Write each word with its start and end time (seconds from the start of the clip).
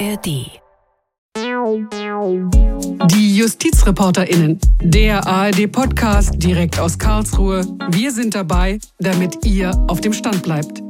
ARD. 0.00 0.60
Die 3.12 3.36
JustizreporterInnen, 3.36 4.58
der 4.82 5.24
ARD-Podcast 5.24 6.42
direkt 6.42 6.80
aus 6.80 6.98
Karlsruhe. 6.98 7.64
Wir 7.90 8.10
sind 8.10 8.34
dabei, 8.34 8.80
damit 8.98 9.44
ihr 9.44 9.70
auf 9.86 10.00
dem 10.00 10.12
Stand 10.12 10.42
bleibt. 10.42 10.82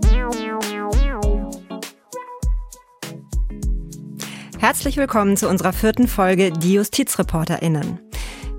Herzlich 4.59 4.97
willkommen 4.97 5.37
zu 5.37 5.51
unserer 5.51 5.75
vierten 5.75 6.09
Folge 6.09 6.51
Die 6.51 6.75
JustizreporterInnen. 6.75 8.01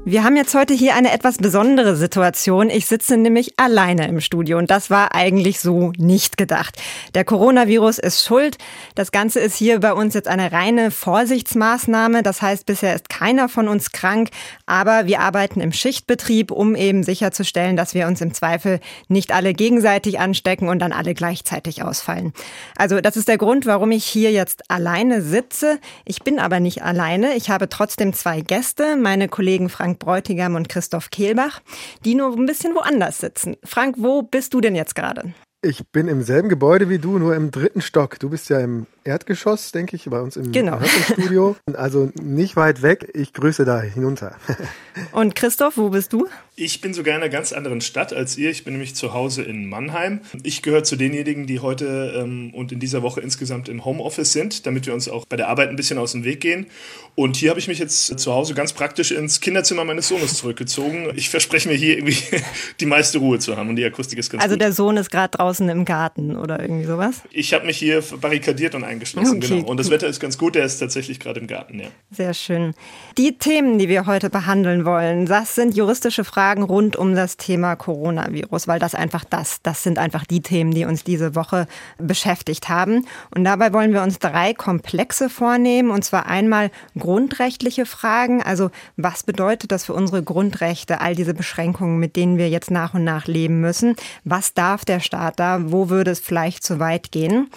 Wir 0.08 0.24
haben 0.24 0.38
jetzt 0.38 0.54
heute 0.54 0.76
hier 0.76 0.94
eine 0.94 1.12
etwas 1.12 1.38
besondere 1.38 1.96
Situation. 1.96 2.70
Ich 2.70 2.86
sitze 2.86 3.18
nämlich 3.18 3.58
alleine 3.58 4.08
im 4.08 4.22
Studio 4.22 4.60
und 4.60 4.70
das 4.70 4.92
war 4.92 5.16
eigentlich 5.16 5.60
so 5.60 5.94
nicht 5.98 6.38
gedacht. 6.38 6.80
Der 7.16 7.26
Coronavirus 7.26 7.98
ist 7.98 8.24
schuld. 8.24 8.60
Das 8.94 9.12
Ganze 9.12 9.40
ist 9.40 9.56
hier 9.56 9.80
bei 9.80 9.94
uns 9.94 10.14
jetzt 10.14 10.28
eine 10.28 10.52
reine 10.52 10.92
Vorsichtsmaßnahme. 10.92 12.22
Das 12.22 12.44
heißt, 12.44 12.68
bisher 12.68 12.94
ist 12.94 13.10
keiner 13.10 13.50
von 13.50 13.68
uns 13.68 13.94
krank, 13.94 14.30
aber 14.68 15.08
wir 15.08 15.22
arbeiten 15.22 15.60
im 15.60 15.74
Schichtbetrieb, 15.74 16.52
um 16.52 16.76
eben 16.76 17.02
sicherzustellen, 17.02 17.76
dass 17.76 17.96
wir 17.96 18.06
uns 18.06 18.22
im 18.22 18.32
Zweifel 18.32 18.82
nicht 19.08 19.34
alle 19.34 19.56
gegenseitig 19.56 20.20
anstecken 20.20 20.70
und 20.70 20.78
dann 20.84 20.92
alle 20.92 21.16
gleichzeitig 21.16 21.82
ausfallen. 21.82 22.32
Also 22.78 23.02
das 23.02 23.18
ist 23.18 23.28
der 23.28 23.40
Grund, 23.40 23.66
warum 23.66 23.90
ich 23.90 24.06
hier 24.06 24.32
jetzt 24.32 24.70
alleine 24.70 25.24
sitze. 25.24 25.80
Ich 26.06 26.22
bin 26.22 26.38
aber 26.38 26.60
nicht 26.60 26.84
alleine. 26.84 27.34
Ich 27.34 27.50
habe 27.50 27.70
trotzdem 27.70 28.14
zwei 28.14 28.42
Gäste, 28.42 28.98
meine 28.98 29.30
Kollegen 29.30 29.68
Frank 29.68 29.95
Frank 29.96 30.00
Bräutigam 30.00 30.56
und 30.56 30.70
Christoph 30.70 31.10
Kehlbach, 31.10 31.62
die 32.04 32.16
nur 32.16 32.36
ein 32.36 32.46
bisschen 32.46 32.76
woanders 32.76 33.20
sitzen. 33.20 33.56
Frank, 33.64 33.96
wo 33.98 34.22
bist 34.22 34.54
du 34.54 34.62
denn 34.62 34.76
jetzt 34.76 34.96
gerade? 34.96 35.34
Ich 35.62 35.88
bin 35.92 36.08
im 36.08 36.22
selben 36.22 36.50
Gebäude 36.50 36.90
wie 36.90 37.00
du, 37.00 37.18
nur 37.18 37.36
im 37.36 37.50
dritten 37.50 37.82
Stock. 37.82 38.20
Du 38.20 38.30
bist 38.30 38.50
ja 38.50 38.60
im 38.60 38.86
Erdgeschoss, 39.04 39.72
denke 39.72 39.96
ich, 39.96 40.06
bei 40.06 40.20
uns 40.20 40.38
im 40.38 40.52
genau. 40.52 40.80
Studio. 41.14 41.56
Also 41.74 42.12
nicht 42.22 42.56
weit 42.56 42.82
weg. 42.82 43.10
Ich 43.14 43.34
grüße 43.34 43.66
da 43.66 43.82
hinunter. 43.82 44.36
Und 45.12 45.36
Christoph, 45.36 45.78
wo 45.78 45.90
bist 45.90 46.14
du? 46.14 46.28
Ich 46.58 46.80
bin 46.80 46.94
sogar 46.94 47.16
in 47.16 47.22
einer 47.22 47.30
ganz 47.30 47.52
anderen 47.52 47.82
Stadt 47.82 48.14
als 48.14 48.38
ihr. 48.38 48.50
Ich 48.50 48.64
bin 48.64 48.74
nämlich 48.74 48.96
zu 48.96 49.14
Hause 49.14 49.44
in 49.44 49.68
Mannheim. 49.68 50.22
Ich 50.44 50.62
gehöre 50.62 50.86
zu 50.86 50.96
denjenigen, 50.96 51.48
die 51.48 51.60
heute 51.60 52.14
ähm, 52.18 52.54
und 52.54 52.72
in 52.72 52.80
dieser 52.80 53.02
Woche 53.02 53.20
insgesamt 53.20 53.68
im 53.68 53.84
Homeoffice 53.84 54.32
sind, 54.32 54.66
damit 54.66 54.86
wir 54.86 54.94
uns 54.94 55.10
auch 55.10 55.26
bei 55.26 55.36
der 55.36 55.50
Arbeit 55.50 55.68
ein 55.70 55.76
bisschen 55.76 55.98
aus 55.98 56.14
dem 56.14 56.24
Weg 56.24 56.40
gehen. 56.40 56.68
Und 57.16 57.36
hier 57.36 57.50
habe 57.50 57.60
ich 57.60 57.68
mich 57.68 57.80
jetzt 57.80 58.18
zu 58.20 58.34
Hause 58.34 58.54
ganz 58.54 58.72
praktisch 58.72 59.12
ins 59.12 59.42
Kinderzimmer 59.42 59.84
meines 59.84 60.08
Sohnes 60.08 60.36
zurückgezogen. 60.36 61.10
Ich 61.16 61.30
verspreche 61.30 61.68
mir 61.68 61.76
hier 61.76 61.98
irgendwie 61.98 62.18
die 62.80 62.86
meiste 62.86 63.18
Ruhe 63.18 63.40
zu 63.40 63.58
haben 63.58 63.68
und 63.70 63.76
die 63.76 63.84
Akustik 63.84 64.18
ist 64.18 64.30
ganz 64.30 64.42
Also 64.44 64.56
gut. 64.56 64.62
der 64.62 64.72
Sohn 64.72 64.96
ist 64.96 65.12
gerade 65.12 65.38
draußen 65.38 65.68
im 65.68 65.84
Garten 65.84 66.38
oder 66.38 66.62
irgendwie 66.62 66.86
sowas? 66.86 67.22
Ich 67.32 67.54
habe 67.54 67.66
mich 67.66 67.78
hier 67.78 68.02
barrikadiert 68.22 68.76
und 68.76 68.86
eingeschlossen, 68.86 69.38
Okay, 69.38 69.58
genau. 69.60 69.68
Und 69.68 69.78
das 69.78 69.90
Wetter 69.90 70.08
ist 70.08 70.22
ganz 70.22 70.38
gut, 70.38 70.56
der 70.56 70.64
ist 70.64 70.78
tatsächlich 70.80 71.20
gerade 71.20 71.42
im 71.42 71.48
Garten, 71.48 71.82
ja. 71.82 71.88
Sehr 72.12 72.34
schön. 72.34 72.74
Die 73.18 73.38
Themen, 73.38 73.78
die 73.78 73.90
wir 73.90 74.06
heute 74.06 74.30
behandeln 74.30 74.85
wollen, 74.86 75.26
das 75.26 75.56
sind 75.56 75.76
juristische 75.76 76.24
Fragen 76.24 76.64
rund 76.64 76.96
um 76.96 77.16
das 77.16 77.38
Thema 77.38 77.76
Coronavirus, 77.76 78.68
weil 78.68 78.80
das 78.80 78.96
einfach 78.96 79.24
das, 79.24 79.62
das 79.64 79.84
sind 79.84 79.98
einfach 79.98 80.26
die 80.26 80.42
Themen, 80.42 80.72
die 80.72 80.86
uns 80.86 81.04
diese 81.04 81.36
Woche 81.36 81.68
beschäftigt 81.98 82.70
haben. 82.70 83.06
Und 83.36 83.44
dabei 83.44 83.74
wollen 83.74 83.94
wir 83.94 84.04
uns 84.04 84.20
drei 84.20 84.54
Komplexe 84.54 85.30
vornehmen, 85.30 85.92
und 85.92 86.04
zwar 86.04 86.28
einmal 86.28 86.72
grundrechtliche 86.98 87.86
Fragen, 87.86 88.42
also 88.42 88.72
was 88.98 89.24
bedeutet 89.24 89.72
das 89.72 89.86
für 89.86 89.94
unsere 89.94 90.24
Grundrechte, 90.24 91.02
all 91.02 91.16
diese 91.16 91.34
Beschränkungen, 91.34 92.00
mit 92.00 92.16
denen 92.16 92.38
wir 92.38 92.50
jetzt 92.50 92.72
nach 92.72 92.94
und 92.94 93.04
nach 93.04 93.28
leben 93.28 93.62
müssen? 93.62 93.96
Was 94.24 94.54
darf 94.54 94.86
der 94.86 95.00
Staat 95.00 95.40
da? 95.40 95.72
Wo 95.72 95.90
würde 95.90 96.12
es 96.12 96.20
vielleicht 96.20 96.64
zu 96.64 96.80
weit 96.80 97.12
gehen? 97.12 97.50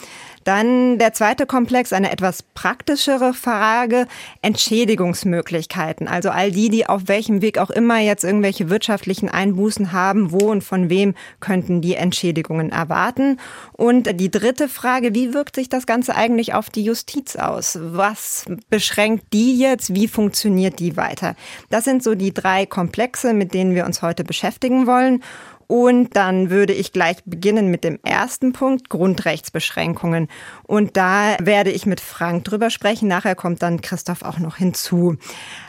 Dann 0.44 0.98
der 0.98 1.12
zweite 1.12 1.46
Komplex, 1.46 1.92
eine 1.92 2.10
etwas 2.10 2.42
praktischere 2.42 3.34
Frage, 3.34 4.06
Entschädigungsmöglichkeiten. 4.42 6.08
Also 6.08 6.30
all 6.30 6.50
die, 6.50 6.68
die 6.68 6.86
auf 6.86 7.02
welchem 7.06 7.42
Weg 7.42 7.58
auch 7.58 7.70
immer 7.70 7.98
jetzt 7.98 8.24
irgendwelche 8.24 8.70
wirtschaftlichen 8.70 9.28
Einbußen 9.28 9.92
haben, 9.92 10.32
wo 10.32 10.50
und 10.50 10.64
von 10.64 10.90
wem 10.90 11.14
könnten 11.40 11.80
die 11.80 11.94
Entschädigungen 11.94 12.70
erwarten. 12.70 13.38
Und 13.72 14.20
die 14.20 14.30
dritte 14.30 14.68
Frage, 14.68 15.14
wie 15.14 15.34
wirkt 15.34 15.56
sich 15.56 15.68
das 15.68 15.86
Ganze 15.86 16.14
eigentlich 16.14 16.54
auf 16.54 16.70
die 16.70 16.84
Justiz 16.84 17.36
aus? 17.36 17.78
Was 17.80 18.44
beschränkt 18.70 19.32
die 19.32 19.58
jetzt? 19.58 19.94
Wie 19.94 20.08
funktioniert 20.08 20.78
die 20.78 20.96
weiter? 20.96 21.34
Das 21.70 21.84
sind 21.84 22.02
so 22.02 22.14
die 22.14 22.32
drei 22.32 22.66
Komplexe, 22.66 23.32
mit 23.32 23.54
denen 23.54 23.74
wir 23.74 23.86
uns 23.86 24.02
heute 24.02 24.24
beschäftigen 24.24 24.86
wollen. 24.86 25.22
Und 25.68 26.16
dann 26.16 26.48
würde 26.48 26.72
ich 26.72 26.92
gleich 26.92 27.22
beginnen 27.24 27.70
mit 27.70 27.84
dem 27.84 28.00
ersten 28.02 28.54
Punkt, 28.54 28.88
Grundrechtsbeschränkungen. 28.88 30.28
Und 30.64 30.96
da 30.96 31.36
werde 31.40 31.70
ich 31.70 31.84
mit 31.84 32.00
Frank 32.00 32.44
drüber 32.44 32.70
sprechen. 32.70 33.06
Nachher 33.06 33.34
kommt 33.34 33.62
dann 33.62 33.82
Christoph 33.82 34.22
auch 34.22 34.38
noch 34.38 34.56
hinzu. 34.56 35.16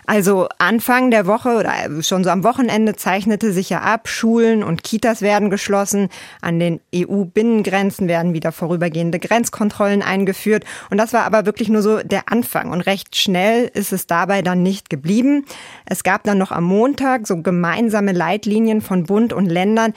Also 0.10 0.48
Anfang 0.58 1.12
der 1.12 1.28
Woche 1.28 1.50
oder 1.50 2.02
schon 2.02 2.24
so 2.24 2.32
am 2.32 2.44
Wochenende 2.44 2.96
zeichnete 2.96 3.54
sich 3.54 3.70
ja 3.70 3.82
ab, 3.82 4.08
Schulen 4.08 4.64
und 4.64 4.84
Kitas 4.84 5.22
werden 5.22 5.52
geschlossen, 5.52 6.10
an 6.42 6.60
den 6.60 6.80
EU-Binnengrenzen 6.96 8.08
werden 8.08 8.34
wieder 8.34 8.52
vorübergehende 8.52 9.20
Grenzkontrollen 9.20 10.02
eingeführt. 10.02 10.64
Und 10.90 10.98
das 10.98 11.14
war 11.14 11.26
aber 11.26 11.46
wirklich 11.46 11.70
nur 11.70 11.84
so 11.84 12.00
der 12.00 12.24
Anfang. 12.32 12.72
Und 12.72 12.82
recht 12.82 13.18
schnell 13.18 13.70
ist 13.72 13.94
es 13.94 14.08
dabei 14.08 14.42
dann 14.42 14.64
nicht 14.64 14.90
geblieben. 14.90 15.46
Es 15.86 16.02
gab 16.02 16.24
dann 16.24 16.40
noch 16.40 16.52
am 16.52 16.64
Montag 16.64 17.28
so 17.28 17.44
gemeinsame 17.44 18.12
Leitlinien 18.12 18.82
von 18.82 19.04
Bund 19.04 19.32
und 19.32 19.46
Ländern, 19.46 19.94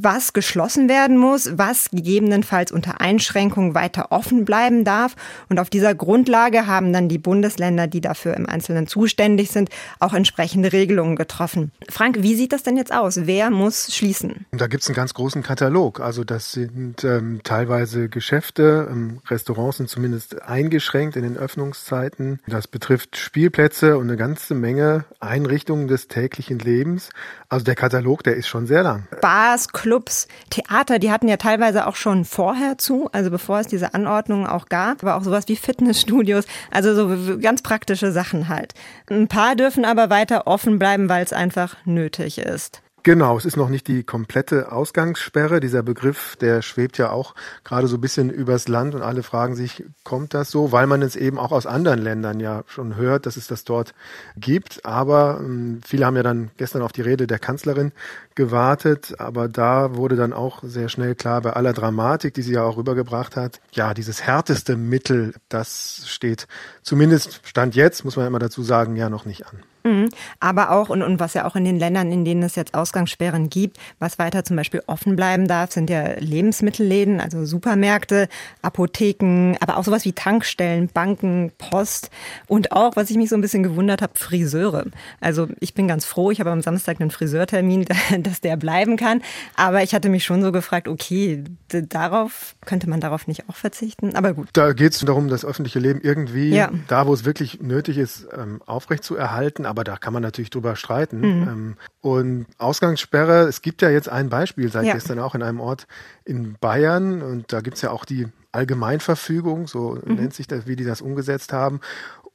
was 0.00 0.32
geschlossen 0.32 0.88
werden 0.88 1.16
muss, 1.16 1.56
was 1.58 1.90
gegebenenfalls 1.90 2.72
unter 2.72 3.00
Einschränkungen 3.00 3.74
weiter 3.74 4.10
offen 4.10 4.44
bleiben 4.44 4.84
darf. 4.84 5.16
Und 5.48 5.58
auf 5.58 5.70
dieser 5.70 5.94
Grundlage 5.94 6.66
haben 6.66 6.92
dann 6.92 7.08
die 7.08 7.18
Bundesländer, 7.18 7.86
die 7.86 8.00
dafür 8.00 8.34
im 8.34 8.46
Einzelnen 8.46 8.86
zuständig 8.86 9.50
sind, 9.50 9.70
auch 10.00 10.14
entsprechende 10.14 10.72
Regelungen 10.72 11.16
getroffen. 11.16 11.72
Frank, 11.88 12.22
wie 12.22 12.34
sieht 12.34 12.52
das 12.52 12.62
denn 12.62 12.76
jetzt 12.76 12.92
aus? 12.92 13.26
Wer 13.26 13.50
muss 13.50 13.94
schließen? 13.94 14.46
Da 14.52 14.66
gibt 14.66 14.82
es 14.82 14.88
einen 14.88 14.96
ganz 14.96 15.14
großen 15.14 15.42
Katalog. 15.42 16.00
Also 16.00 16.24
das 16.24 16.52
sind 16.52 17.04
ähm, 17.04 17.40
teilweise 17.44 18.08
Geschäfte, 18.08 18.88
ähm, 18.90 19.20
Restaurants 19.28 19.78
sind 19.78 19.88
zumindest 19.88 20.42
eingeschränkt 20.42 21.16
in 21.16 21.22
den 21.22 21.36
Öffnungszeiten. 21.36 22.40
Das 22.46 22.68
betrifft 22.68 23.16
Spielplätze 23.16 23.98
und 23.98 24.08
eine 24.08 24.16
ganze 24.16 24.54
Menge 24.54 25.04
Einrichtungen 25.20 25.88
des 25.88 26.08
täglichen 26.08 26.58
Lebens. 26.58 27.10
Also 27.54 27.66
der 27.66 27.76
Katalog, 27.76 28.24
der 28.24 28.34
ist 28.34 28.48
schon 28.48 28.66
sehr 28.66 28.82
lang. 28.82 29.06
Bars, 29.20 29.68
Clubs, 29.68 30.26
Theater, 30.50 30.98
die 30.98 31.12
hatten 31.12 31.28
ja 31.28 31.36
teilweise 31.36 31.86
auch 31.86 31.94
schon 31.94 32.24
vorher 32.24 32.78
zu, 32.78 33.08
also 33.12 33.30
bevor 33.30 33.60
es 33.60 33.68
diese 33.68 33.94
Anordnungen 33.94 34.48
auch 34.48 34.66
gab, 34.66 35.04
aber 35.04 35.14
auch 35.14 35.22
sowas 35.22 35.46
wie 35.46 35.54
Fitnessstudios, 35.54 36.46
also 36.72 36.96
so 37.16 37.38
ganz 37.38 37.62
praktische 37.62 38.10
Sachen 38.10 38.48
halt. 38.48 38.74
Ein 39.08 39.28
paar 39.28 39.54
dürfen 39.54 39.84
aber 39.84 40.10
weiter 40.10 40.48
offen 40.48 40.80
bleiben, 40.80 41.08
weil 41.08 41.22
es 41.22 41.32
einfach 41.32 41.76
nötig 41.84 42.38
ist. 42.38 42.82
Genau, 43.06 43.36
es 43.36 43.44
ist 43.44 43.58
noch 43.58 43.68
nicht 43.68 43.86
die 43.86 44.02
komplette 44.02 44.72
Ausgangssperre. 44.72 45.60
Dieser 45.60 45.82
Begriff, 45.82 46.36
der 46.36 46.62
schwebt 46.62 46.96
ja 46.96 47.10
auch 47.10 47.34
gerade 47.62 47.86
so 47.86 47.98
ein 47.98 48.00
bisschen 48.00 48.30
übers 48.30 48.66
Land 48.66 48.94
und 48.94 49.02
alle 49.02 49.22
fragen 49.22 49.54
sich, 49.54 49.84
kommt 50.04 50.32
das 50.32 50.50
so? 50.50 50.72
Weil 50.72 50.86
man 50.86 51.02
es 51.02 51.14
eben 51.14 51.38
auch 51.38 51.52
aus 51.52 51.66
anderen 51.66 52.00
Ländern 52.00 52.40
ja 52.40 52.64
schon 52.66 52.96
hört, 52.96 53.26
dass 53.26 53.36
es 53.36 53.46
das 53.46 53.64
dort 53.64 53.92
gibt. 54.38 54.86
Aber 54.86 55.38
ähm, 55.38 55.82
viele 55.84 56.06
haben 56.06 56.16
ja 56.16 56.22
dann 56.22 56.50
gestern 56.56 56.80
auf 56.80 56.92
die 56.92 57.02
Rede 57.02 57.26
der 57.26 57.38
Kanzlerin 57.38 57.92
gewartet. 58.34 59.16
Aber 59.18 59.48
da 59.48 59.96
wurde 59.96 60.16
dann 60.16 60.32
auch 60.32 60.62
sehr 60.62 60.88
schnell 60.88 61.14
klar, 61.14 61.42
bei 61.42 61.52
aller 61.52 61.74
Dramatik, 61.74 62.32
die 62.32 62.42
sie 62.42 62.54
ja 62.54 62.62
auch 62.62 62.78
rübergebracht 62.78 63.36
hat, 63.36 63.60
ja, 63.72 63.92
dieses 63.92 64.22
härteste 64.22 64.76
Mittel, 64.76 65.34
das 65.50 66.04
steht 66.06 66.48
zumindest 66.82 67.42
Stand 67.44 67.74
jetzt, 67.74 68.02
muss 68.06 68.16
man 68.16 68.26
immer 68.26 68.38
dazu 68.38 68.62
sagen, 68.62 68.96
ja 68.96 69.10
noch 69.10 69.26
nicht 69.26 69.46
an. 69.46 69.62
Mhm. 69.84 70.08
Aber 70.40 70.70
auch, 70.70 70.88
und, 70.88 71.02
und 71.02 71.20
was 71.20 71.34
ja 71.34 71.44
auch 71.46 71.56
in 71.56 71.64
den 71.64 71.78
Ländern, 71.78 72.10
in 72.10 72.24
denen 72.24 72.42
es 72.42 72.56
jetzt 72.56 72.74
Ausgangssperren 72.74 73.50
gibt, 73.50 73.76
was 73.98 74.18
weiter 74.18 74.42
zum 74.44 74.56
Beispiel 74.56 74.82
offen 74.86 75.14
bleiben 75.14 75.46
darf, 75.46 75.72
sind 75.72 75.90
ja 75.90 76.18
Lebensmittelläden, 76.18 77.20
also 77.20 77.44
Supermärkte, 77.44 78.28
Apotheken, 78.62 79.56
aber 79.60 79.76
auch 79.76 79.84
sowas 79.84 80.04
wie 80.04 80.12
Tankstellen, 80.12 80.88
Banken, 80.88 81.52
Post 81.58 82.10
und 82.46 82.72
auch, 82.72 82.96
was 82.96 83.10
ich 83.10 83.16
mich 83.16 83.28
so 83.28 83.36
ein 83.36 83.40
bisschen 83.40 83.62
gewundert 83.62 84.02
habe, 84.02 84.12
Friseure. 84.16 84.86
Also 85.20 85.48
ich 85.60 85.74
bin 85.74 85.86
ganz 85.86 86.04
froh, 86.04 86.30
ich 86.30 86.40
habe 86.40 86.50
am 86.50 86.62
Samstag 86.62 87.00
einen 87.00 87.10
Friseurtermin, 87.10 87.84
dass 88.20 88.40
der 88.40 88.56
bleiben 88.56 88.96
kann. 88.96 89.22
Aber 89.54 89.82
ich 89.82 89.94
hatte 89.94 90.08
mich 90.08 90.24
schon 90.24 90.42
so 90.42 90.50
gefragt, 90.50 90.88
okay, 90.88 91.44
darauf 91.68 92.54
könnte 92.64 92.88
man 92.88 93.00
darauf 93.00 93.26
nicht 93.26 93.48
auch 93.48 93.54
verzichten. 93.56 94.16
Aber 94.16 94.32
gut. 94.34 94.48
Da 94.54 94.72
geht 94.72 94.92
es 94.92 95.00
darum, 95.00 95.28
das 95.28 95.44
öffentliche 95.44 95.78
Leben 95.78 96.00
irgendwie, 96.02 96.50
Ja. 96.50 96.70
da 96.88 97.06
wo 97.06 97.12
es 97.14 97.24
wirklich 97.24 97.60
nötig 97.60 97.98
ist, 97.98 98.26
ähm, 98.36 98.62
aufrechtzuerhalten. 98.66 99.66
Aber 99.74 99.82
da 99.82 99.96
kann 99.96 100.12
man 100.12 100.22
natürlich 100.22 100.50
drüber 100.50 100.76
streiten. 100.76 101.18
Mhm. 101.18 101.48
Ähm, 101.48 101.76
und 102.00 102.46
Ausgangssperre, 102.58 103.48
es 103.48 103.60
gibt 103.60 103.82
ja 103.82 103.90
jetzt 103.90 104.08
ein 104.08 104.28
Beispiel 104.28 104.70
seit 104.70 104.84
Ja. 104.84 104.92
gestern 104.94 105.18
auch 105.18 105.34
in 105.34 105.42
einem 105.42 105.58
Ort 105.58 105.88
in 106.24 106.54
Bayern. 106.60 107.22
Und 107.22 107.52
da 107.52 107.60
gibt's 107.60 107.82
ja 107.82 107.90
auch 107.90 108.04
die 108.04 108.28
Allgemeinverfügung, 108.52 109.66
so 109.66 109.98
Mhm. 110.04 110.14
nennt 110.14 110.34
sich 110.34 110.46
das, 110.46 110.68
wie 110.68 110.76
die 110.76 110.84
das 110.84 111.00
umgesetzt 111.00 111.52
haben. 111.52 111.80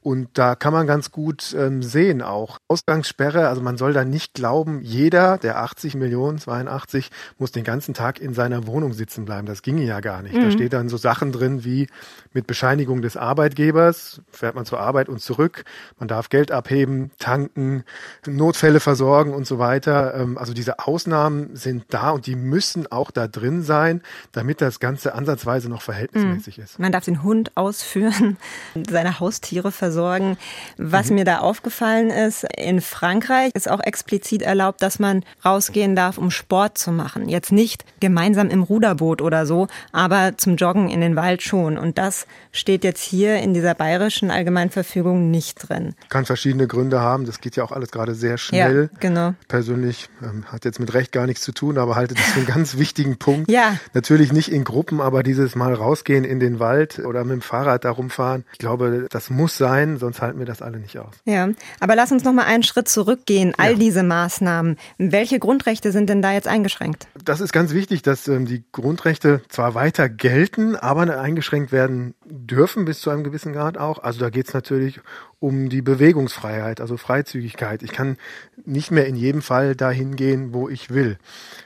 Und 0.01 0.37
da 0.37 0.55
kann 0.55 0.71
man 0.71 0.87
ganz 0.87 1.11
gut 1.11 1.53
ähm, 1.57 1.83
sehen 1.83 2.21
auch. 2.21 2.57
Ausgangssperre, 2.69 3.49
also 3.49 3.61
man 3.61 3.75
soll 3.75 3.91
da 3.91 4.05
nicht 4.05 4.33
glauben, 4.33 4.79
jeder 4.81 5.37
der 5.37 5.59
80 5.59 5.95
Millionen, 5.95 6.37
82, 6.37 7.09
muss 7.37 7.51
den 7.51 7.65
ganzen 7.65 7.93
Tag 7.93 8.21
in 8.21 8.33
seiner 8.33 8.65
Wohnung 8.65 8.93
sitzen 8.93 9.25
bleiben. 9.25 9.45
Das 9.45 9.61
ginge 9.61 9.83
ja 9.83 9.99
gar 9.99 10.21
nicht. 10.21 10.35
Mhm. 10.35 10.43
Da 10.43 10.51
steht 10.51 10.71
dann 10.71 10.87
so 10.87 10.95
Sachen 10.95 11.33
drin 11.33 11.65
wie 11.65 11.87
mit 12.31 12.47
Bescheinigung 12.47 13.01
des 13.01 13.17
Arbeitgebers, 13.17 14.21
fährt 14.31 14.55
man 14.55 14.65
zur 14.65 14.79
Arbeit 14.79 15.09
und 15.09 15.19
zurück, 15.19 15.65
man 15.97 16.07
darf 16.07 16.29
Geld 16.29 16.51
abheben, 16.51 17.11
tanken, 17.19 17.83
Notfälle 18.25 18.79
versorgen 18.79 19.33
und 19.33 19.45
so 19.45 19.59
weiter. 19.59 20.13
Ähm, 20.15 20.37
also 20.37 20.53
diese 20.53 20.79
Ausnahmen 20.79 21.57
sind 21.57 21.85
da 21.89 22.11
und 22.11 22.25
die 22.25 22.35
müssen 22.35 22.89
auch 22.89 23.11
da 23.11 23.27
drin 23.27 23.63
sein, 23.63 24.01
damit 24.31 24.61
das 24.61 24.79
Ganze 24.79 25.13
ansatzweise 25.13 25.67
noch 25.67 25.81
verhältnismäßig 25.81 26.57
mhm. 26.57 26.63
ist. 26.63 26.79
Man 26.79 26.93
darf 26.93 27.03
den 27.03 27.21
Hund 27.21 27.51
ausführen, 27.55 28.37
seine 28.89 29.19
Haustiere 29.19 29.73
versorgen 29.73 29.88
versorgen. 29.89 30.37
Was 30.77 31.09
mhm. 31.09 31.15
mir 31.15 31.25
da 31.25 31.39
aufgefallen 31.39 32.11
ist, 32.11 32.45
in 32.55 32.79
Frankreich 32.79 33.51
ist 33.55 33.69
auch 33.69 33.79
explizit 33.79 34.43
erlaubt, 34.43 34.83
dass 34.83 34.99
man 34.99 35.23
rausgehen 35.43 35.95
darf, 35.95 36.19
um 36.19 36.29
Sport 36.29 36.77
zu 36.77 36.91
machen. 36.91 37.27
Jetzt 37.27 37.51
nicht 37.51 37.85
gemeinsam 37.99 38.49
im 38.49 38.61
Ruderboot 38.61 39.21
oder 39.21 39.47
so, 39.47 39.67
aber 39.91 40.37
zum 40.37 40.57
Joggen 40.57 40.89
in 40.89 41.01
den 41.01 41.15
Wald 41.15 41.41
schon. 41.41 41.77
Und 41.77 41.97
das 41.97 42.27
steht 42.51 42.83
jetzt 42.83 43.01
hier 43.01 43.37
in 43.37 43.55
dieser 43.55 43.73
bayerischen 43.73 44.29
Allgemeinverfügung 44.29 45.31
nicht 45.31 45.67
drin. 45.67 45.95
Kann 46.09 46.25
verschiedene 46.25 46.67
Gründe 46.67 46.99
haben. 46.99 47.25
Das 47.25 47.41
geht 47.41 47.55
ja 47.55 47.63
auch 47.63 47.71
alles 47.71 47.89
gerade 47.89 48.13
sehr 48.13 48.37
schnell. 48.37 48.89
Ja, 48.93 48.99
genau. 48.99 49.33
Persönlich 49.47 50.09
ähm, 50.21 50.45
hat 50.45 50.65
jetzt 50.65 50.79
mit 50.79 50.93
Recht 50.93 51.11
gar 51.11 51.25
nichts 51.25 51.41
zu 51.41 51.51
tun, 51.51 51.79
aber 51.79 51.95
halte 51.95 52.13
das 52.13 52.25
für 52.25 52.39
einen 52.39 52.47
ganz 52.55 52.77
wichtigen 52.77 53.17
Punkt. 53.17 53.49
Ja. 53.49 53.75
Natürlich 53.93 54.31
nicht 54.31 54.51
in 54.51 54.63
Gruppen, 54.63 55.01
aber 55.01 55.23
dieses 55.23 55.55
Mal 55.55 55.73
rausgehen 55.73 56.25
in 56.25 56.39
den 56.39 56.59
Wald 56.59 56.99
oder 56.99 57.23
mit 57.23 57.33
dem 57.33 57.41
Fahrrad 57.41 57.85
da 57.85 57.89
rumfahren. 57.89 58.45
Ich 58.51 58.59
glaube, 58.59 59.07
das 59.09 59.31
muss 59.31 59.57
sein 59.57 59.78
sein, 59.79 59.97
sonst 59.97 60.21
halten 60.21 60.39
wir 60.39 60.45
das 60.45 60.61
alle 60.61 60.79
nicht 60.79 60.97
aus. 60.97 61.15
Ja, 61.25 61.49
aber 61.79 61.95
lass 61.95 62.11
uns 62.11 62.23
noch 62.23 62.33
mal 62.33 62.45
einen 62.45 62.63
Schritt 62.63 62.87
zurückgehen. 62.87 63.53
All 63.57 63.73
ja. 63.73 63.77
diese 63.77 64.03
Maßnahmen, 64.03 64.77
welche 64.97 65.39
Grundrechte 65.39 65.91
sind 65.91 66.09
denn 66.09 66.21
da 66.21 66.33
jetzt 66.33 66.47
eingeschränkt? 66.47 67.07
Das 67.23 67.41
ist 67.41 67.53
ganz 67.53 67.73
wichtig, 67.73 68.01
dass 68.01 68.27
ähm, 68.27 68.45
die 68.45 68.63
Grundrechte 68.71 69.41
zwar 69.49 69.75
weiter 69.75 70.09
gelten, 70.09 70.75
aber 70.75 70.99
eingeschränkt 71.19 71.71
werden 71.71 72.13
dürfen 72.25 72.85
bis 72.85 72.99
zu 72.99 73.09
einem 73.09 73.23
gewissen 73.23 73.53
Grad 73.53 73.77
auch. 73.77 74.03
Also 74.03 74.19
da 74.19 74.29
geht 74.29 74.47
es 74.47 74.53
natürlich 74.53 74.99
um 75.39 75.69
die 75.69 75.81
Bewegungsfreiheit, 75.81 76.81
also 76.81 76.97
Freizügigkeit. 76.97 77.81
Ich 77.81 77.91
kann 77.91 78.17
nicht 78.65 78.91
mehr 78.91 79.07
in 79.07 79.15
jedem 79.15 79.41
Fall 79.41 79.75
dahin 79.75 80.15
gehen, 80.15 80.53
wo 80.53 80.67
ich 80.67 80.89
will. 80.89 81.17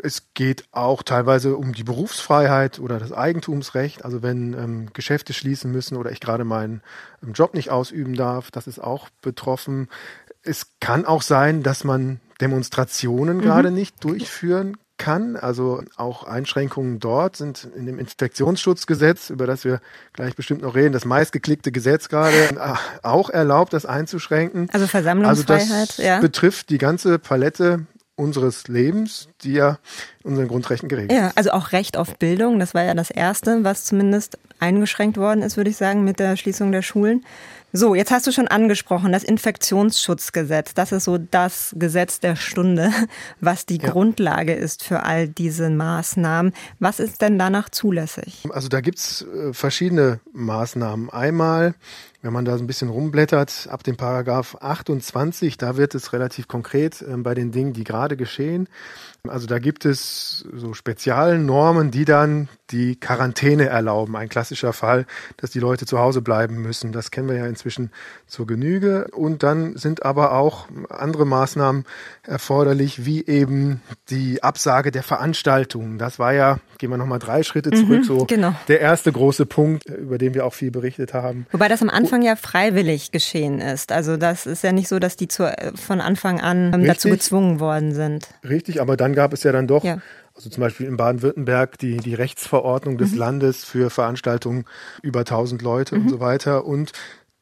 Es 0.01 0.33
geht 0.35 0.65
auch 0.71 1.01
teilweise 1.01 1.55
um 1.57 1.73
die 1.73 1.83
Berufsfreiheit 1.83 2.79
oder 2.79 2.99
das 2.99 3.11
Eigentumsrecht. 3.11 4.05
Also 4.05 4.21
wenn 4.21 4.53
ähm, 4.53 4.93
Geschäfte 4.93 5.33
schließen 5.33 5.71
müssen 5.71 5.97
oder 5.97 6.11
ich 6.11 6.19
gerade 6.19 6.43
meinen 6.43 6.81
ähm, 7.23 7.33
Job 7.33 7.55
nicht 7.55 7.71
ausüben 7.71 8.15
darf, 8.15 8.51
das 8.51 8.67
ist 8.67 8.79
auch 8.79 9.09
betroffen. 9.21 9.89
Es 10.43 10.67
kann 10.79 11.05
auch 11.05 11.23
sein, 11.23 11.63
dass 11.63 11.83
man 11.83 12.19
Demonstrationen 12.41 13.37
mhm. 13.37 13.41
gerade 13.41 13.71
nicht 13.71 14.03
durchführen 14.03 14.77
kann. 14.97 15.35
Also 15.35 15.83
auch 15.97 16.23
Einschränkungen 16.23 16.99
dort 16.99 17.35
sind 17.35 17.67
in 17.75 17.85
dem 17.85 17.99
Infektionsschutzgesetz, 17.99 19.29
über 19.29 19.47
das 19.47 19.63
wir 19.63 19.81
gleich 20.13 20.35
bestimmt 20.35 20.61
noch 20.61 20.75
reden, 20.75 20.93
das 20.93 21.05
meistgeklickte 21.05 21.71
Gesetz 21.71 22.09
gerade 22.09 22.35
äh, 22.35 22.73
auch 23.01 23.29
erlaubt, 23.29 23.73
das 23.73 23.85
einzuschränken. 23.85 24.69
Also 24.71 24.87
Versammlungsfreiheit, 24.87 25.61
also 25.61 25.85
das 25.85 25.97
ja. 25.97 26.19
betrifft 26.19 26.69
die 26.69 26.77
ganze 26.77 27.19
Palette 27.19 27.85
unseres 28.15 28.67
Lebens, 28.67 29.27
die 29.43 29.53
ja 29.53 29.79
unseren 30.23 30.47
Grundrechten 30.47 30.87
geregelt 30.87 31.11
Ja, 31.11 31.31
also 31.35 31.51
auch 31.51 31.71
Recht 31.71 31.97
auf 31.97 32.17
Bildung, 32.17 32.59
das 32.59 32.73
war 32.73 32.83
ja 32.83 32.93
das 32.93 33.09
Erste, 33.09 33.63
was 33.63 33.85
zumindest 33.85 34.37
eingeschränkt 34.59 35.17
worden 35.17 35.41
ist, 35.41 35.57
würde 35.57 35.71
ich 35.71 35.77
sagen, 35.77 36.03
mit 36.03 36.19
der 36.19 36.37
Schließung 36.37 36.71
der 36.71 36.83
Schulen. 36.83 37.25
So, 37.75 37.95
jetzt 37.95 38.11
hast 38.11 38.27
du 38.27 38.31
schon 38.31 38.47
angesprochen, 38.47 39.11
das 39.11 39.23
Infektionsschutzgesetz. 39.23 40.75
Das 40.75 40.91
ist 40.91 41.05
so 41.05 41.17
das 41.17 41.73
Gesetz 41.75 42.19
der 42.19 42.35
Stunde, 42.35 42.91
was 43.41 43.65
die 43.65 43.79
ja. 43.79 43.89
Grundlage 43.89 44.53
ist 44.53 44.83
für 44.83 45.01
all 45.01 45.27
diese 45.27 45.71
Maßnahmen. 45.71 46.53
Was 46.77 46.99
ist 46.99 47.23
denn 47.23 47.39
danach 47.39 47.69
zulässig? 47.69 48.43
Also 48.51 48.67
da 48.67 48.79
gibt's 48.79 49.23
äh, 49.23 49.53
verschiedene 49.53 50.19
Maßnahmen. 50.33 51.09
Einmal 51.09 51.73
wenn 52.23 52.31
man 52.31 52.45
da 52.45 52.57
so 52.57 52.63
ein 52.63 52.67
bisschen 52.67 52.89
rumblättert, 52.89 53.67
ab 53.69 53.83
dem 53.83 53.97
Paragraph 53.97 54.55
28, 54.61 55.57
da 55.57 55.75
wird 55.75 55.93
es 55.93 56.13
relativ 56.13 56.47
konkret 56.47 57.01
äh, 57.01 57.17
bei 57.17 57.35
den 57.35 57.51
Dingen, 57.51 57.73
die 57.73 57.83
gerade 57.83 58.15
geschehen. 58.15 58.69
Also 59.27 59.45
da 59.45 59.59
gibt 59.59 59.85
es 59.85 60.45
so 60.53 60.73
Spezialnormen, 60.73 61.91
die 61.91 62.05
dann 62.05 62.47
die 62.71 62.97
Quarantäne 62.97 63.67
erlauben. 63.67 64.15
Ein 64.15 64.29
klassischer 64.29 64.73
Fall, 64.73 65.05
dass 65.37 65.51
die 65.51 65.59
Leute 65.59 65.85
zu 65.85 65.99
Hause 65.99 66.21
bleiben 66.21 66.61
müssen. 66.61 66.93
Das 66.93 67.11
kennen 67.11 67.27
wir 67.27 67.35
ja 67.35 67.45
inzwischen 67.45 67.62
zur 68.27 68.47
Genüge. 68.47 69.07
Und 69.13 69.43
dann 69.43 69.77
sind 69.77 70.05
aber 70.05 70.33
auch 70.33 70.67
andere 70.89 71.25
Maßnahmen 71.25 71.85
erforderlich, 72.23 73.05
wie 73.05 73.25
eben 73.25 73.81
die 74.09 74.43
Absage 74.43 74.91
der 74.91 75.03
Veranstaltungen. 75.03 75.97
Das 75.97 76.19
war 76.19 76.33
ja, 76.33 76.59
gehen 76.77 76.89
wir 76.89 76.97
nochmal 76.97 77.19
drei 77.19 77.43
Schritte 77.43 77.71
zurück, 77.71 77.99
mhm, 77.99 78.03
so 78.03 78.25
genau. 78.25 78.55
der 78.67 78.81
erste 78.81 79.11
große 79.11 79.45
Punkt, 79.45 79.85
über 79.85 80.17
den 80.17 80.33
wir 80.33 80.45
auch 80.45 80.53
viel 80.53 80.71
berichtet 80.71 81.13
haben. 81.13 81.45
Wobei 81.51 81.67
das 81.67 81.81
am 81.81 81.89
Anfang 81.89 82.21
ja 82.21 82.35
freiwillig 82.35 83.11
geschehen 83.11 83.59
ist. 83.59 83.91
Also 83.91 84.17
das 84.17 84.45
ist 84.45 84.63
ja 84.63 84.71
nicht 84.71 84.87
so, 84.87 84.99
dass 84.99 85.15
die 85.15 85.27
zu, 85.27 85.51
von 85.75 86.01
Anfang 86.01 86.41
an 86.41 86.73
Richtig. 86.73 86.87
dazu 86.87 87.09
gezwungen 87.09 87.59
worden 87.59 87.93
sind. 87.93 88.27
Richtig, 88.47 88.81
aber 88.81 88.97
dann 88.97 89.13
gab 89.13 89.33
es 89.33 89.43
ja 89.43 89.51
dann 89.51 89.67
doch, 89.67 89.83
ja. 89.83 89.99
also 90.35 90.49
zum 90.49 90.61
Beispiel 90.61 90.87
in 90.87 90.97
Baden-Württemberg, 90.97 91.77
die, 91.77 91.97
die 91.97 92.13
Rechtsverordnung 92.13 92.97
des 92.97 93.11
mhm. 93.11 93.17
Landes 93.17 93.63
für 93.63 93.89
Veranstaltungen 93.89 94.65
über 95.01 95.19
1000 95.19 95.61
Leute 95.61 95.95
mhm. 95.95 96.01
und 96.03 96.09
so 96.09 96.19
weiter. 96.19 96.65
Und 96.65 96.91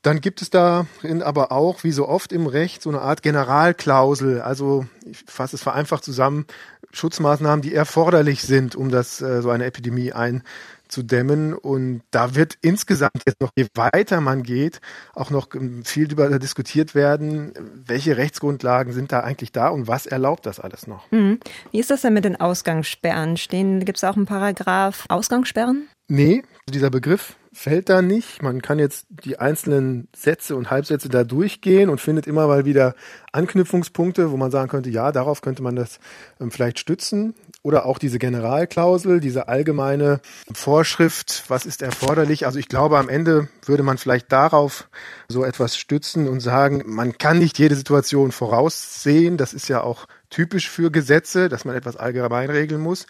dann 0.02 0.20
gibt 0.20 0.42
es 0.42 0.50
darin 0.50 1.22
aber 1.22 1.52
auch, 1.52 1.84
wie 1.84 1.92
so 1.92 2.08
oft 2.08 2.32
im 2.32 2.48
Recht, 2.48 2.82
so 2.82 2.90
eine 2.90 3.02
Art 3.02 3.22
Generalklausel. 3.22 4.42
Also 4.42 4.86
ich 5.06 5.24
fasse 5.28 5.56
es 5.56 5.62
vereinfacht 5.62 6.04
zusammen, 6.04 6.46
Schutzmaßnahmen, 6.92 7.62
die 7.62 7.74
erforderlich 7.74 8.42
sind, 8.42 8.76
um 8.76 8.90
das 8.90 9.22
äh, 9.22 9.42
so 9.42 9.50
eine 9.50 9.66
Epidemie 9.66 10.12
ein 10.12 10.44
zu 10.88 11.04
dämmen. 11.04 11.54
Und 11.54 12.02
da 12.12 12.36
wird 12.36 12.58
insgesamt 12.62 13.24
jetzt 13.26 13.40
noch, 13.40 13.52
je 13.56 13.68
weiter 13.76 14.22
man 14.22 14.44
geht, 14.44 14.82
auch 15.14 15.30
noch 15.30 15.48
viel 15.84 16.08
darüber 16.08 16.38
diskutiert 16.40 16.96
werden, 16.96 17.54
welche 17.86 18.18
Rechtsgrundlagen 18.18 18.94
sind 18.94 19.12
da 19.12 19.22
eigentlich 19.22 19.52
da 19.52 19.70
und 19.70 19.88
was 19.88 20.06
erlaubt 20.06 20.46
das 20.46 20.60
alles 20.60 20.88
noch. 20.88 21.10
Mhm. 21.12 21.40
Wie 21.72 21.80
ist 21.80 21.92
das 21.92 22.02
denn 22.02 22.14
mit 22.14 22.26
den 22.26 22.40
Ausgangssperren? 22.40 23.38
Stehen, 23.38 23.86
gibt 23.86 24.00
es 24.00 24.04
auch 24.04 24.18
einen 24.18 24.26
Paragraph 24.26 25.06
Ausgangssperren? 25.10 25.88
Nee, 26.08 26.44
dieser 26.68 26.90
Begriff 26.90 27.38
fällt 27.54 27.90
da 27.90 28.02
nicht. 28.02 28.42
Man 28.42 28.62
kann 28.62 28.80
jetzt 28.80 29.06
die 29.10 29.40
einzelnen 29.40 30.08
Sätze 30.16 30.56
und 30.56 30.72
Halbsätze 30.72 31.10
da 31.10 31.24
durchgehen 31.24 31.90
und 31.90 32.00
findet 32.00 32.26
immer 32.26 32.48
mal 32.48 32.66
wieder 32.66 32.96
Anknüpfungspunkte, 33.34 34.32
wo 34.32 34.38
man 34.38 34.52
sagen 34.52 34.70
könnte, 34.70 34.90
ja, 34.90 35.12
darauf 35.12 35.42
könnte 35.42 35.62
man 35.62 35.76
das 35.76 36.00
ähm, 36.40 36.52
vielleicht 36.52 36.80
stützen. 36.80 37.34
Oder 37.64 37.86
auch 37.86 38.00
diese 38.00 38.20
Generalklausel, 38.20 39.20
diese 39.20 39.48
allgemeine 39.48 40.22
Vorschrift, 40.52 41.44
was 41.48 41.66
ist 41.66 41.82
erforderlich. 41.82 42.46
Also 42.46 42.58
ich 42.58 42.70
glaube, 42.70 42.98
am 42.98 43.10
Ende 43.10 43.50
würde 43.66 43.84
man 43.84 43.98
vielleicht 43.98 44.32
darauf 44.32 44.88
so 45.28 45.44
etwas 45.44 45.78
stützen 45.78 46.28
und 46.28 46.40
sagen, 46.40 46.84
man 46.86 47.18
kann 47.18 47.38
nicht 47.38 47.60
jede 47.60 47.76
Situation 47.76 48.32
voraussehen. 48.32 49.38
Das 49.38 49.54
ist 49.54 49.68
ja 49.68 49.82
auch 49.82 50.08
typisch 50.30 50.70
für 50.70 50.90
Gesetze, 50.90 51.50
dass 51.50 51.66
man 51.66 51.76
etwas 51.76 51.98
allgemein 51.98 52.50
regeln 52.50 52.82
muss. 52.82 53.06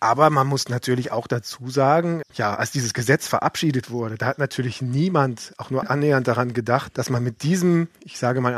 Aber 0.00 0.30
man 0.30 0.46
muss 0.46 0.68
natürlich 0.68 1.10
auch 1.10 1.26
dazu 1.26 1.70
sagen, 1.70 2.22
ja, 2.34 2.54
als 2.54 2.70
dieses 2.70 2.94
Gesetz 2.94 3.26
verabschiedet 3.26 3.90
wurde, 3.90 4.16
da 4.16 4.26
hat 4.26 4.38
natürlich 4.38 4.80
niemand 4.80 5.54
auch 5.58 5.70
nur 5.70 5.90
annähernd 5.90 6.28
daran 6.28 6.52
gedacht, 6.52 6.96
dass 6.98 7.10
man 7.10 7.24
mit 7.24 7.42
diesem, 7.42 7.88
ich 8.04 8.18
sage 8.18 8.40
mal 8.40 8.54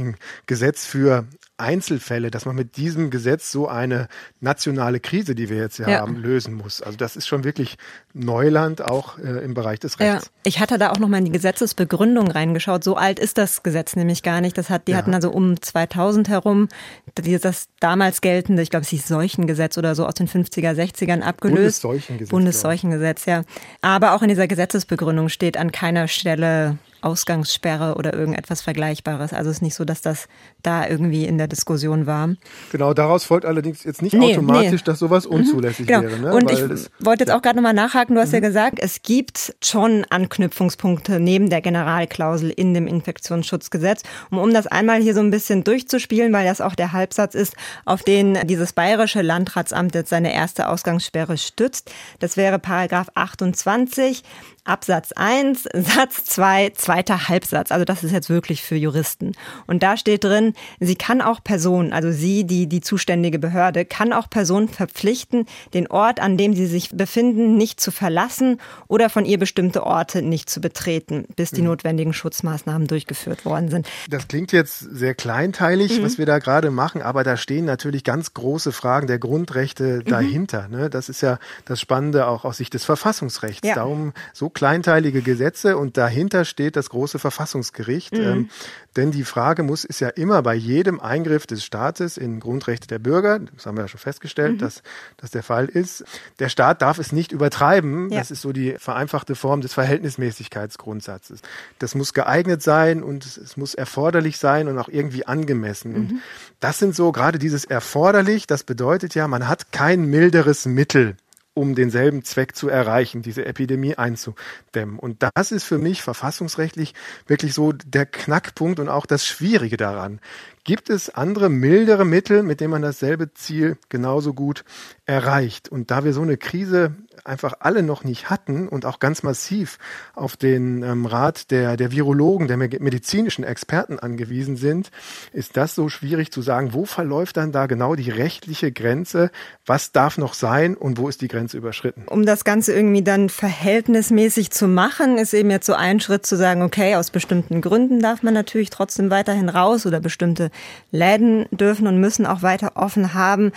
in 0.00 0.16
Gesetz 0.46 0.86
für 0.86 1.26
Einzelfälle, 1.56 2.30
dass 2.30 2.46
man 2.46 2.56
mit 2.56 2.76
diesem 2.76 3.10
Gesetz 3.10 3.52
so 3.52 3.68
eine 3.68 4.08
nationale 4.40 4.98
Krise, 4.98 5.36
die 5.36 5.48
wir 5.48 5.56
jetzt 5.56 5.78
ja, 5.78 5.88
ja. 5.88 6.00
haben, 6.00 6.16
lösen 6.16 6.54
muss. 6.54 6.82
Also 6.82 6.98
das 6.98 7.14
ist 7.14 7.28
schon 7.28 7.44
wirklich 7.44 7.76
Neuland 8.12 8.82
auch 8.82 9.18
äh, 9.18 9.44
im 9.44 9.54
Bereich 9.54 9.78
des 9.78 10.00
Rechts. 10.00 10.26
Ja. 10.26 10.30
Ich 10.44 10.58
hatte 10.58 10.78
da 10.78 10.90
auch 10.90 10.98
noch 10.98 11.08
mal 11.08 11.18
in 11.18 11.26
die 11.26 11.32
Gesetzesbegründung 11.32 12.28
reingeschaut. 12.28 12.82
So 12.82 12.96
alt 12.96 13.20
ist 13.20 13.38
das 13.38 13.62
Gesetz 13.62 13.94
nämlich 13.94 14.24
gar 14.24 14.40
nicht. 14.40 14.58
Das 14.58 14.68
hat, 14.68 14.88
die 14.88 14.92
ja. 14.92 14.98
hatten 14.98 15.14
also 15.14 15.30
um 15.30 15.60
2000 15.60 16.28
herum 16.28 16.68
das 17.14 17.68
damals 17.78 18.20
geltende, 18.20 18.62
ich 18.62 18.70
glaube, 18.70 18.82
es 18.82 18.88
hieß 18.88 19.06
Seuchengesetz 19.06 19.78
oder 19.78 19.94
so 19.94 20.06
aus 20.06 20.14
den 20.14 20.28
50er, 20.28 20.72
60ern 20.72 21.20
abgelöst. 21.20 21.82
Bundesseuchengesetz. 21.82 22.30
Bundesseuchengesetz, 22.30 23.26
ja. 23.26 23.44
Aber 23.80 24.14
auch 24.14 24.22
in 24.22 24.28
dieser 24.28 24.48
Gesetzesbegründung 24.48 25.28
steht 25.28 25.56
an 25.56 25.70
keiner 25.70 26.08
Stelle 26.08 26.78
Ausgangssperre 27.04 27.94
oder 27.96 28.14
irgendetwas 28.14 28.62
Vergleichbares. 28.62 29.32
Also 29.32 29.50
es 29.50 29.58
ist 29.58 29.62
nicht 29.62 29.74
so, 29.74 29.84
dass 29.84 30.00
das 30.00 30.26
da 30.66 30.88
irgendwie 30.88 31.24
in 31.24 31.38
der 31.38 31.48
Diskussion 31.48 32.06
war. 32.06 32.30
Genau, 32.72 32.94
daraus 32.94 33.24
folgt 33.24 33.46
allerdings 33.46 33.84
jetzt 33.84 34.02
nicht 34.02 34.14
nee, 34.14 34.32
automatisch, 34.32 34.80
nee. 34.80 34.84
dass 34.84 34.98
sowas 34.98 35.26
mhm. 35.26 35.36
unzulässig 35.36 35.86
mhm, 35.86 35.88
genau. 35.88 36.02
wäre. 36.02 36.18
Ne? 36.20 36.34
Und 36.34 36.44
Weil 36.46 36.72
ich 36.72 36.86
wollte 37.00 37.24
jetzt 37.24 37.32
auch 37.32 37.42
gerade 37.42 37.56
nochmal 37.56 37.74
nachhaken, 37.74 38.14
du 38.14 38.20
hast 38.20 38.28
mhm. 38.28 38.34
ja 38.34 38.40
gesagt, 38.40 38.78
es 38.80 39.02
gibt 39.02 39.54
schon 39.62 40.04
Anknüpfungspunkte 40.10 41.20
neben 41.20 41.50
der 41.50 41.60
Generalklausel 41.60 42.50
in 42.50 42.74
dem 42.74 42.86
Infektionsschutzgesetz. 42.86 44.02
Und 44.30 44.38
um 44.38 44.52
das 44.52 44.66
einmal 44.66 45.00
hier 45.00 45.14
so 45.14 45.20
ein 45.20 45.30
bisschen 45.30 45.64
durchzuspielen, 45.64 46.32
weil 46.32 46.46
das 46.46 46.60
auch 46.60 46.74
der 46.74 46.92
Halbsatz 46.92 47.34
ist, 47.34 47.54
auf 47.84 48.02
den 48.02 48.38
dieses 48.46 48.72
bayerische 48.72 49.22
Landratsamt 49.22 49.94
jetzt 49.94 50.10
seine 50.10 50.34
erste 50.34 50.68
Ausgangssperre 50.68 51.36
stützt. 51.38 51.92
Das 52.20 52.36
wäre 52.36 52.58
Paragraph 52.58 53.08
28 53.14 54.22
Absatz 54.64 55.12
1, 55.12 55.64
Satz 55.74 56.24
2, 56.24 56.70
zweiter 56.70 57.28
Halbsatz. 57.28 57.70
Also 57.70 57.84
das 57.84 58.02
ist 58.02 58.12
jetzt 58.12 58.30
wirklich 58.30 58.62
für 58.62 58.76
Juristen. 58.76 59.32
Und 59.66 59.82
da 59.82 59.96
steht 59.96 60.24
drin, 60.24 60.53
sie 60.80 60.96
kann 60.96 61.20
auch 61.20 61.42
Personen, 61.42 61.92
also 61.92 62.10
sie, 62.10 62.44
die, 62.44 62.66
die 62.66 62.80
zuständige 62.80 63.38
Behörde, 63.38 63.84
kann 63.84 64.12
auch 64.12 64.28
Personen 64.30 64.68
verpflichten, 64.68 65.46
den 65.72 65.86
Ort, 65.88 66.20
an 66.20 66.36
dem 66.36 66.54
sie 66.54 66.66
sich 66.66 66.90
befinden, 66.90 67.56
nicht 67.56 67.80
zu 67.80 67.90
verlassen 67.90 68.60
oder 68.88 69.10
von 69.10 69.24
ihr 69.24 69.38
bestimmte 69.38 69.84
Orte 69.84 70.22
nicht 70.22 70.48
zu 70.50 70.60
betreten, 70.60 71.26
bis 71.36 71.50
die 71.50 71.60
mhm. 71.60 71.68
notwendigen 71.68 72.12
Schutzmaßnahmen 72.12 72.86
durchgeführt 72.86 73.44
worden 73.44 73.68
sind. 73.68 73.88
Das 74.08 74.28
klingt 74.28 74.52
jetzt 74.52 74.78
sehr 74.78 75.14
kleinteilig, 75.14 75.98
mhm. 75.98 76.04
was 76.04 76.18
wir 76.18 76.26
da 76.26 76.38
gerade 76.38 76.70
machen, 76.70 77.02
aber 77.02 77.24
da 77.24 77.36
stehen 77.36 77.64
natürlich 77.64 78.04
ganz 78.04 78.34
große 78.34 78.72
Fragen 78.72 79.06
der 79.06 79.18
Grundrechte 79.18 80.02
mhm. 80.04 80.10
dahinter. 80.10 80.68
Mhm. 80.68 80.90
Das 80.90 81.08
ist 81.08 81.20
ja 81.20 81.38
das 81.64 81.80
Spannende 81.80 82.26
auch 82.26 82.44
aus 82.44 82.58
Sicht 82.58 82.74
des 82.74 82.84
Verfassungsrechts. 82.84 83.66
Ja. 83.66 83.74
Darum 83.74 84.12
so 84.32 84.50
kleinteilige 84.50 85.22
Gesetze 85.22 85.76
und 85.76 85.96
dahinter 85.96 86.44
steht 86.44 86.76
das 86.76 86.90
große 86.90 87.18
Verfassungsgericht. 87.18 88.12
Mhm. 88.12 88.20
Ähm, 88.20 88.48
denn 88.96 89.10
die 89.10 89.24
Frage 89.24 89.62
muss, 89.62 89.84
ist 89.84 90.00
ja 90.00 90.08
immer 90.08 90.43
bei 90.44 90.54
jedem 90.54 91.00
Eingriff 91.00 91.48
des 91.48 91.64
Staates 91.64 92.16
in 92.16 92.38
Grundrechte 92.38 92.86
der 92.86 93.00
Bürger, 93.00 93.40
das 93.40 93.66
haben 93.66 93.76
wir 93.76 93.82
ja 93.82 93.88
schon 93.88 93.98
festgestellt, 93.98 94.52
mhm. 94.52 94.58
dass 94.58 94.84
das 95.16 95.32
der 95.32 95.42
Fall 95.42 95.66
ist, 95.66 96.04
der 96.38 96.48
Staat 96.48 96.82
darf 96.82 97.00
es 97.00 97.10
nicht 97.10 97.32
übertreiben. 97.32 98.10
Ja. 98.10 98.20
Das 98.20 98.30
ist 98.30 98.42
so 98.42 98.52
die 98.52 98.76
vereinfachte 98.78 99.34
Form 99.34 99.60
des 99.60 99.74
Verhältnismäßigkeitsgrundsatzes. 99.74 101.40
Das 101.80 101.96
muss 101.96 102.14
geeignet 102.14 102.62
sein 102.62 103.02
und 103.02 103.26
es 103.26 103.56
muss 103.56 103.74
erforderlich 103.74 104.38
sein 104.38 104.68
und 104.68 104.78
auch 104.78 104.88
irgendwie 104.88 105.26
angemessen. 105.26 105.90
Mhm. 105.90 105.96
Und 105.96 106.20
das 106.60 106.78
sind 106.78 106.94
so 106.94 107.10
gerade 107.10 107.40
dieses 107.40 107.64
erforderlich, 107.64 108.46
das 108.46 108.62
bedeutet 108.62 109.16
ja, 109.16 109.26
man 109.26 109.48
hat 109.48 109.72
kein 109.72 110.04
milderes 110.04 110.66
Mittel 110.66 111.16
um 111.54 111.74
denselben 111.74 112.24
Zweck 112.24 112.56
zu 112.56 112.68
erreichen, 112.68 113.22
diese 113.22 113.44
Epidemie 113.46 113.94
einzudämmen. 113.94 114.98
Und 114.98 115.24
das 115.34 115.52
ist 115.52 115.64
für 115.64 115.78
mich 115.78 116.02
verfassungsrechtlich 116.02 116.94
wirklich 117.26 117.54
so 117.54 117.72
der 117.72 118.06
Knackpunkt 118.06 118.80
und 118.80 118.88
auch 118.88 119.06
das 119.06 119.24
Schwierige 119.24 119.76
daran. 119.76 120.20
Gibt 120.64 120.88
es 120.88 121.10
andere, 121.10 121.50
mildere 121.50 122.06
Mittel, 122.06 122.42
mit 122.42 122.60
denen 122.60 122.70
man 122.70 122.80
dasselbe 122.80 123.34
Ziel 123.34 123.76
genauso 123.90 124.32
gut 124.32 124.64
erreicht? 125.04 125.68
Und 125.68 125.90
da 125.90 126.04
wir 126.04 126.14
so 126.14 126.22
eine 126.22 126.38
Krise 126.38 126.94
einfach 127.22 127.54
alle 127.60 127.82
noch 127.82 128.02
nicht 128.02 128.30
hatten 128.30 128.68
und 128.68 128.86
auch 128.86 128.98
ganz 128.98 129.22
massiv 129.22 129.78
auf 130.14 130.36
den 130.36 130.82
ähm, 130.82 131.04
Rat 131.04 131.50
der, 131.50 131.76
der 131.76 131.92
Virologen, 131.92 132.48
der 132.48 132.56
medizinischen 132.56 133.44
Experten 133.44 133.98
angewiesen 133.98 134.56
sind, 134.56 134.90
ist 135.32 135.58
das 135.58 135.74
so 135.74 135.90
schwierig 135.90 136.32
zu 136.32 136.40
sagen, 136.40 136.72
wo 136.72 136.86
verläuft 136.86 137.36
dann 137.36 137.52
da 137.52 137.66
genau 137.66 137.94
die 137.94 138.10
rechtliche 138.10 138.72
Grenze? 138.72 139.30
Was 139.66 139.92
darf 139.92 140.16
noch 140.16 140.32
sein 140.32 140.76
und 140.76 140.96
wo 140.96 141.08
ist 141.08 141.20
die 141.20 141.28
Grenze 141.28 141.58
überschritten? 141.58 142.06
Um 142.08 142.24
das 142.24 142.44
Ganze 142.44 142.72
irgendwie 142.72 143.02
dann 143.02 143.28
verhältnismäßig 143.28 144.50
zu 144.50 144.66
machen, 144.66 145.18
ist 145.18 145.34
eben 145.34 145.50
jetzt 145.50 145.66
so 145.66 145.74
ein 145.74 146.00
Schritt 146.00 146.24
zu 146.24 146.36
sagen, 146.36 146.62
okay, 146.62 146.96
aus 146.96 147.10
bestimmten 147.10 147.60
Gründen 147.60 148.00
darf 148.00 148.22
man 148.22 148.32
natürlich 148.32 148.70
trotzdem 148.70 149.10
weiterhin 149.10 149.50
raus 149.50 149.84
oder 149.84 150.00
bestimmte 150.00 150.50
Läden 150.90 151.46
dürfen 151.50 151.86
und 151.86 152.00
müssen 152.00 152.26
auch 152.26 152.42
weiter 152.42 152.72
offen 152.74 153.14
haben. 153.14 153.52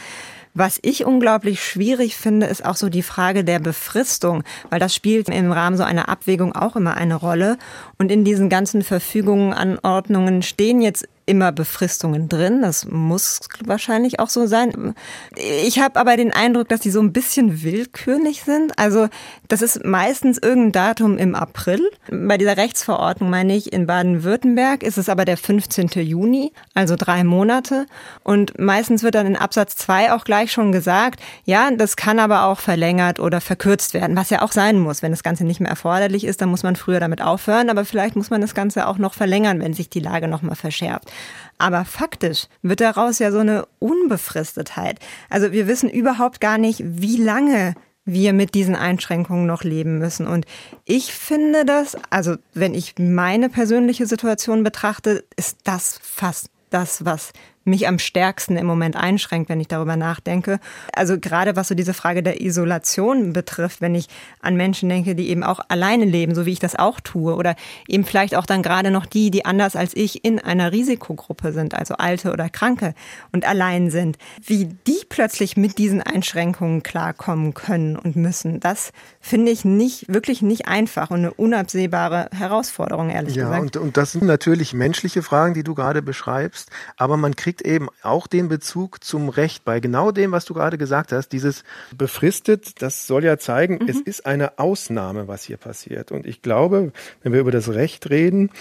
Was 0.54 0.80
ich 0.82 1.06
unglaublich 1.06 1.64
schwierig 1.64 2.16
finde, 2.16 2.48
ist 2.48 2.66
auch 2.66 2.78
so 2.78 2.90
die 2.90 3.04
Frage 3.04 3.44
der 3.44 3.60
Befristung, 3.60 4.44
weil 4.72 4.80
das 4.80 4.96
spielt 4.96 5.30
im 5.30 5.52
Rahmen 5.52 5.78
so 5.78 5.84
einer 5.84 6.10
Abwägung 6.10 6.56
auch 6.56 6.76
immer 6.76 6.98
eine 6.98 7.14
Rolle. 7.14 7.58
Und 8.00 8.12
in 8.12 8.24
diesen 8.24 8.50
ganzen 8.50 8.82
Verfügungen, 8.82 9.54
Anordnungen 9.54 10.42
stehen 10.42 10.82
jetzt 10.82 11.08
immer 11.28 11.52
Befristungen 11.52 12.30
drin. 12.30 12.62
Das 12.62 12.86
muss 12.86 13.42
wahrscheinlich 13.64 14.20
auch 14.20 14.30
so 14.30 14.48
sein. 14.48 14.96
Ich 15.36 15.80
habe 15.80 16.00
aber 16.00 16.18
den 16.18 16.34
Eindruck, 16.34 16.70
dass 16.70 16.80
die 16.80 16.90
so 16.90 17.02
ein 17.02 17.14
bisschen 17.14 17.62
willkürlich 17.64 18.44
sind. 18.44 18.80
Also 18.80 19.10
das 19.48 19.62
ist 19.62 19.86
meistens 19.86 20.38
irgendein 20.38 20.72
Datum 20.72 21.18
im 21.18 21.36
April. 21.36 21.82
Bei 22.10 22.38
dieser 22.38 22.58
Rechtsverordnung 22.58 23.30
meine 23.30 23.56
ich, 23.56 23.74
in 23.74 23.86
Baden-Württemberg 23.86 24.84
ist 24.84 24.98
es 24.98 25.10
aber 25.10 25.26
der 25.26 25.38
15. 25.38 25.90
Juni, 26.02 26.54
also 26.74 26.96
drei 26.98 27.24
Monate. 27.24 27.86
Und 28.24 28.58
meistens 28.58 29.04
wird 29.04 29.16
dann 29.16 29.28
in 29.28 29.36
Absatz 29.36 29.76
2 29.76 30.14
auch 30.14 30.24
gleich 30.24 30.52
schon 30.52 30.72
gesagt, 30.72 31.20
ja, 31.44 31.70
das 31.72 31.98
kann 31.98 32.20
aber 32.20 32.46
auch 32.46 32.60
verlängert 32.60 33.20
oder 33.20 33.42
verkürzt 33.42 33.94
werden, 33.94 34.16
was 34.16 34.30
ja 34.30 34.42
auch 34.42 34.54
sein 34.54 34.80
muss. 34.80 35.02
Wenn 35.02 35.12
das 35.12 35.24
Ganze 35.24 35.44
nicht 35.44 35.60
mehr 35.60 35.70
erforderlich 35.70 36.24
ist, 36.24 36.42
dann 36.42 36.50
muss 36.50 36.64
man 36.64 36.78
früher 36.78 37.02
damit 37.02 37.22
aufhören. 37.22 37.70
Aber 37.70 37.84
vielleicht 37.84 38.16
muss 38.16 38.30
man 38.30 38.40
das 38.40 38.56
Ganze 38.56 38.88
auch 38.88 38.98
noch 38.98 39.14
verlängern, 39.14 39.60
wenn 39.60 39.74
sich 39.74 39.90
die 39.90 40.00
Lage 40.00 40.30
nochmal 40.30 40.56
verschärft. 40.56 41.12
Aber 41.58 41.86
faktisch 41.86 42.48
wird 42.62 42.82
daraus 42.82 43.20
ja 43.20 43.32
so 43.32 43.40
eine 43.40 43.66
Unbefristetheit. 43.80 45.00
Also 45.30 45.52
wir 45.52 45.68
wissen 45.68 45.90
überhaupt 45.90 46.40
gar 46.40 46.58
nicht, 46.58 46.82
wie 46.84 47.18
lange 47.18 47.76
wir 48.06 48.32
mit 48.34 48.56
diesen 48.56 48.76
Einschränkungen 48.76 49.46
noch 49.46 49.64
leben 49.64 50.00
müssen. 50.00 50.28
Und 50.28 50.46
ich 50.86 51.14
finde 51.14 51.66
das, 51.66 51.98
also 52.10 52.36
wenn 52.54 52.74
ich 52.74 52.96
meine 52.98 53.50
persönliche 53.50 54.08
Situation 54.08 54.64
betrachte, 54.64 55.26
ist 55.36 55.58
das 55.66 56.00
fast 56.02 56.50
das, 56.70 57.06
was 57.06 57.34
mich 57.68 57.88
am 57.88 58.00
stärksten 58.00 58.58
im 58.58 58.66
Moment 58.66 58.96
einschränkt, 58.96 59.50
wenn 59.50 59.60
ich 59.60 59.68
darüber 59.68 59.96
nachdenke. 59.96 60.60
Also 60.94 61.20
gerade 61.20 61.56
was 61.56 61.68
so 61.68 61.76
diese 61.76 61.94
Frage 61.94 62.24
der 62.24 62.42
Isolation 62.42 63.34
betrifft, 63.34 63.82
wenn 63.82 63.96
ich 63.96 64.08
an 64.42 64.56
Menschen 64.56 64.90
denke, 64.90 65.16
die 65.16 65.30
eben 65.30 65.44
auch 65.44 65.60
alleine 65.68 66.06
leben, 66.06 66.34
so 66.34 66.46
wie 66.46 66.54
ich 66.54 66.60
das 66.60 66.76
auch 66.76 67.00
tue, 67.00 67.36
oder 67.36 67.56
eben 67.88 68.06
vielleicht 68.06 68.36
auch 68.36 68.46
dann 68.46 68.64
gerade 68.64 68.92
noch 68.92 69.06
die, 69.06 69.32
die 69.32 69.46
anders 69.46 69.76
als 69.76 69.96
ich 69.96 70.24
in 70.24 70.40
einer 70.40 70.72
Risikogruppe 70.72 71.52
sind, 71.52 71.76
also 71.76 71.96
Alte 71.96 72.32
oder 72.32 72.50
Kranke 72.50 72.94
und 73.32 73.48
allein 73.48 73.92
sind, 73.92 74.18
wie 74.46 74.66
die 74.66 75.02
plötzlich 75.10 75.58
mit 75.58 75.78
diesen 75.78 76.02
Einschränkungen 76.02 76.84
klarkommen 76.84 77.54
können 77.54 77.98
und 77.98 78.16
müssen, 78.16 78.60
das 78.60 78.92
finde 79.20 79.52
ich 79.52 79.66
nicht, 79.66 80.12
wirklich 80.12 80.42
nicht 80.42 80.68
einfach 80.68 81.12
und 81.12 81.18
eine 81.18 81.34
unabsehbare 81.34 82.30
Herausforderung, 82.34 83.10
ehrlich 83.10 83.36
ja, 83.36 83.46
gesagt. 83.46 83.78
Und, 83.78 83.78
und 83.78 83.98
das 83.98 84.14
sind 84.14 84.24
natürlich 84.24 84.74
menschliche 84.74 85.22
Fragen, 85.22 85.54
die 85.54 85.64
du 85.64 85.76
gerade 85.76 86.02
beschreibst, 86.02 86.70
aber 86.96 87.18
man 87.18 87.36
kriegt 87.36 87.57
kriegt 87.58 87.68
eben 87.68 87.88
auch 88.04 88.28
den 88.28 88.50
Bezug 88.50 89.04
zum 89.04 89.30
Recht 89.30 89.66
bei 89.66 89.80
genau 89.80 90.12
dem, 90.12 90.32
was 90.32 90.46
du 90.46 90.54
gerade 90.54 90.78
gesagt 90.78 91.12
hast. 91.12 91.30
Dieses 91.30 91.64
befristet, 91.96 92.82
das 92.82 93.08
soll 93.08 93.24
ja 93.24 93.38
zeigen, 93.38 93.80
mhm. 93.82 93.90
es 93.90 94.00
ist 94.00 94.26
eine 94.26 94.60
Ausnahme, 94.60 95.28
was 95.28 95.44
hier 95.44 95.58
passiert. 95.58 96.12
Und 96.12 96.26
ich 96.26 96.42
glaube, 96.42 96.92
wenn 97.24 97.34
wir 97.34 97.40
über 97.40 97.52
das 97.52 97.70
Recht 97.70 98.10
reden, 98.10 98.52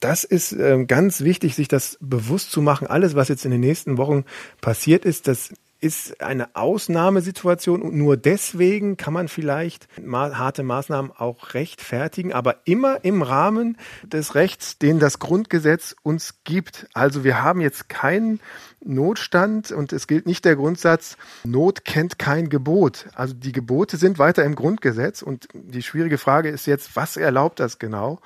das 0.00 0.24
ist 0.24 0.52
äh, 0.52 0.84
ganz 0.86 1.22
wichtig, 1.22 1.54
sich 1.54 1.68
das 1.68 1.98
bewusst 2.00 2.50
zu 2.50 2.60
machen. 2.60 2.86
Alles, 2.86 3.14
was 3.14 3.28
jetzt 3.28 3.44
in 3.44 3.50
den 3.50 3.60
nächsten 3.60 3.96
Wochen 3.98 4.24
passiert 4.60 5.04
ist, 5.04 5.26
das 5.26 5.52
ist 5.86 6.20
eine 6.20 6.56
Ausnahmesituation 6.56 7.80
und 7.80 7.94
nur 7.94 8.16
deswegen 8.16 8.96
kann 8.96 9.12
man 9.12 9.28
vielleicht 9.28 9.86
harte 10.04 10.64
Maßnahmen 10.64 11.12
auch 11.12 11.54
rechtfertigen, 11.54 12.32
aber 12.32 12.56
immer 12.64 13.04
im 13.04 13.22
Rahmen 13.22 13.78
des 14.02 14.34
Rechts, 14.34 14.78
den 14.78 14.98
das 14.98 15.20
Grundgesetz 15.20 15.94
uns 16.02 16.42
gibt. 16.42 16.88
Also 16.92 17.22
wir 17.22 17.40
haben 17.40 17.60
jetzt 17.60 17.88
keinen 17.88 18.40
Notstand 18.84 19.70
und 19.70 19.92
es 19.92 20.08
gilt 20.08 20.26
nicht 20.26 20.44
der 20.44 20.56
Grundsatz, 20.56 21.16
Not 21.44 21.84
kennt 21.84 22.18
kein 22.18 22.48
Gebot. 22.48 23.06
Also 23.14 23.34
die 23.34 23.52
Gebote 23.52 23.96
sind 23.96 24.18
weiter 24.18 24.42
im 24.42 24.56
Grundgesetz 24.56 25.22
und 25.22 25.46
die 25.54 25.82
schwierige 25.82 26.18
Frage 26.18 26.48
ist 26.48 26.66
jetzt, 26.66 26.96
was 26.96 27.16
erlaubt 27.16 27.60
das 27.60 27.78
genau? 27.78 28.20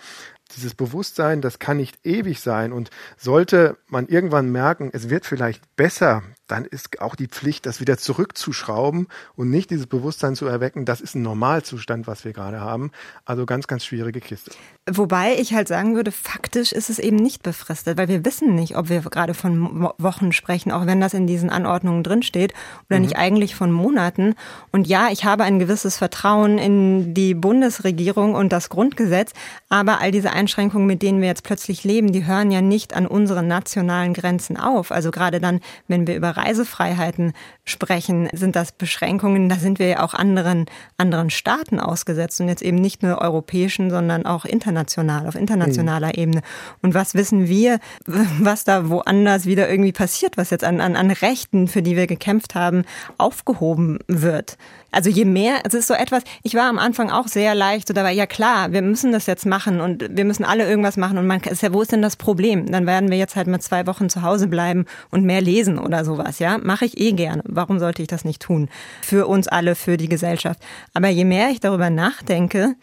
dieses 0.56 0.74
Bewusstsein, 0.74 1.40
das 1.40 1.58
kann 1.58 1.76
nicht 1.76 2.04
ewig 2.04 2.40
sein. 2.40 2.72
Und 2.72 2.90
sollte 3.16 3.76
man 3.86 4.06
irgendwann 4.08 4.50
merken, 4.50 4.90
es 4.92 5.10
wird 5.10 5.26
vielleicht 5.26 5.76
besser, 5.76 6.22
dann 6.50 6.64
ist 6.64 7.00
auch 7.00 7.14
die 7.14 7.26
Pflicht, 7.26 7.66
das 7.66 7.80
wieder 7.80 7.98
zurückzuschrauben 7.98 9.06
und 9.36 9.50
nicht 9.50 9.70
dieses 9.70 9.86
Bewusstsein 9.86 10.34
zu 10.34 10.46
erwecken, 10.46 10.84
das 10.84 11.00
ist 11.00 11.14
ein 11.14 11.22
Normalzustand, 11.22 12.06
was 12.06 12.24
wir 12.24 12.32
gerade 12.32 12.60
haben. 12.60 12.90
Also 13.24 13.46
ganz, 13.46 13.66
ganz 13.66 13.84
schwierige 13.84 14.20
Kiste. 14.20 14.50
Wobei 14.90 15.36
ich 15.38 15.54
halt 15.54 15.68
sagen 15.68 15.94
würde, 15.94 16.10
faktisch 16.10 16.72
ist 16.72 16.90
es 16.90 16.98
eben 16.98 17.16
nicht 17.16 17.42
befristet, 17.42 17.96
weil 17.96 18.08
wir 18.08 18.24
wissen 18.24 18.54
nicht, 18.54 18.76
ob 18.76 18.88
wir 18.88 19.02
gerade 19.02 19.34
von 19.34 19.88
Wochen 19.98 20.32
sprechen, 20.32 20.72
auch 20.72 20.86
wenn 20.86 21.00
das 21.00 21.14
in 21.14 21.26
diesen 21.26 21.50
Anordnungen 21.50 22.02
drinsteht, 22.02 22.54
oder 22.88 22.98
mhm. 22.98 23.04
nicht 23.04 23.16
eigentlich 23.16 23.54
von 23.54 23.70
Monaten. 23.70 24.34
Und 24.72 24.88
ja, 24.88 25.08
ich 25.10 25.24
habe 25.24 25.44
ein 25.44 25.58
gewisses 25.58 25.98
Vertrauen 25.98 26.58
in 26.58 27.14
die 27.14 27.34
Bundesregierung 27.34 28.34
und 28.34 28.52
das 28.52 28.68
Grundgesetz, 28.68 29.32
aber 29.68 30.00
all 30.00 30.10
diese 30.10 30.32
Einschränkungen, 30.32 30.86
mit 30.86 31.02
denen 31.02 31.20
wir 31.20 31.28
jetzt 31.28 31.44
plötzlich 31.44 31.84
leben, 31.84 32.12
die 32.12 32.26
hören 32.26 32.50
ja 32.50 32.60
nicht 32.60 32.94
an 32.94 33.06
unseren 33.06 33.46
nationalen 33.46 34.14
Grenzen 34.14 34.56
auf. 34.56 34.90
Also 34.90 35.10
gerade 35.10 35.40
dann, 35.40 35.60
wenn 35.86 36.06
wir 36.06 36.16
über 36.16 36.36
Reisefreiheiten 36.40 37.32
sprechen, 37.64 38.28
sind 38.32 38.56
das 38.56 38.72
Beschränkungen, 38.72 39.48
da 39.48 39.56
sind 39.56 39.78
wir 39.78 39.86
ja 39.86 40.02
auch 40.02 40.14
anderen, 40.14 40.66
anderen 40.96 41.30
Staaten 41.30 41.78
ausgesetzt 41.78 42.40
und 42.40 42.48
jetzt 42.48 42.62
eben 42.62 42.78
nicht 42.78 43.02
nur 43.02 43.18
europäischen, 43.18 43.90
sondern 43.90 44.26
auch 44.26 44.44
international, 44.44 45.26
auf 45.26 45.34
internationaler 45.34 46.08
mhm. 46.08 46.22
Ebene. 46.22 46.42
Und 46.82 46.94
was 46.94 47.14
wissen 47.14 47.48
wir, 47.48 47.78
was 48.06 48.64
da 48.64 48.88
woanders 48.88 49.46
wieder 49.46 49.68
irgendwie 49.68 49.92
passiert, 49.92 50.36
was 50.36 50.50
jetzt 50.50 50.64
an, 50.64 50.80
an, 50.80 50.96
an 50.96 51.10
Rechten, 51.10 51.68
für 51.68 51.82
die 51.82 51.96
wir 51.96 52.06
gekämpft 52.06 52.54
haben, 52.54 52.84
aufgehoben 53.18 53.98
wird? 54.08 54.56
Also 54.92 55.10
je 55.10 55.24
mehr, 55.24 55.60
es 55.64 55.74
ist 55.74 55.86
so 55.86 55.94
etwas, 55.94 56.22
ich 56.42 56.54
war 56.54 56.68
am 56.68 56.78
Anfang 56.78 57.10
auch 57.10 57.28
sehr 57.28 57.54
leicht, 57.54 57.88
so 57.88 57.94
dabei, 57.94 58.12
ja 58.12 58.26
klar, 58.26 58.72
wir 58.72 58.82
müssen 58.82 59.12
das 59.12 59.26
jetzt 59.26 59.46
machen 59.46 59.80
und 59.80 60.16
wir 60.16 60.24
müssen 60.24 60.44
alle 60.44 60.68
irgendwas 60.68 60.96
machen 60.96 61.18
und 61.18 61.26
man 61.26 61.40
ist 61.40 61.62
ja, 61.62 61.72
wo 61.72 61.82
ist 61.82 61.92
denn 61.92 62.02
das 62.02 62.16
Problem? 62.16 62.66
Dann 62.66 62.86
werden 62.86 63.10
wir 63.10 63.18
jetzt 63.18 63.36
halt 63.36 63.46
mal 63.46 63.60
zwei 63.60 63.86
Wochen 63.86 64.08
zu 64.08 64.22
Hause 64.22 64.48
bleiben 64.48 64.86
und 65.10 65.24
mehr 65.24 65.40
lesen 65.40 65.78
oder 65.78 66.04
sowas, 66.04 66.38
ja? 66.38 66.58
Mache 66.58 66.84
ich 66.84 66.98
eh 66.98 67.12
gerne. 67.12 67.42
Warum 67.46 67.78
sollte 67.78 68.02
ich 68.02 68.08
das 68.08 68.24
nicht 68.24 68.42
tun? 68.42 68.68
Für 69.02 69.26
uns 69.26 69.48
alle, 69.48 69.74
für 69.74 69.96
die 69.96 70.08
Gesellschaft. 70.08 70.60
Aber 70.94 71.08
je 71.08 71.24
mehr 71.24 71.50
ich 71.50 71.60
darüber 71.60 71.90
nachdenke, 71.90 72.74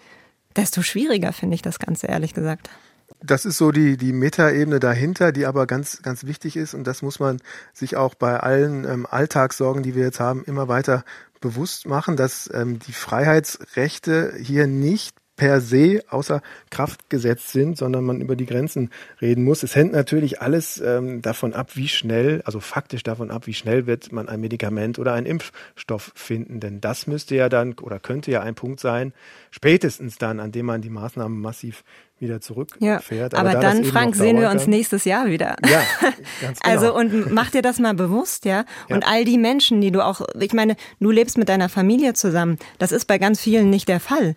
desto 0.55 0.81
schwieriger 0.81 1.33
finde 1.33 1.55
ich 1.55 1.61
das 1.61 1.79
Ganze, 1.79 2.07
ehrlich 2.07 2.33
gesagt. 2.33 2.69
Das 3.21 3.45
ist 3.45 3.57
so 3.57 3.71
die, 3.71 3.97
die 3.97 4.13
Metaebene 4.13 4.79
dahinter, 4.79 5.31
die 5.31 5.45
aber 5.45 5.65
ganz, 5.65 6.01
ganz 6.03 6.25
wichtig 6.25 6.55
ist. 6.55 6.73
Und 6.73 6.85
das 6.85 7.01
muss 7.01 7.19
man 7.19 7.39
sich 7.73 7.95
auch 7.95 8.13
bei 8.13 8.39
allen 8.39 8.85
ähm, 8.85 9.07
Alltagssorgen, 9.09 9.81
die 9.81 9.95
wir 9.95 10.03
jetzt 10.03 10.19
haben, 10.19 10.43
immer 10.43 10.67
weiter 10.67 11.03
bewusst 11.39 11.87
machen, 11.87 12.15
dass 12.15 12.49
ähm, 12.53 12.79
die 12.79 12.93
Freiheitsrechte 12.93 14.35
hier 14.39 14.67
nicht 14.67 15.15
per 15.37 15.61
se 15.61 16.01
außer 16.09 16.41
Kraft 16.69 17.09
gesetzt 17.09 17.51
sind, 17.51 17.77
sondern 17.77 18.03
man 18.03 18.19
über 18.19 18.35
die 18.35 18.45
Grenzen 18.45 18.89
reden 19.21 19.43
muss. 19.43 19.63
Es 19.63 19.75
hängt 19.75 19.93
natürlich 19.93 20.41
alles 20.41 20.81
ähm, 20.83 21.21
davon 21.21 21.53
ab, 21.53 21.75
wie 21.75 21.87
schnell, 21.87 22.41
also 22.43 22.59
faktisch 22.59 23.03
davon 23.03 23.31
ab, 23.31 23.47
wie 23.47 23.53
schnell 23.53 23.87
wird 23.87 24.11
man 24.11 24.27
ein 24.27 24.41
Medikament 24.41 24.99
oder 24.99 25.13
einen 25.13 25.27
Impfstoff 25.27 26.11
finden. 26.15 26.59
Denn 26.59 26.81
das 26.81 27.07
müsste 27.07 27.35
ja 27.35 27.47
dann 27.47 27.75
oder 27.79 27.99
könnte 27.99 28.31
ja 28.31 28.41
ein 28.41 28.55
Punkt 28.55 28.79
sein, 28.79 29.13
spätestens 29.51 30.17
dann, 30.17 30.39
an 30.39 30.51
dem 30.51 30.65
man 30.65 30.81
die 30.81 30.89
Maßnahmen 30.89 31.39
massiv 31.39 31.83
wieder 32.19 32.41
zurückfährt. 32.41 33.33
Ja, 33.33 33.39
aber, 33.39 33.51
aber 33.51 33.59
dann, 33.59 33.83
Frank, 33.83 34.15
sehen 34.15 34.41
wir 34.41 34.49
uns 34.49 34.63
dann, 34.63 34.71
nächstes 34.71 35.05
Jahr 35.05 35.27
wieder. 35.27 35.55
Ja, 35.69 35.83
ganz 36.41 36.59
genau. 36.59 36.75
Also 36.75 36.95
und 36.95 37.31
mach 37.31 37.51
dir 37.51 37.61
das 37.61 37.77
mal 37.77 37.93
bewusst, 37.93 38.45
ja? 38.45 38.65
Und 38.89 39.03
ja. 39.03 39.09
all 39.09 39.23
die 39.23 39.37
Menschen, 39.37 39.81
die 39.81 39.91
du 39.91 40.03
auch, 40.03 40.21
ich 40.39 40.53
meine, 40.53 40.75
du 40.99 41.11
lebst 41.11 41.37
mit 41.37 41.47
deiner 41.47 41.69
Familie 41.69 42.13
zusammen. 42.13 42.57
Das 42.79 42.91
ist 42.91 43.05
bei 43.05 43.19
ganz 43.19 43.39
vielen 43.39 43.69
nicht 43.69 43.87
der 43.87 43.99
Fall. 43.99 44.35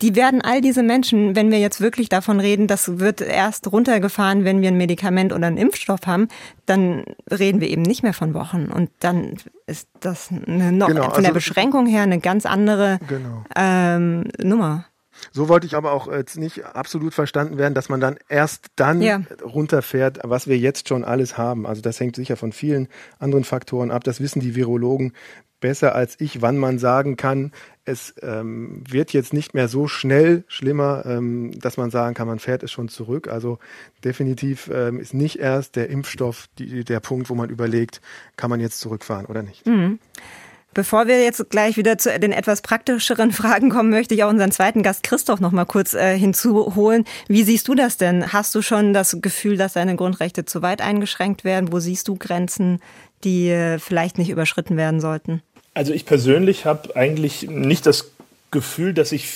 Die 0.00 0.14
werden 0.14 0.42
all 0.42 0.60
diese 0.60 0.82
Menschen, 0.82 1.34
wenn 1.34 1.50
wir 1.50 1.58
jetzt 1.58 1.80
wirklich 1.80 2.08
davon 2.08 2.40
reden, 2.40 2.66
das 2.66 2.98
wird 2.98 3.20
erst 3.20 3.70
runtergefahren, 3.70 4.44
wenn 4.44 4.60
wir 4.60 4.68
ein 4.68 4.76
Medikament 4.76 5.32
oder 5.32 5.46
einen 5.46 5.56
Impfstoff 5.56 6.00
haben, 6.06 6.28
dann 6.66 7.04
reden 7.30 7.60
wir 7.60 7.68
eben 7.68 7.82
nicht 7.82 8.02
mehr 8.02 8.14
von 8.14 8.34
Wochen. 8.34 8.66
Und 8.66 8.90
dann 9.00 9.34
ist 9.66 9.88
das 10.00 10.30
eine, 10.30 10.72
noch, 10.72 10.88
genau, 10.88 11.02
von 11.02 11.10
also, 11.10 11.22
der 11.22 11.32
Beschränkung 11.32 11.86
her 11.86 12.02
eine 12.02 12.20
ganz 12.20 12.46
andere 12.46 12.98
genau. 13.08 13.44
ähm, 13.56 14.24
Nummer. 14.42 14.84
So 15.32 15.48
wollte 15.48 15.66
ich 15.66 15.74
aber 15.74 15.92
auch 15.92 16.10
jetzt 16.10 16.38
nicht 16.38 16.64
absolut 16.64 17.14
verstanden 17.14 17.58
werden, 17.58 17.74
dass 17.74 17.88
man 17.88 18.00
dann 18.00 18.18
erst 18.28 18.66
dann 18.76 19.02
ja. 19.02 19.20
runterfährt, 19.42 20.20
was 20.22 20.46
wir 20.46 20.56
jetzt 20.56 20.88
schon 20.88 21.04
alles 21.04 21.36
haben. 21.36 21.66
Also 21.66 21.82
das 21.82 21.98
hängt 22.00 22.16
sicher 22.16 22.36
von 22.36 22.52
vielen 22.52 22.88
anderen 23.18 23.44
Faktoren 23.44 23.90
ab. 23.90 24.04
Das 24.04 24.20
wissen 24.20 24.40
die 24.40 24.54
Virologen 24.54 25.12
besser 25.60 25.94
als 25.94 26.16
ich, 26.20 26.42
wann 26.42 26.56
man 26.58 26.78
sagen 26.78 27.16
kann, 27.16 27.52
es 27.84 28.14
ähm, 28.22 28.82
wird 28.88 29.12
jetzt 29.12 29.32
nicht 29.32 29.54
mehr 29.54 29.68
so 29.68 29.88
schnell 29.88 30.44
schlimmer, 30.46 31.04
ähm, 31.06 31.58
dass 31.58 31.76
man 31.76 31.90
sagen 31.90 32.14
kann, 32.14 32.28
man 32.28 32.38
fährt 32.38 32.62
es 32.62 32.70
schon 32.70 32.88
zurück. 32.88 33.28
Also 33.28 33.58
definitiv 34.04 34.70
ähm, 34.72 35.00
ist 35.00 35.14
nicht 35.14 35.38
erst 35.38 35.76
der 35.76 35.88
Impfstoff 35.88 36.48
die, 36.58 36.84
der 36.84 37.00
Punkt, 37.00 37.30
wo 37.30 37.34
man 37.34 37.50
überlegt, 37.50 38.00
kann 38.36 38.50
man 38.50 38.60
jetzt 38.60 38.80
zurückfahren 38.80 39.26
oder 39.26 39.42
nicht. 39.42 39.66
Mhm. 39.66 39.98
Bevor 40.74 41.06
wir 41.06 41.22
jetzt 41.22 41.48
gleich 41.50 41.76
wieder 41.76 41.96
zu 41.98 42.16
den 42.20 42.30
etwas 42.30 42.60
praktischeren 42.60 43.32
Fragen 43.32 43.70
kommen, 43.70 43.90
möchte 43.90 44.14
ich 44.14 44.22
auch 44.22 44.30
unseren 44.30 44.52
zweiten 44.52 44.82
Gast 44.82 45.02
Christoph 45.02 45.40
noch 45.40 45.50
mal 45.50 45.64
kurz 45.64 45.94
äh, 45.94 46.16
hinzuholen. 46.16 47.04
Wie 47.26 47.42
siehst 47.42 47.68
du 47.68 47.74
das 47.74 47.96
denn? 47.96 48.32
Hast 48.32 48.54
du 48.54 48.62
schon 48.62 48.92
das 48.92 49.18
Gefühl, 49.20 49.56
dass 49.56 49.72
deine 49.72 49.96
Grundrechte 49.96 50.44
zu 50.44 50.62
weit 50.62 50.82
eingeschränkt 50.82 51.42
werden? 51.42 51.72
Wo 51.72 51.80
siehst 51.80 52.06
du 52.06 52.16
Grenzen, 52.16 52.80
die 53.24 53.48
äh, 53.48 53.78
vielleicht 53.78 54.18
nicht 54.18 54.30
überschritten 54.30 54.76
werden 54.76 55.00
sollten? 55.00 55.42
Also 55.78 55.92
ich 55.92 56.06
persönlich 56.06 56.64
habe 56.64 56.96
eigentlich 56.96 57.48
nicht 57.48 57.86
das 57.86 58.10
Gefühl, 58.50 58.94
dass 58.94 59.12
ich 59.12 59.28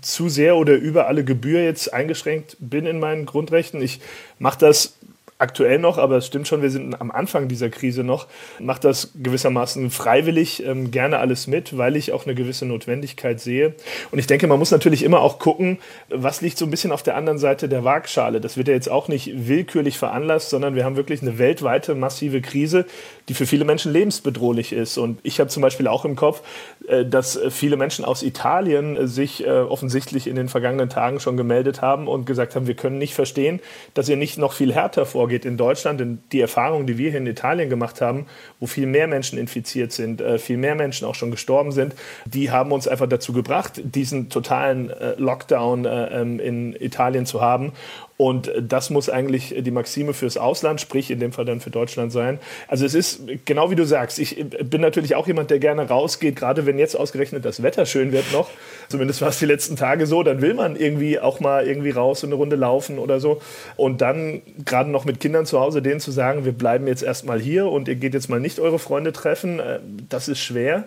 zu 0.00 0.28
sehr 0.28 0.54
oder 0.54 0.74
über 0.74 1.08
alle 1.08 1.24
Gebühr 1.24 1.64
jetzt 1.64 1.92
eingeschränkt 1.92 2.56
bin 2.60 2.86
in 2.86 3.00
meinen 3.00 3.26
Grundrechten. 3.26 3.82
Ich 3.82 3.98
mache 4.38 4.60
das 4.60 4.92
aktuell 5.38 5.80
noch, 5.80 5.98
aber 5.98 6.18
es 6.18 6.26
stimmt 6.26 6.46
schon, 6.46 6.62
wir 6.62 6.70
sind 6.70 7.00
am 7.00 7.10
Anfang 7.10 7.48
dieser 7.48 7.68
Krise 7.68 8.04
noch, 8.04 8.28
macht 8.60 8.84
das 8.84 9.10
gewissermaßen 9.20 9.90
freiwillig 9.90 10.64
ähm, 10.64 10.92
gerne 10.92 11.18
alles 11.18 11.48
mit, 11.48 11.76
weil 11.76 11.96
ich 11.96 12.12
auch 12.12 12.26
eine 12.26 12.34
gewisse 12.36 12.66
Notwendigkeit 12.66 13.40
sehe. 13.40 13.74
Und 14.12 14.20
ich 14.20 14.28
denke, 14.28 14.46
man 14.46 14.58
muss 14.60 14.70
natürlich 14.70 15.02
immer 15.02 15.20
auch 15.20 15.40
gucken, 15.40 15.78
was 16.10 16.40
liegt 16.40 16.58
so 16.58 16.64
ein 16.64 16.70
bisschen 16.70 16.92
auf 16.92 17.02
der 17.02 17.16
anderen 17.16 17.38
Seite 17.40 17.68
der 17.68 17.82
Waagschale. 17.82 18.40
Das 18.40 18.56
wird 18.56 18.68
ja 18.68 18.74
jetzt 18.74 18.90
auch 18.90 19.08
nicht 19.08 19.48
willkürlich 19.48 19.98
veranlasst, 19.98 20.50
sondern 20.50 20.74
wir 20.74 20.84
haben 20.84 20.96
wirklich 20.96 21.22
eine 21.22 21.38
weltweite 21.38 21.94
massive 21.96 22.40
Krise, 22.40 22.86
die 23.28 23.34
für 23.34 23.46
viele 23.46 23.64
Menschen 23.64 23.92
lebensbedrohlich 23.92 24.72
ist. 24.72 24.98
Und 24.98 25.18
ich 25.22 25.40
habe 25.40 25.50
zum 25.50 25.62
Beispiel 25.62 25.86
auch 25.86 26.04
im 26.04 26.16
Kopf, 26.16 26.42
äh, 26.88 27.04
dass 27.04 27.38
viele 27.50 27.76
Menschen 27.76 28.04
aus 28.04 28.22
Italien 28.22 28.96
äh, 28.96 29.06
sich 29.06 29.44
äh, 29.44 29.50
offensichtlich 29.50 30.26
in 30.26 30.36
den 30.36 30.48
vergangenen 30.48 30.88
Tagen 30.88 31.20
schon 31.20 31.36
gemeldet 31.36 31.82
haben 31.82 32.08
und 32.08 32.26
gesagt 32.26 32.56
haben, 32.56 32.66
wir 32.66 32.74
können 32.74 32.98
nicht 32.98 33.14
verstehen, 33.14 33.60
dass 33.94 34.08
ihr 34.08 34.16
nicht 34.16 34.38
noch 34.38 34.52
viel 34.52 34.72
härter 34.74 35.06
vorgeht 35.06 35.44
in 35.44 35.56
Deutschland. 35.56 36.00
Denn 36.00 36.18
die 36.32 36.40
Erfahrung, 36.40 36.86
die 36.86 36.98
wir 36.98 37.10
hier 37.10 37.20
in 37.20 37.26
Italien 37.26 37.68
gemacht 37.68 38.00
haben, 38.00 38.26
wo 38.60 38.66
viel 38.66 38.86
mehr 38.86 39.06
Menschen 39.06 39.38
infiziert 39.38 39.92
sind, 39.92 40.20
äh, 40.20 40.38
viel 40.38 40.56
mehr 40.56 40.74
Menschen 40.74 41.06
auch 41.06 41.14
schon 41.14 41.30
gestorben 41.30 41.72
sind, 41.72 41.94
die 42.24 42.50
haben 42.50 42.72
uns 42.72 42.88
einfach 42.88 43.08
dazu 43.08 43.32
gebracht, 43.32 43.80
diesen 43.84 44.30
totalen 44.30 44.90
äh, 44.90 45.14
Lockdown 45.16 45.84
äh, 45.84 46.20
ähm, 46.20 46.40
in 46.40 46.74
Italien 46.74 47.26
zu 47.26 47.40
haben. 47.40 47.72
Und 48.18 48.50
das 48.60 48.90
muss 48.90 49.08
eigentlich 49.08 49.54
die 49.60 49.70
Maxime 49.70 50.12
fürs 50.12 50.36
Ausland, 50.36 50.80
sprich 50.80 51.08
in 51.12 51.20
dem 51.20 51.30
Fall 51.30 51.44
dann 51.44 51.60
für 51.60 51.70
Deutschland 51.70 52.10
sein. 52.10 52.40
Also 52.66 52.84
es 52.84 52.92
ist 52.92 53.20
genau 53.44 53.70
wie 53.70 53.76
du 53.76 53.84
sagst. 53.84 54.18
Ich 54.18 54.44
bin 54.64 54.80
natürlich 54.80 55.14
auch 55.14 55.28
jemand, 55.28 55.50
der 55.52 55.60
gerne 55.60 55.88
rausgeht, 55.88 56.34
gerade 56.34 56.66
wenn 56.66 56.80
jetzt 56.80 56.96
ausgerechnet 56.96 57.44
das 57.44 57.62
Wetter 57.62 57.86
schön 57.86 58.10
wird 58.10 58.32
noch. 58.32 58.50
Zumindest 58.88 59.20
war 59.20 59.28
es 59.28 59.38
die 59.38 59.46
letzten 59.46 59.76
Tage 59.76 60.08
so. 60.08 60.24
Dann 60.24 60.42
will 60.42 60.54
man 60.54 60.74
irgendwie 60.74 61.20
auch 61.20 61.38
mal 61.38 61.64
irgendwie 61.64 61.90
raus 61.90 62.24
und 62.24 62.30
eine 62.30 62.34
Runde 62.34 62.56
laufen 62.56 62.98
oder 62.98 63.20
so. 63.20 63.40
Und 63.76 64.00
dann 64.00 64.42
gerade 64.64 64.90
noch 64.90 65.04
mit 65.04 65.20
Kindern 65.20 65.46
zu 65.46 65.60
Hause, 65.60 65.80
denen 65.80 66.00
zu 66.00 66.10
sagen, 66.10 66.44
wir 66.44 66.50
bleiben 66.50 66.88
jetzt 66.88 67.04
erstmal 67.04 67.38
hier 67.40 67.66
und 67.66 67.86
ihr 67.86 67.94
geht 67.94 68.14
jetzt 68.14 68.28
mal 68.28 68.40
nicht 68.40 68.58
eure 68.58 68.80
Freunde 68.80 69.12
treffen, 69.12 69.60
äh, 69.60 69.78
das 70.08 70.26
ist 70.26 70.40
schwer. 70.40 70.86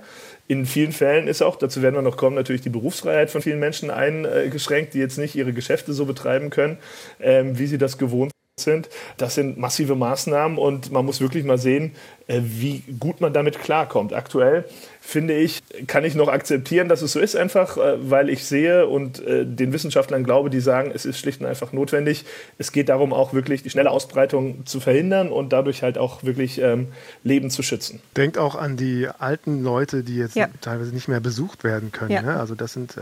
In 0.51 0.65
vielen 0.65 0.91
Fällen 0.91 1.29
ist 1.29 1.41
auch, 1.41 1.55
dazu 1.55 1.81
werden 1.81 1.95
wir 1.95 2.01
noch 2.01 2.17
kommen, 2.17 2.35
natürlich 2.35 2.61
die 2.61 2.69
Berufsfreiheit 2.69 3.29
von 3.31 3.41
vielen 3.41 3.59
Menschen 3.59 3.89
eingeschränkt, 3.89 4.93
die 4.93 4.99
jetzt 4.99 5.17
nicht 5.17 5.33
ihre 5.33 5.53
Geschäfte 5.53 5.93
so 5.93 6.05
betreiben 6.05 6.49
können, 6.49 6.77
ähm, 7.21 7.57
wie 7.57 7.67
sie 7.67 7.77
das 7.77 7.97
gewohnt 7.97 8.33
sind. 8.57 8.89
Das 9.17 9.35
sind 9.35 9.57
massive 9.57 9.95
Maßnahmen 9.95 10.57
und 10.57 10.91
man 10.91 11.05
muss 11.05 11.21
wirklich 11.21 11.43
mal 11.43 11.57
sehen, 11.57 11.93
äh, 12.27 12.41
wie 12.43 12.83
gut 12.99 13.21
man 13.21 13.33
damit 13.33 13.59
klarkommt. 13.59 14.13
Aktuell 14.13 14.65
finde 14.99 15.33
ich, 15.33 15.61
kann 15.87 16.03
ich 16.03 16.15
noch 16.15 16.27
akzeptieren, 16.27 16.87
dass 16.87 17.01
es 17.01 17.13
so 17.13 17.19
ist, 17.19 17.35
einfach 17.35 17.77
äh, 17.77 18.09
weil 18.09 18.29
ich 18.29 18.45
sehe 18.45 18.87
und 18.87 19.25
äh, 19.25 19.45
den 19.45 19.73
Wissenschaftlern 19.73 20.23
glaube, 20.23 20.49
die 20.49 20.59
sagen, 20.59 20.91
es 20.93 21.05
ist 21.05 21.17
schlicht 21.17 21.41
und 21.41 21.47
einfach 21.47 21.71
notwendig. 21.71 22.25
Es 22.57 22.71
geht 22.71 22.89
darum, 22.89 23.13
auch 23.13 23.33
wirklich 23.33 23.63
die 23.63 23.69
schnelle 23.69 23.89
Ausbreitung 23.89 24.65
zu 24.65 24.79
verhindern 24.79 25.29
und 25.29 25.53
dadurch 25.53 25.81
halt 25.81 25.97
auch 25.97 26.23
wirklich 26.23 26.61
ähm, 26.61 26.89
Leben 27.23 27.49
zu 27.49 27.63
schützen. 27.63 28.01
Denkt 28.15 28.37
auch 28.37 28.55
an 28.55 28.77
die 28.77 29.07
alten 29.07 29.63
Leute, 29.63 30.03
die 30.03 30.17
jetzt 30.17 30.35
ja. 30.35 30.49
teilweise 30.61 30.93
nicht 30.93 31.07
mehr 31.07 31.19
besucht 31.19 31.63
werden 31.63 31.91
können. 31.91 32.11
Ja. 32.11 32.21
Ne? 32.21 32.39
Also 32.39 32.55
das 32.55 32.73
sind, 32.73 32.95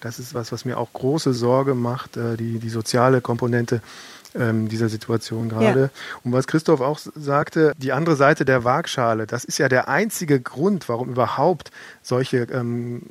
das 0.00 0.18
ist 0.18 0.34
was, 0.34 0.52
was 0.52 0.64
mir 0.64 0.78
auch 0.78 0.92
große 0.92 1.32
Sorge 1.32 1.74
macht, 1.74 2.16
die, 2.16 2.58
die 2.58 2.68
soziale 2.68 3.20
Komponente 3.20 3.80
ähm, 4.34 4.68
dieser 4.68 4.88
Situation 4.88 5.48
gerade. 5.48 5.80
Ja. 5.80 5.90
Und 6.22 6.32
was 6.32 6.46
Christoph 6.46 6.80
auch 6.80 6.98
sagte, 6.98 7.72
die 7.78 7.92
andere 7.92 8.16
Seite 8.16 8.44
der 8.44 8.64
Waagschale, 8.64 9.26
das 9.26 9.44
ist 9.44 9.58
ja 9.58 9.68
der 9.68 9.88
einzige 9.88 10.40
Grund, 10.40 10.88
warum 10.88 11.08
überhaupt 11.08 11.70
solche 12.04 12.46
ähm, 12.52 13.02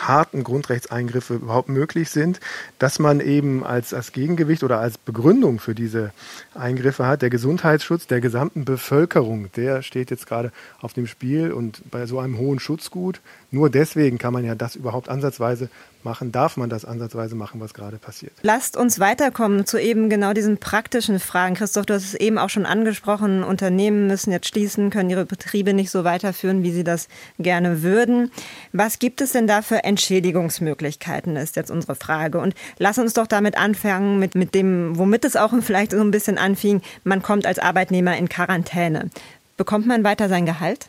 harten 0.00 0.42
Grundrechtseingriffe 0.42 1.34
überhaupt 1.34 1.68
möglich 1.68 2.10
sind, 2.10 2.40
dass 2.78 2.98
man 2.98 3.20
eben 3.20 3.62
als, 3.62 3.92
als 3.92 4.12
Gegengewicht 4.12 4.64
oder 4.64 4.80
als 4.80 4.96
Begründung 4.96 5.60
für 5.60 5.74
diese 5.74 6.12
Eingriffe 6.54 7.06
hat, 7.06 7.22
der 7.22 7.30
Gesundheitsschutz 7.30 8.06
der 8.06 8.20
gesamten 8.20 8.64
Bevölkerung, 8.64 9.52
der 9.54 9.82
steht 9.82 10.10
jetzt 10.10 10.26
gerade 10.26 10.50
auf 10.80 10.94
dem 10.94 11.06
Spiel 11.06 11.52
und 11.52 11.82
bei 11.90 12.06
so 12.06 12.18
einem 12.18 12.38
hohen 12.38 12.58
Schutzgut, 12.58 13.20
nur 13.50 13.70
deswegen 13.70 14.18
kann 14.18 14.32
man 14.32 14.44
ja 14.44 14.54
das 14.54 14.76
überhaupt 14.76 15.08
ansatzweise 15.08 15.68
machen, 16.02 16.32
darf 16.32 16.56
man 16.56 16.70
das 16.70 16.84
ansatzweise 16.84 17.34
machen, 17.34 17.60
was 17.60 17.74
gerade 17.74 17.98
passiert. 17.98 18.32
Lasst 18.42 18.76
uns 18.76 18.98
weiterkommen 19.00 19.66
zu 19.66 19.80
eben 19.80 20.08
genau 20.08 20.32
diesen 20.32 20.58
praktischen 20.58 21.18
Fragen. 21.18 21.54
Christoph, 21.54 21.86
du 21.86 21.94
hast 21.94 22.04
es 22.04 22.14
eben 22.14 22.38
auch 22.38 22.50
schon 22.50 22.66
angesprochen. 22.66 23.42
Unternehmen 23.42 24.06
müssen 24.06 24.30
jetzt 24.30 24.48
schließen, 24.48 24.90
können 24.90 25.10
ihre 25.10 25.26
Betriebe 25.26 25.74
nicht 25.74 25.90
so 25.90 26.04
weiterführen, 26.04 26.62
wie 26.62 26.72
sie 26.72 26.84
das 26.84 27.08
gerne 27.38 27.82
würden. 27.82 28.30
Was 28.72 28.98
gibt 28.98 29.20
es 29.20 29.32
denn 29.32 29.46
da 29.46 29.62
für 29.62 29.84
Entschädigungsmöglichkeiten, 29.84 31.36
ist 31.36 31.56
jetzt 31.56 31.70
unsere 31.70 31.94
Frage. 31.94 32.38
Und 32.38 32.54
lass 32.78 32.98
uns 32.98 33.14
doch 33.14 33.26
damit 33.26 33.56
anfangen, 33.56 34.18
mit, 34.18 34.34
mit 34.34 34.54
dem, 34.54 34.98
womit 34.98 35.24
es 35.24 35.36
auch 35.36 35.52
vielleicht 35.60 35.92
so 35.92 36.00
ein 36.00 36.10
bisschen 36.10 36.38
anfing. 36.38 36.82
Man 37.04 37.22
kommt 37.22 37.46
als 37.46 37.58
Arbeitnehmer 37.58 38.16
in 38.16 38.28
Quarantäne. 38.28 39.10
Bekommt 39.56 39.86
man 39.86 40.04
weiter 40.04 40.28
sein 40.28 40.46
Gehalt? 40.46 40.88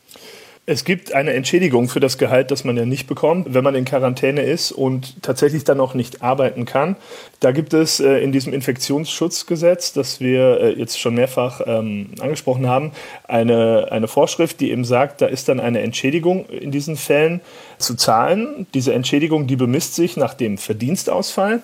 Es 0.65 0.85
gibt 0.85 1.13
eine 1.13 1.33
Entschädigung 1.33 1.89
für 1.89 1.99
das 1.99 2.19
Gehalt, 2.19 2.51
das 2.51 2.63
man 2.63 2.77
ja 2.77 2.85
nicht 2.85 3.07
bekommt, 3.07 3.55
wenn 3.55 3.63
man 3.63 3.73
in 3.73 3.85
Quarantäne 3.85 4.43
ist 4.43 4.71
und 4.71 5.23
tatsächlich 5.23 5.63
dann 5.63 5.79
auch 5.79 5.95
nicht 5.95 6.21
arbeiten 6.21 6.65
kann. 6.65 6.95
Da 7.39 7.51
gibt 7.51 7.73
es 7.73 7.99
äh, 7.99 8.19
in 8.19 8.31
diesem 8.31 8.53
Infektionsschutzgesetz, 8.53 9.93
das 9.93 10.19
wir 10.19 10.61
äh, 10.61 10.73
jetzt 10.73 10.99
schon 10.99 11.15
mehrfach 11.15 11.61
ähm, 11.65 12.11
angesprochen 12.19 12.67
haben, 12.67 12.91
eine, 13.27 13.87
eine 13.91 14.07
Vorschrift, 14.07 14.59
die 14.59 14.69
eben 14.69 14.85
sagt, 14.85 15.21
da 15.21 15.25
ist 15.25 15.49
dann 15.49 15.59
eine 15.59 15.81
Entschädigung 15.81 16.45
in 16.45 16.69
diesen 16.69 16.97
Fällen 16.97 17.41
zu 17.79 17.95
zahlen. 17.95 18.67
Diese 18.75 18.93
Entschädigung, 18.93 19.47
die 19.47 19.55
bemisst 19.55 19.95
sich 19.95 20.17
nach 20.17 20.35
dem 20.35 20.59
Verdienstausfall 20.59 21.63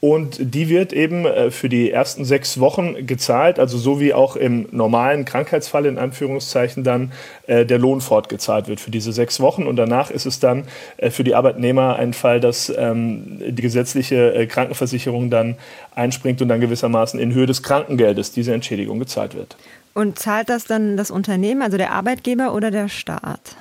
und 0.00 0.36
die 0.54 0.68
wird 0.68 0.92
eben 0.92 1.24
äh, 1.24 1.50
für 1.50 1.68
die 1.68 1.90
ersten 1.90 2.24
sechs 2.24 2.60
Wochen 2.60 3.06
gezahlt, 3.06 3.58
also 3.58 3.78
so 3.78 3.98
wie 3.98 4.14
auch 4.14 4.36
im 4.36 4.68
normalen 4.70 5.24
Krankheitsfall 5.24 5.86
in 5.86 5.98
Anführungszeichen 5.98 6.84
dann 6.84 7.12
äh, 7.48 7.66
der 7.66 7.78
Lohn 7.78 8.00
fortgezahlt 8.00 8.68
wird 8.68 8.78
für 8.78 8.92
diese 8.92 9.12
sechs 9.12 9.40
Wochen 9.40 9.66
und 9.66 9.76
danach 9.76 10.10
ist 10.10 10.26
es 10.26 10.38
dann 10.38 10.64
äh, 10.98 11.10
für 11.10 11.24
die 11.24 11.34
Arbeitnehmer 11.34 11.96
ein 11.96 12.12
Fall, 12.12 12.38
dass 12.38 12.72
ähm, 12.76 13.40
die 13.40 13.62
gesetzliche 13.62 14.46
Krankenversicherung 14.46 15.30
dann 15.30 15.56
einspringt 15.94 16.40
und 16.42 16.48
dann 16.48 16.60
gewissermaßen 16.60 17.18
in 17.18 17.34
Höhe 17.34 17.46
des 17.46 17.62
Krankengeldes 17.62 18.30
diese 18.30 18.54
Entschädigung 18.54 19.00
gezahlt 19.00 19.34
wird. 19.34 19.56
Und 19.94 20.18
zahlt 20.18 20.48
das 20.48 20.64
dann 20.64 20.96
das 20.96 21.10
Unternehmen, 21.10 21.60
also 21.60 21.76
der 21.76 21.92
Arbeitgeber 21.92 22.54
oder 22.54 22.70
der 22.70 22.88
Staat? 22.88 23.56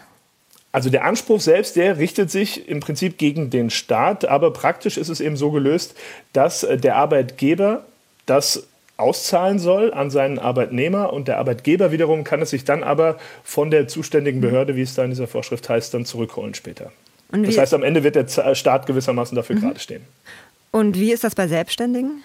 Also 0.78 0.92
der 0.92 1.06
Anspruch 1.06 1.42
selbst, 1.42 1.76
der 1.76 1.98
richtet 1.98 2.30
sich 2.30 2.70
im 2.70 2.82
Prinzip 2.82 3.18
gegen 3.18 3.50
den 3.50 3.72
Staat, 3.72 4.26
aber 4.26 4.54
praktisch 4.54 4.98
ist 4.98 5.10
es 5.10 5.20
eben 5.20 5.36
so 5.36 5.50
gelöst, 5.50 5.96
dass 6.34 6.62
äh, 6.62 6.78
der 6.78 6.98
Arbeitgeber 6.98 7.84
das 8.28 8.68
auszahlen 8.96 9.58
soll 9.58 9.92
an 9.92 10.12
seinen 10.12 10.38
Arbeitnehmer 10.38 11.14
und 11.14 11.28
der 11.28 11.40
Arbeitgeber 11.40 11.92
wiederum 11.92 12.24
kann 12.24 12.44
es 12.44 12.52
sich 12.52 12.64
dann 12.64 12.84
aber 12.84 13.18
von 13.44 13.72
der 13.72 13.88
zuständigen 13.88 14.40
Behörde, 14.40 14.76
wie 14.76 14.84
es 14.84 14.94
da 14.94 15.04
in 15.04 15.10
dieser 15.10 15.26
Vorschrift 15.26 15.68
heißt, 15.68 15.96
dann 15.96 16.06
zurückholen 16.06 16.54
später. 16.54 16.92
das 17.32 17.58
heißt, 17.58 17.74
am 17.74 17.82
Ende 17.82 18.04
wird 18.04 18.14
der 18.14 18.54
Staat 18.54 18.86
gewissermaßen 18.86 19.36
dafür 19.36 19.56
mhm. 19.56 19.62
gerade 19.62 19.80
stehen. 19.80 20.04
Und 20.70 21.00
wie 21.00 21.12
ist 21.12 21.24
das 21.24 21.34
bei 21.34 21.48
Selbstständigen? 21.48 22.24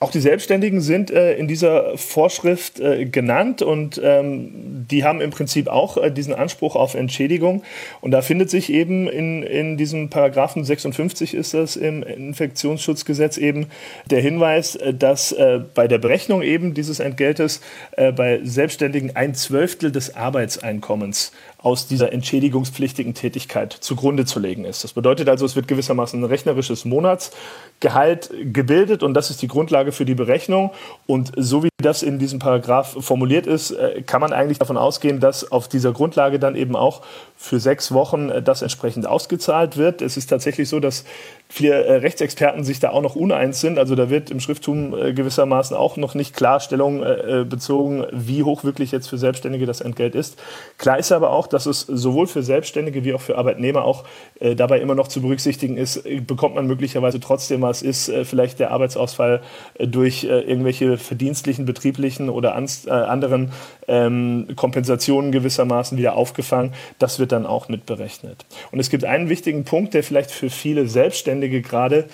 Auch 0.00 0.10
die 0.10 0.20
Selbstständigen 0.20 0.80
sind 0.80 1.10
äh, 1.10 1.34
in 1.36 1.48
dieser 1.48 1.96
Vorschrift 1.96 2.78
äh, 2.80 3.06
genannt 3.06 3.62
und 3.62 4.00
ähm, 4.02 4.84
die 4.90 5.04
haben 5.04 5.20
im 5.20 5.30
Prinzip 5.30 5.68
auch 5.68 5.96
äh, 5.96 6.10
diesen 6.10 6.34
Anspruch 6.34 6.76
auf 6.76 6.94
Entschädigung. 6.94 7.62
Und 8.00 8.10
da 8.10 8.20
findet 8.20 8.50
sich 8.50 8.70
eben 8.70 9.08
in, 9.08 9.42
in 9.42 9.76
diesem 9.76 10.10
Paragraphen 10.10 10.64
56 10.64 11.34
ist 11.34 11.54
das 11.54 11.76
im 11.76 12.02
Infektionsschutzgesetz 12.02 13.38
eben 13.38 13.68
der 14.10 14.20
Hinweis, 14.20 14.76
äh, 14.76 14.92
dass 14.92 15.32
äh, 15.32 15.60
bei 15.74 15.88
der 15.88 15.98
Berechnung 15.98 16.42
eben 16.42 16.74
dieses 16.74 17.00
Entgeltes 17.00 17.60
äh, 17.92 18.12
bei 18.12 18.40
Selbstständigen 18.42 19.16
ein 19.16 19.34
Zwölftel 19.34 19.90
des 19.90 20.16
Arbeitseinkommens 20.16 21.32
aus 21.64 21.86
dieser 21.86 22.12
entschädigungspflichtigen 22.12 23.14
Tätigkeit 23.14 23.72
zugrunde 23.72 24.26
zu 24.26 24.38
legen 24.38 24.66
ist. 24.66 24.84
Das 24.84 24.92
bedeutet 24.92 25.30
also, 25.30 25.46
es 25.46 25.56
wird 25.56 25.66
gewissermaßen 25.66 26.20
ein 26.20 26.24
rechnerisches 26.24 26.84
Monatsgehalt 26.84 28.30
gebildet 28.52 29.02
und 29.02 29.14
das 29.14 29.30
ist 29.30 29.40
die 29.40 29.48
Grundlage 29.48 29.90
für 29.90 30.04
die 30.04 30.14
Berechnung. 30.14 30.72
Und 31.06 31.32
so 31.36 31.64
wie 31.64 31.70
das 31.82 32.02
in 32.02 32.18
diesem 32.18 32.38
Paragraph 32.38 32.96
formuliert 33.00 33.46
ist, 33.46 33.70
äh, 33.70 34.02
kann 34.02 34.20
man 34.20 34.34
eigentlich 34.34 34.58
davon 34.58 34.76
ausgehen, 34.76 35.20
dass 35.20 35.50
auf 35.50 35.66
dieser 35.66 35.92
Grundlage 35.92 36.38
dann 36.38 36.54
eben 36.54 36.76
auch 36.76 37.00
für 37.34 37.58
sechs 37.58 37.92
Wochen 37.92 38.28
äh, 38.28 38.42
das 38.42 38.60
entsprechend 38.60 39.06
ausgezahlt 39.06 39.78
wird. 39.78 40.02
Es 40.02 40.18
ist 40.18 40.26
tatsächlich 40.26 40.68
so, 40.68 40.80
dass 40.80 41.04
viele 41.48 41.84
äh, 41.84 41.92
Rechtsexperten 41.96 42.64
sich 42.64 42.80
da 42.80 42.90
auch 42.90 43.02
noch 43.02 43.16
uneins 43.16 43.60
sind. 43.60 43.78
Also 43.78 43.94
da 43.94 44.10
wird 44.10 44.30
im 44.30 44.40
Schrifttum 44.40 44.92
gewissermaßen 44.92 45.76
auch 45.76 45.96
noch 45.96 46.14
nicht 46.14 46.34
klar 46.34 46.60
Stellung 46.60 47.04
bezogen, 47.48 48.06
wie 48.12 48.42
hoch 48.42 48.64
wirklich 48.64 48.92
jetzt 48.92 49.08
für 49.08 49.18
Selbstständige 49.18 49.66
das 49.66 49.80
Entgelt 49.80 50.14
ist. 50.14 50.40
Klar 50.78 50.98
ist 50.98 51.12
aber 51.12 51.30
auch, 51.30 51.46
dass 51.46 51.66
es 51.66 51.80
sowohl 51.82 52.26
für 52.26 52.42
Selbstständige 52.42 53.04
wie 53.04 53.14
auch 53.14 53.20
für 53.20 53.36
Arbeitnehmer 53.36 53.84
auch 53.84 54.04
dabei 54.40 54.80
immer 54.80 54.94
noch 54.94 55.08
zu 55.08 55.20
berücksichtigen 55.22 55.76
ist, 55.76 56.04
bekommt 56.26 56.54
man 56.54 56.66
möglicherweise 56.66 57.20
trotzdem 57.20 57.62
was, 57.62 57.82
ist 57.82 58.10
vielleicht 58.24 58.58
der 58.58 58.70
Arbeitsausfall 58.70 59.42
durch 59.78 60.24
irgendwelche 60.24 60.98
verdienstlichen 60.98 61.64
betrieblichen 61.64 62.28
oder 62.30 62.54
äh, 62.56 62.90
anderen 62.90 63.52
ähm, 63.88 64.48
Kompensationen 64.56 65.32
gewissermaßen 65.32 65.98
wieder 65.98 66.16
aufgefangen. 66.16 66.72
Das 66.98 67.18
wird 67.18 67.32
dann 67.32 67.46
auch 67.46 67.68
mit 67.68 67.86
berechnet. 67.86 68.44
Und 68.72 68.80
es 68.80 68.90
gibt 68.90 69.04
einen 69.04 69.28
wichtigen 69.28 69.64
Punkt, 69.64 69.94
der 69.94 70.02
vielleicht 70.02 70.30
für 70.30 70.50
viele 70.50 70.86
Selbstständige 70.86 71.33
gerade 71.40 72.06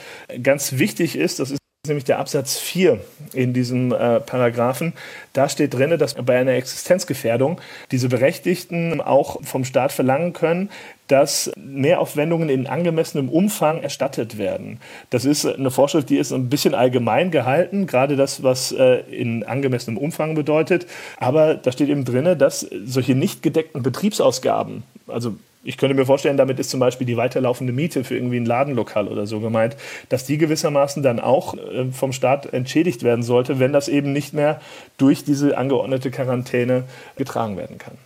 ganz 0.43 0.79
wichtig 0.79 1.17
ist. 1.17 1.41
Das 1.41 1.51
ist 1.51 1.61
nämlich 1.87 2.05
der 2.05 2.19
Absatz 2.19 2.59
4 2.59 3.01
in 3.33 3.55
diesem 3.55 3.93
äh, 3.93 4.21
Paragraphen. 4.21 4.93
Da 5.33 5.49
steht 5.49 5.73
drin, 5.73 5.97
dass 5.99 6.15
bei 6.15 6.39
einer 6.39 6.53
Existenzgefährdung 6.53 7.59
diese 7.91 8.11
Berechtigten 8.11 9.01
auch 9.01 9.43
vom 9.43 9.65
Staat 9.65 9.91
verlangen 9.91 10.35
können, 10.35 10.69
dass 11.09 11.51
Mehraufwendungen 11.57 12.51
in 12.51 12.67
angemessenem 12.67 13.31
Umfang 13.31 13.83
erstattet 13.83 14.37
werden. 14.37 14.79
Das 15.09 15.25
ist 15.25 15.47
eine 15.47 15.71
Vorschrift, 15.71 16.11
die 16.11 16.19
ist 16.19 16.33
ein 16.33 16.51
bisschen 16.51 16.75
allgemein 16.75 17.31
gehalten, 17.31 17.87
gerade 17.87 18.15
das, 18.15 18.43
was 18.43 18.73
äh, 18.73 19.01
in 19.11 19.43
angemessenem 19.45 19.97
Umfang 19.97 20.35
bedeutet. 20.35 20.87
Aber 21.17 21.55
da 21.55 21.73
steht 21.73 21.89
eben 21.89 22.05
drin, 22.05 22.39
dass 22.39 22.61
solche 22.85 23.15
nicht 23.15 23.43
gedeckten 23.43 23.83
Betriebsausgaben, 23.83 24.83
also 25.09 25.35
ich 25.63 25.77
könnte 25.77 25.95
mir 25.95 26.07
vorstellen, 26.07 26.37
damit 26.37 26.59
ist 26.59 26.71
zum 26.71 26.81
Beispiel 26.81 27.07
die 27.07 27.17
weiterlaufende 27.17 27.73
Miete 27.73 28.03
für 28.03 28.15
irgendwie 28.15 28.39
ein 28.39 28.47
Ladenlokal 28.47 29.09
oder 29.09 29.27
so 29.27 29.41
gemeint, 29.41 29.77
dass 30.09 30.25
die 30.25 30.39
gewissermaßen 30.39 31.03
dann 31.03 31.21
auch 31.21 31.55
äh, 31.55 31.91
vom 31.93 32.13
Staat 32.13 32.53
entschädigt 32.53 33.03
werden 33.03 33.23
sollte, 33.23 33.59
wenn 33.59 33.73
das 33.73 33.89
eben 33.89 34.13
nicht 34.13 34.33
mehr 34.33 34.61
durch 34.97 35.25
diese 35.25 35.59
angeordnete 35.59 36.11
Quarantäne 36.11 36.85
getragen 37.17 37.57
werden 37.57 37.79
kann. 37.79 37.99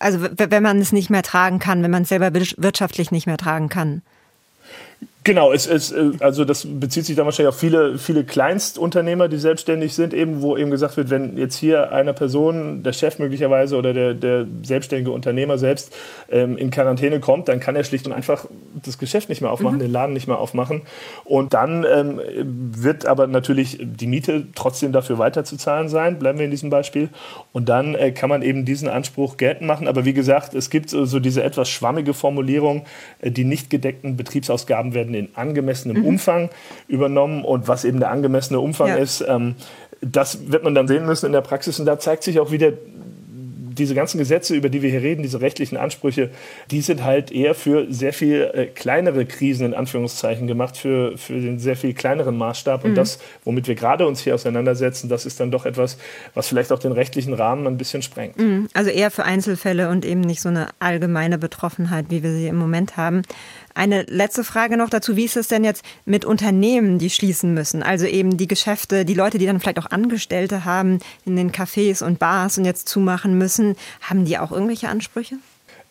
Also 0.00 0.18
wenn 0.36 0.62
man 0.64 0.80
es 0.80 0.90
nicht 0.90 1.10
mehr 1.10 1.22
tragen 1.22 1.60
kann, 1.60 1.84
wenn 1.84 1.92
man 1.92 2.02
es 2.02 2.08
selber 2.08 2.34
wirtschaftlich 2.34 3.12
nicht 3.12 3.26
mehr 3.26 3.36
tragen 3.36 3.68
kann. 3.68 4.02
Genau, 5.24 5.52
es, 5.52 5.66
es, 5.68 5.92
äh, 5.92 6.10
also 6.18 6.44
das 6.44 6.66
bezieht 6.66 7.04
sich 7.04 7.14
dann 7.14 7.26
wahrscheinlich 7.26 7.54
auf 7.54 7.58
viele, 7.58 7.98
viele 7.98 8.24
Kleinstunternehmer, 8.24 9.28
die 9.28 9.36
selbstständig 9.36 9.94
sind, 9.94 10.14
eben, 10.14 10.42
wo 10.42 10.56
eben 10.56 10.70
gesagt 10.70 10.96
wird, 10.96 11.10
wenn 11.10 11.36
jetzt 11.36 11.56
hier 11.56 11.92
eine 11.92 12.12
Person, 12.12 12.82
der 12.82 12.92
Chef 12.92 13.18
möglicherweise 13.18 13.76
oder 13.76 13.92
der, 13.92 14.14
der 14.14 14.46
selbstständige 14.62 15.12
Unternehmer 15.12 15.58
selbst 15.58 15.94
ähm, 16.30 16.56
in 16.56 16.70
Quarantäne 16.70 17.20
kommt, 17.20 17.48
dann 17.48 17.60
kann 17.60 17.76
er 17.76 17.84
schlicht 17.84 18.06
und 18.06 18.12
einfach 18.12 18.46
das 18.82 18.98
Geschäft 18.98 19.28
nicht 19.28 19.40
mehr 19.40 19.52
aufmachen, 19.52 19.76
mhm. 19.76 19.82
den 19.82 19.92
Laden 19.92 20.12
nicht 20.12 20.26
mehr 20.26 20.38
aufmachen. 20.38 20.82
Und 21.24 21.54
dann 21.54 21.84
ähm, 21.84 22.20
wird 22.36 23.06
aber 23.06 23.28
natürlich 23.28 23.78
die 23.80 24.08
Miete 24.08 24.46
trotzdem 24.56 24.90
dafür 24.90 25.18
weiterzuzahlen 25.18 25.88
sein, 25.88 26.18
bleiben 26.18 26.38
wir 26.38 26.46
in 26.46 26.50
diesem 26.50 26.70
Beispiel. 26.70 27.10
Und 27.52 27.68
dann 27.68 27.94
äh, 27.94 28.10
kann 28.10 28.28
man 28.28 28.42
eben 28.42 28.64
diesen 28.64 28.88
Anspruch 28.88 29.36
geltend 29.36 29.68
machen. 29.68 29.86
Aber 29.86 30.04
wie 30.04 30.14
gesagt, 30.14 30.54
es 30.54 30.68
gibt 30.68 30.90
so 30.90 31.20
diese 31.20 31.44
etwas 31.44 31.68
schwammige 31.68 32.12
Formulierung, 32.12 32.86
äh, 33.20 33.30
die 33.30 33.44
nicht 33.44 33.70
gedeckten 33.70 34.16
Betriebsausgaben 34.16 34.94
werden 34.94 35.11
werden 35.12 35.28
in 35.28 35.36
angemessenem 35.36 36.02
mhm. 36.02 36.08
Umfang 36.08 36.50
übernommen. 36.88 37.44
Und 37.44 37.68
was 37.68 37.84
eben 37.84 38.00
der 38.00 38.10
angemessene 38.10 38.60
Umfang 38.60 38.88
ja. 38.88 38.96
ist, 38.96 39.24
ähm, 39.26 39.54
das 40.00 40.50
wird 40.50 40.64
man 40.64 40.74
dann 40.74 40.88
sehen 40.88 41.06
müssen 41.06 41.26
in 41.26 41.32
der 41.32 41.42
Praxis. 41.42 41.78
Und 41.78 41.86
da 41.86 41.98
zeigt 41.98 42.24
sich 42.24 42.40
auch 42.40 42.50
wieder, 42.50 42.72
diese 43.74 43.94
ganzen 43.94 44.18
Gesetze, 44.18 44.54
über 44.54 44.68
die 44.68 44.82
wir 44.82 44.90
hier 44.90 45.02
reden, 45.02 45.22
diese 45.22 45.40
rechtlichen 45.40 45.76
Ansprüche, 45.76 46.30
die 46.70 46.80
sind 46.80 47.04
halt 47.04 47.32
eher 47.32 47.54
für 47.54 47.86
sehr 47.90 48.12
viel 48.12 48.50
äh, 48.52 48.66
kleinere 48.66 49.24
Krisen 49.26 49.66
in 49.66 49.74
Anführungszeichen 49.74 50.46
gemacht, 50.46 50.76
für, 50.76 51.16
für 51.16 51.40
den 51.40 51.58
sehr 51.58 51.76
viel 51.76 51.94
kleineren 51.94 52.36
Maßstab. 52.36 52.84
Und 52.84 52.92
mhm. 52.92 52.96
das, 52.96 53.18
womit 53.44 53.68
wir 53.68 53.74
gerade 53.74 54.06
uns 54.06 54.20
hier 54.20 54.34
auseinandersetzen, 54.34 55.08
das 55.08 55.26
ist 55.26 55.40
dann 55.40 55.50
doch 55.50 55.66
etwas, 55.66 55.96
was 56.34 56.48
vielleicht 56.48 56.72
auch 56.72 56.78
den 56.78 56.92
rechtlichen 56.92 57.34
Rahmen 57.34 57.66
ein 57.66 57.78
bisschen 57.78 58.02
sprengt. 58.02 58.38
Mhm. 58.38 58.68
Also 58.74 58.90
eher 58.90 59.10
für 59.10 59.24
Einzelfälle 59.24 59.88
und 59.88 60.04
eben 60.04 60.20
nicht 60.20 60.40
so 60.40 60.48
eine 60.48 60.68
allgemeine 60.78 61.38
Betroffenheit, 61.38 62.06
wie 62.10 62.22
wir 62.22 62.32
sie 62.32 62.48
im 62.48 62.56
Moment 62.56 62.96
haben. 62.96 63.22
Eine 63.74 64.02
letzte 64.02 64.44
Frage 64.44 64.76
noch 64.76 64.90
dazu. 64.90 65.16
Wie 65.16 65.24
ist 65.24 65.36
es 65.36 65.48
denn 65.48 65.64
jetzt 65.64 65.84
mit 66.04 66.24
Unternehmen, 66.24 66.98
die 66.98 67.10
schließen 67.10 67.54
müssen? 67.54 67.82
Also 67.82 68.06
eben 68.06 68.36
die 68.36 68.48
Geschäfte, 68.48 69.04
die 69.04 69.14
Leute, 69.14 69.38
die 69.38 69.46
dann 69.46 69.60
vielleicht 69.60 69.78
auch 69.78 69.90
Angestellte 69.90 70.64
haben 70.64 70.98
in 71.24 71.36
den 71.36 71.52
Cafés 71.52 72.04
und 72.04 72.18
Bars 72.18 72.58
und 72.58 72.64
jetzt 72.64 72.88
zumachen 72.88 73.38
müssen. 73.38 73.76
Haben 74.00 74.24
die 74.24 74.38
auch 74.38 74.52
irgendwelche 74.52 74.88
Ansprüche? 74.88 75.36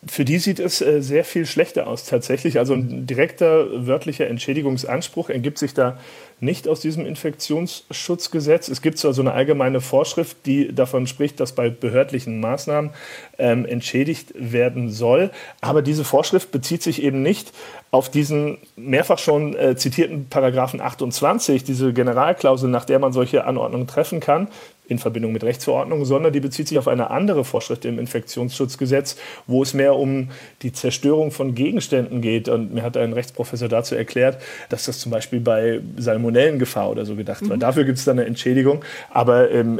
Für 0.08 0.26
die 0.26 0.40
sieht 0.40 0.60
es 0.60 0.82
äh, 0.82 1.02
sehr 1.02 1.24
viel 1.24 1.46
schlechter 1.46 1.86
aus 1.86 2.06
tatsächlich. 2.06 2.58
Also 2.58 2.74
ein 2.74 3.06
direkter 3.06 3.86
wörtlicher 3.86 4.26
Entschädigungsanspruch 4.28 5.30
ergibt 5.30 5.60
sich 5.60 5.76
da 5.76 6.00
nicht 6.40 6.68
aus 6.68 6.80
diesem 6.80 7.06
Infektionsschutzgesetz. 7.06 8.68
Es 8.68 8.82
gibt 8.82 8.98
zwar 8.98 9.14
so 9.14 9.22
eine 9.22 9.34
allgemeine 9.34 9.80
Vorschrift, 9.80 10.38
die 10.48 10.74
davon 10.74 11.06
spricht, 11.06 11.40
dass 11.40 11.54
bei 11.54 11.70
behördlichen 11.70 12.40
Maßnahmen 12.40 12.90
ähm, 13.38 13.68
entschädigt 13.68 14.34
werden 14.34 14.90
soll, 14.90 15.30
aber 15.62 15.84
diese 15.84 16.04
Vorschrift 16.04 16.52
bezieht 16.52 16.82
sich 16.82 17.04
eben 17.04 17.22
nicht 17.22 17.54
auf 17.92 18.10
diesen 18.10 18.58
mehrfach 18.76 19.20
schon 19.20 19.56
äh, 19.56 19.76
zitierten 19.76 20.30
Paragraphen 20.30 20.82
28, 20.82 21.64
diese 21.64 21.94
Generalklausel, 21.94 22.70
nach 22.70 22.86
der 22.86 22.98
man 22.98 23.14
solche 23.14 23.46
Anordnungen 23.46 23.86
treffen 23.86 24.20
kann, 24.20 24.48
in 24.92 25.00
Verbindung 25.00 25.32
mit 25.32 25.44
Rechtsverordnungen, 25.44 26.06
sondern 26.06 26.34
die 26.34 26.42
bezieht 26.42 26.68
sich 26.68 26.78
auf 26.78 26.88
eine 26.88 27.10
andere 27.10 27.46
Vorschrift 27.46 27.86
im 27.86 27.98
Infektionsschutzgesetz, 27.98 29.16
wo 29.48 29.64
es 29.64 29.74
mehr 29.74 29.96
um 29.96 30.30
die 30.62 30.74
Zerstörung 30.74 31.32
von 31.32 31.56
Gegenständen 31.56 32.22
geht. 32.22 32.50
Und 32.50 32.74
mir 32.74 32.84
hat 32.84 32.98
ein 32.98 33.14
Rechtsprofessor 33.14 33.70
dazu 33.70 33.96
erklärt, 33.96 34.42
dass 34.70 34.86
das 34.86 35.00
zum 35.00 35.12
Beispiel 35.12 35.40
bei 35.40 35.80
Salmonellengefahr 35.98 36.90
oder 36.90 37.06
so 37.06 37.16
gedacht 37.16 37.48
war. 37.50 37.56
Mhm. 37.56 37.62
Dafür 37.62 37.86
gibt 37.86 37.98
es 37.98 38.06
dann 38.06 38.20
eine 38.20 38.28
Entschädigung. 38.28 38.84
Aber 39.10 39.50
ähm, 39.50 39.80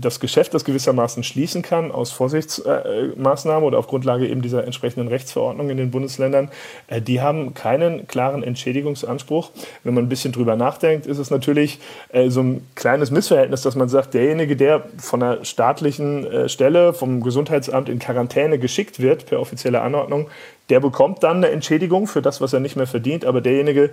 das 0.00 0.20
Geschäft, 0.20 0.52
das 0.52 0.64
gewissermaßen 0.64 1.22
schließen 1.22 1.62
kann 1.62 1.92
aus 1.92 2.10
Vorsichtsmaßnahmen 2.10 3.62
äh, 3.62 3.66
oder 3.66 3.78
auf 3.78 3.86
Grundlage 3.86 4.28
eben 4.28 4.42
dieser 4.42 4.64
entsprechenden 4.64 5.08
Rechtsverordnung 5.08 5.70
in 5.70 5.76
den 5.76 5.90
Bundesländern, 5.92 6.50
äh, 6.88 7.00
die 7.00 7.20
haben 7.20 7.54
keinen 7.54 8.08
klaren 8.08 8.42
Entschädigungsanspruch. 8.42 9.50
Wenn 9.84 9.94
man 9.94 10.04
ein 10.04 10.08
bisschen 10.08 10.32
drüber 10.32 10.56
nachdenkt, 10.56 11.06
ist 11.06 11.18
es 11.18 11.30
natürlich 11.30 11.78
äh, 12.12 12.30
so 12.30 12.40
ein 12.42 12.66
kleines 12.74 13.12
Missverhältnis, 13.12 13.62
dass 13.62 13.76
man 13.76 13.88
sagt, 13.88 14.14
derjenige, 14.14 14.39
derjenige, 14.40 14.56
der 14.56 14.84
von 14.98 15.22
einer 15.22 15.44
staatlichen 15.44 16.26
äh, 16.26 16.48
Stelle, 16.48 16.94
vom 16.94 17.20
Gesundheitsamt 17.20 17.88
in 17.88 17.98
Quarantäne 17.98 18.58
geschickt 18.58 19.00
wird, 19.00 19.26
per 19.26 19.40
offizielle 19.40 19.82
Anordnung, 19.82 20.28
der 20.70 20.80
bekommt 20.80 21.22
dann 21.22 21.38
eine 21.38 21.50
Entschädigung 21.50 22.06
für 22.06 22.22
das, 22.22 22.40
was 22.40 22.52
er 22.52 22.60
nicht 22.60 22.76
mehr 22.76 22.86
verdient. 22.86 23.24
Aber 23.24 23.40
derjenige, 23.40 23.90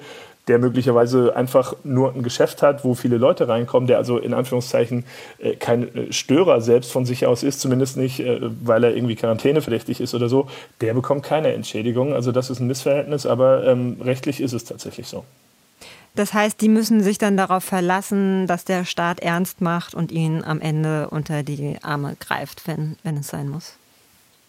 der 0.47 0.59
möglicherweise 0.59 1.35
einfach 1.35 1.75
nur 1.83 2.13
ein 2.13 2.23
Geschäft 2.23 2.61
hat, 2.61 2.85
wo 2.85 2.93
viele 2.93 3.17
Leute 3.17 3.47
reinkommen, 3.47 3.87
der 3.87 3.97
also 3.97 4.17
in 4.19 4.33
Anführungszeichen 4.33 5.03
äh, 5.39 5.55
kein 5.55 5.93
äh, 5.95 6.13
Störer 6.13 6.61
selbst 6.61 6.91
von 6.91 7.05
sich 7.05 7.25
aus 7.25 7.43
ist, 7.43 7.59
zumindest 7.59 7.97
nicht, 7.97 8.19
äh, 8.19 8.39
weil 8.63 8.83
er 8.83 8.95
irgendwie 8.95 9.15
quarantäneverdächtig 9.15 9.99
ist 9.99 10.13
oder 10.15 10.29
so, 10.29 10.47
der 10.81 10.93
bekommt 10.93 11.23
keine 11.23 11.53
Entschädigung. 11.53 12.13
Also 12.13 12.31
das 12.31 12.49
ist 12.49 12.59
ein 12.59 12.67
Missverhältnis, 12.67 13.25
aber 13.25 13.65
ähm, 13.65 13.97
rechtlich 14.03 14.39
ist 14.39 14.53
es 14.53 14.63
tatsächlich 14.63 15.07
so. 15.07 15.25
Das 16.17 16.33
heißt, 16.33 16.59
die 16.61 16.67
müssen 16.67 17.03
sich 17.03 17.19
dann 17.19 17.37
darauf 17.37 17.63
verlassen, 17.63 18.47
dass 18.47 18.65
der 18.65 18.85
Staat 18.85 19.19
ernst 19.19 19.61
macht 19.61 19.93
und 19.93 20.11
ihnen 20.11 20.43
am 20.43 20.59
Ende 20.59 21.09
unter 21.11 21.43
die 21.43 21.77
Arme 21.83 22.15
greift, 22.19 22.67
wenn, 22.67 22.97
wenn 23.03 23.17
es 23.17 23.27
sein 23.27 23.47
muss. 23.47 23.75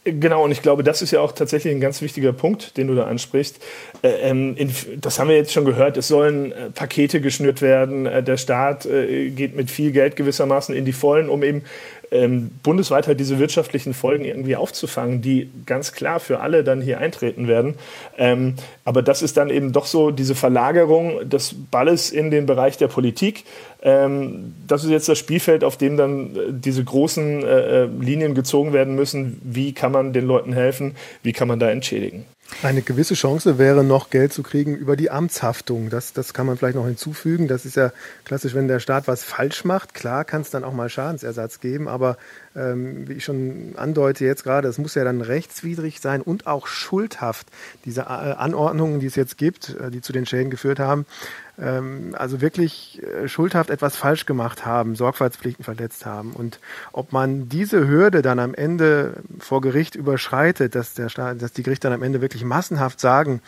Genau, 0.05 0.45
und 0.45 0.51
ich 0.51 0.63
glaube, 0.63 0.83
das 0.83 1.03
ist 1.03 1.11
ja 1.11 1.21
auch 1.21 1.33
tatsächlich 1.33 1.75
ein 1.75 1.81
ganz 1.81 2.01
wichtiger 2.01 2.33
Punkt, 2.33 2.79
den 2.79 2.87
du 2.87 2.95
da 2.95 3.05
ansprichst. 3.05 3.63
Äh, 4.03 4.31
ähm, 4.31 4.57
das 4.97 5.19
haben 5.19 5.29
wir 5.29 5.37
jetzt 5.37 5.53
schon 5.53 5.67
gehört, 5.67 5.99
es 5.99 6.09
sollen 6.09 6.53
äh, 6.53 6.71
Pakete 6.71 7.21
geschnürt 7.21 7.61
werden. 7.61 8.07
Äh, 8.07 8.23
der 8.23 8.39
Staat 8.39 8.89
geht 8.89 9.57
mit 9.57 9.71
viel 9.71 9.93
Geld 9.93 10.17
gewissermaßen 10.17 10.75
in 10.75 10.87
die 10.87 10.93
Vollen, 10.93 11.29
um 11.29 11.43
eben 11.43 11.65
ähm, 12.11 12.51
bundesweit 12.63 13.07
halt 13.07 13.21
diese 13.21 13.39
wirtschaftlichen 13.39 13.95
Folgen 13.95 14.25
irgendwie 14.25 14.57
aufzufangen, 14.57 15.21
die 15.23 15.51
ganz 15.67 15.93
klar 15.93 16.21
für 16.21 16.41
alle 16.41 16.65
dann 16.65 16.81
hier 16.81 16.99
eintreten 16.99 17.49
werden. 17.49 17.75
Ähm, 18.17 18.55
aber 18.85 19.03
das 19.03 19.23
ist 19.23 19.37
dann 19.37 19.51
eben 19.51 19.73
doch 19.73 19.87
so 19.87 20.11
diese 20.11 20.35
Verlagerung 20.35 21.29
des 21.29 21.55
Balles 21.71 22.11
in 22.11 22.31
den 22.31 22.47
Bereich 22.47 22.77
der 22.77 22.89
Politik. 22.89 23.45
Ähm, 23.83 24.55
das 24.67 24.85
ist 24.85 24.91
jetzt 24.91 25.09
das 25.09 25.19
Spielfeld, 25.19 25.63
auf 25.65 25.77
dem 25.77 25.97
dann 25.97 26.37
äh, 26.37 26.39
diese 26.51 26.83
großen 26.83 27.45
äh, 27.45 27.85
äh, 27.85 27.89
Linien 28.01 28.35
gezogen 28.35 28.73
werden 28.73 28.95
müssen. 28.95 29.41
Wie 29.45 29.73
kann 29.73 29.93
man 29.93 30.13
den 30.13 30.27
Leuten 30.27 30.53
helfen? 30.53 30.97
Wie 31.23 31.33
kann 31.33 31.49
man 31.49 31.59
da 31.61 31.71
entschädigen? 31.71 32.25
Eine 32.63 32.83
gewisse 32.83 33.15
Chance 33.15 33.59
wäre 33.59 33.85
noch 33.85 34.11
Geld 34.11 34.33
zu 34.33 34.43
kriegen 34.43 34.75
über 34.75 34.97
die 34.97 35.11
Amtshaftung. 35.11 35.91
Das, 35.91 36.13
das 36.13 36.35
kann 36.35 36.47
man 36.47 36.57
vielleicht 36.57 36.77
noch 36.77 36.87
hinzufügen. 36.87 37.47
Das 37.47 37.65
ist 37.65 37.77
ja 37.77 37.93
klassisch, 38.25 38.55
wenn 38.55 38.67
der 38.69 38.81
Staat 38.81 39.07
was 39.07 39.23
falsch 39.23 39.65
macht. 39.65 39.95
Klar 39.95 40.25
kann 40.25 40.41
es 40.41 40.51
dann 40.51 40.65
auch 40.65 40.73
mal 40.73 40.89
Schadensersatz 40.89 41.61
geben, 41.61 41.89
aber 41.89 42.17
ähm, 42.59 43.09
wie 43.09 43.15
ich 43.15 43.25
schon 43.25 43.75
andeute 43.77 44.25
jetzt 44.25 44.45
gerade, 44.45 44.69
es 44.69 44.79
muss 44.79 44.95
ja 44.95 45.05
dann 45.05 45.21
rechtswidrig 45.21 46.01
sein 46.01 46.23
und 46.23 46.47
auch 46.47 46.67
schuldhaft. 46.67 47.47
Diese 47.85 48.03
äh, 48.03 48.05
Anordnungen, 48.05 49.01
die 49.01 49.07
es 49.07 49.17
jetzt 49.17 49.39
gibt, 49.39 49.77
äh, 49.77 49.91
die 49.91 50.01
zu 50.01 50.13
den 50.13 50.27
Schäden 50.27 50.51
geführt 50.51 50.81
haben, 50.81 51.07
ähm, 51.61 52.15
also 52.17 52.41
wirklich 52.41 53.03
äh, 53.03 53.29
schuldhaft 53.29 53.71
etwas 53.71 53.97
falsch 53.97 54.27
gemacht 54.27 54.65
haben, 54.65 54.95
Sorgfaltspflichten 54.95 55.65
verletzt 55.65 56.07
haben. 56.07 56.33
Und 56.33 56.61
ob 56.93 57.13
man 57.13 57.49
diese 57.49 57.89
Hürde 57.89 58.23
dann 58.23 58.39
am 58.39 58.55
Ende 58.55 59.15
vor 59.39 59.61
Gericht 59.61 59.95
überschreitet, 59.95 60.75
dass, 60.75 60.95
der 60.95 61.09
Staat, 61.09 61.43
dass 61.43 61.53
die 61.53 61.63
Gerichte 61.63 61.89
dann 61.89 61.95
am 61.95 62.03
Ende 62.03 62.21
wirklich 62.21 62.45
massenhaft 62.45 63.01
sagen, 63.01 63.41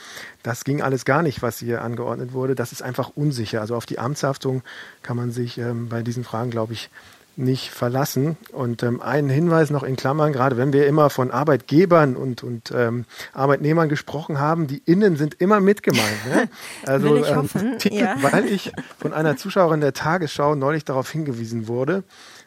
das 0.43 0.65
ging 0.65 0.83
alles 0.83 1.05
gar 1.05 1.23
nicht, 1.23 1.43
was 1.43 1.59
hier 1.59 1.83
angeordnet 1.83 2.33
wurde, 2.33 2.55
das 2.55 2.73
ist 2.73 2.83
einfach 2.83 3.11
unsicher. 3.15 3.61
Also 3.61 3.77
auf 3.77 3.87
die 3.87 3.99
Amtshaftung 3.99 4.63
kann 5.03 5.17
man 5.17 5.31
sich 5.31 5.59
ähm, 5.59 5.89
bei 5.89 6.03
diesen 6.03 6.25
Fragen, 6.25 6.51
glaube 6.51 6.73
ich, 6.73 6.91
nicht 7.37 7.71
verlassen. 7.71 8.37
Und 8.53 8.83
ähm, 8.83 9.01
einen 9.01 9.31
Hinweis 9.31 9.71
noch 9.71 9.83
in 9.83 9.97
Klammern, 9.97 10.33
gerade 10.33 10.57
wenn 10.57 10.73
wir 10.73 10.87
immer 10.87 11.11
von 11.11 11.31
Arbeitgebern 11.31 12.17
und, 12.17 12.43
und 12.43 12.73
ähm, 12.75 13.05
Arbeitnehmern 13.33 13.89
gesprochen 13.89 14.39
haben, 14.39 14.67
die 14.67 14.83
Innen 14.85 15.17
sind 15.17 15.35
immer 15.41 15.61
mit 15.61 15.83
gemeint. 15.83 16.27
Ne? 16.29 16.49
Also 16.87 17.17
ich 17.17 17.29
ähm, 17.29 17.79
Titel, 17.79 17.95
ja. 18.01 18.17
weil 18.21 18.47
ich 18.47 18.73
von 18.99 19.13
einer 19.13 19.37
Zuschauerin 19.37 19.81
der 19.81 19.93
Tagesschau 19.93 20.55
neulich 20.55 20.85
darauf 20.85 21.11
hingewiesen 21.11 21.69
wurde, 21.69 22.05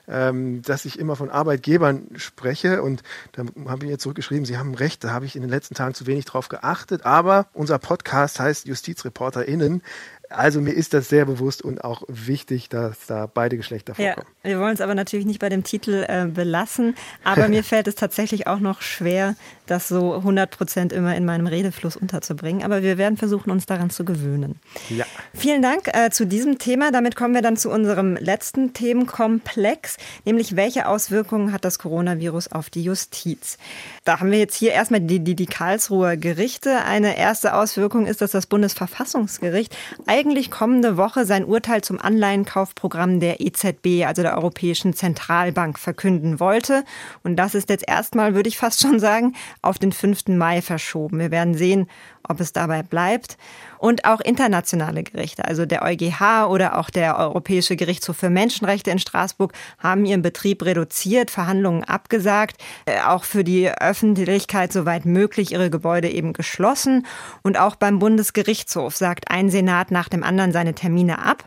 ähm, 0.07 0.61
dass 0.63 0.85
ich 0.85 0.99
immer 0.99 1.15
von 1.15 1.29
Arbeitgebern 1.29 2.07
spreche. 2.15 2.81
Und 2.81 3.03
da 3.33 3.43
habe 3.67 3.85
ich 3.85 3.91
ihr 3.91 3.99
zurückgeschrieben, 3.99 4.45
Sie 4.45 4.57
haben 4.57 4.75
recht, 4.75 5.03
da 5.03 5.11
habe 5.11 5.25
ich 5.25 5.35
in 5.35 5.41
den 5.41 5.51
letzten 5.51 5.75
Tagen 5.75 5.93
zu 5.93 6.07
wenig 6.07 6.25
drauf 6.25 6.49
geachtet. 6.49 7.05
Aber 7.05 7.47
unser 7.53 7.79
Podcast 7.79 8.39
heißt 8.39 8.67
JustizreporterInnen. 8.67 9.81
Also 10.29 10.61
mir 10.61 10.71
ist 10.71 10.93
das 10.93 11.09
sehr 11.09 11.25
bewusst 11.25 11.61
und 11.61 11.83
auch 11.83 12.03
wichtig, 12.07 12.69
dass 12.69 13.05
da 13.07 13.29
beide 13.31 13.57
Geschlechter 13.57 13.93
vorkommen. 13.93 14.27
Ja, 14.43 14.49
wir 14.49 14.59
wollen 14.59 14.73
es 14.73 14.81
aber 14.81 14.95
natürlich 14.95 15.25
nicht 15.25 15.39
bei 15.39 15.49
dem 15.49 15.63
Titel 15.63 16.05
äh, 16.07 16.25
belassen. 16.25 16.95
Aber 17.23 17.47
mir 17.49 17.63
fällt 17.63 17.87
es 17.87 17.95
tatsächlich 17.95 18.47
auch 18.47 18.59
noch 18.59 18.81
schwer, 18.81 19.35
das 19.67 19.87
so 19.87 20.15
100 20.15 20.49
Prozent 20.49 20.93
immer 20.93 21.15
in 21.15 21.25
meinem 21.25 21.47
Redefluss 21.47 21.95
unterzubringen. 21.95 22.63
Aber 22.63 22.81
wir 22.81 22.97
werden 22.97 23.17
versuchen, 23.17 23.51
uns 23.51 23.65
daran 23.65 23.89
zu 23.89 24.05
gewöhnen. 24.05 24.59
Ja. 24.89 25.05
Vielen 25.33 25.61
Dank 25.61 25.89
äh, 25.93 26.09
zu 26.09 26.25
diesem 26.25 26.57
Thema. 26.57 26.91
Damit 26.91 27.15
kommen 27.15 27.33
wir 27.33 27.41
dann 27.41 27.57
zu 27.57 27.69
unserem 27.69 28.15
letzten 28.15 28.73
Themenkomplex, 28.73 29.97
nämlich 30.25 30.55
welche 30.55 30.87
Auswirkungen 30.87 31.51
hat 31.51 31.63
das 31.65 31.79
Coronavirus 31.79 32.51
auf 32.51 32.69
die 32.69 32.83
Justiz? 32.83 33.57
Da 34.03 34.19
haben 34.19 34.31
wir 34.31 34.39
jetzt 34.39 34.55
hier 34.55 34.71
erstmal 34.71 35.01
die, 35.01 35.19
die, 35.19 35.35
die 35.35 35.45
Karlsruher 35.45 36.17
Gerichte. 36.17 36.83
Eine 36.83 37.17
erste 37.17 37.53
Auswirkung 37.53 38.05
ist, 38.05 38.21
dass 38.21 38.31
das 38.31 38.47
Bundesverfassungsgericht 38.47 39.75
eigentlich 40.13 40.51
kommende 40.51 40.95
Woche 40.95 41.25
sein 41.25 41.43
Urteil 41.43 41.81
zum 41.81 41.99
Anleihenkaufprogramm 41.99 43.19
der 43.19 43.41
EZB, 43.41 44.05
also 44.05 44.21
der 44.21 44.37
Europäischen 44.37 44.93
Zentralbank, 44.93 45.79
verkünden 45.79 46.39
wollte. 46.39 46.83
Und 47.23 47.35
das 47.37 47.55
ist 47.55 47.67
jetzt 47.69 47.87
erstmal, 47.87 48.35
würde 48.35 48.47
ich 48.47 48.59
fast 48.59 48.79
schon 48.79 48.99
sagen, 48.99 49.33
auf 49.63 49.79
den 49.79 49.91
5. 49.91 50.27
Mai 50.27 50.61
verschoben. 50.61 51.17
Wir 51.17 51.31
werden 51.31 51.55
sehen, 51.55 51.87
ob 52.27 52.39
es 52.39 52.53
dabei 52.53 52.83
bleibt. 52.83 53.37
Und 53.77 54.05
auch 54.05 54.21
internationale 54.21 55.03
Gerichte, 55.03 55.45
also 55.45 55.65
der 55.65 55.83
EuGH 55.83 56.47
oder 56.49 56.79
auch 56.79 56.89
der 56.89 57.17
Europäische 57.17 57.75
Gerichtshof 57.75 58.15
für 58.15 58.29
Menschenrechte 58.29 58.91
in 58.91 58.99
Straßburg, 58.99 59.51
haben 59.77 60.05
ihren 60.05 60.21
Betrieb 60.21 60.63
reduziert, 60.63 61.29
Verhandlungen 61.29 61.83
abgesagt, 61.83 62.61
äh, 62.85 63.01
auch 63.01 63.25
für 63.25 63.43
die 63.43 63.69
Öffentlichkeit 63.69 64.71
soweit 64.71 65.05
möglich 65.05 65.51
ihre 65.51 65.69
Gebäude 65.69 66.09
eben 66.09 66.31
geschlossen. 66.31 67.05
Und 67.41 67.59
auch 67.59 67.75
beim 67.75 67.99
Bundesgerichtshof 67.99 68.95
sagt 68.95 69.29
ein 69.29 69.49
Senat 69.49 69.91
nach 69.91 70.07
dem 70.07 70.23
anderen 70.23 70.53
seine 70.53 70.73
Termine 70.75 71.19
ab. 71.19 71.43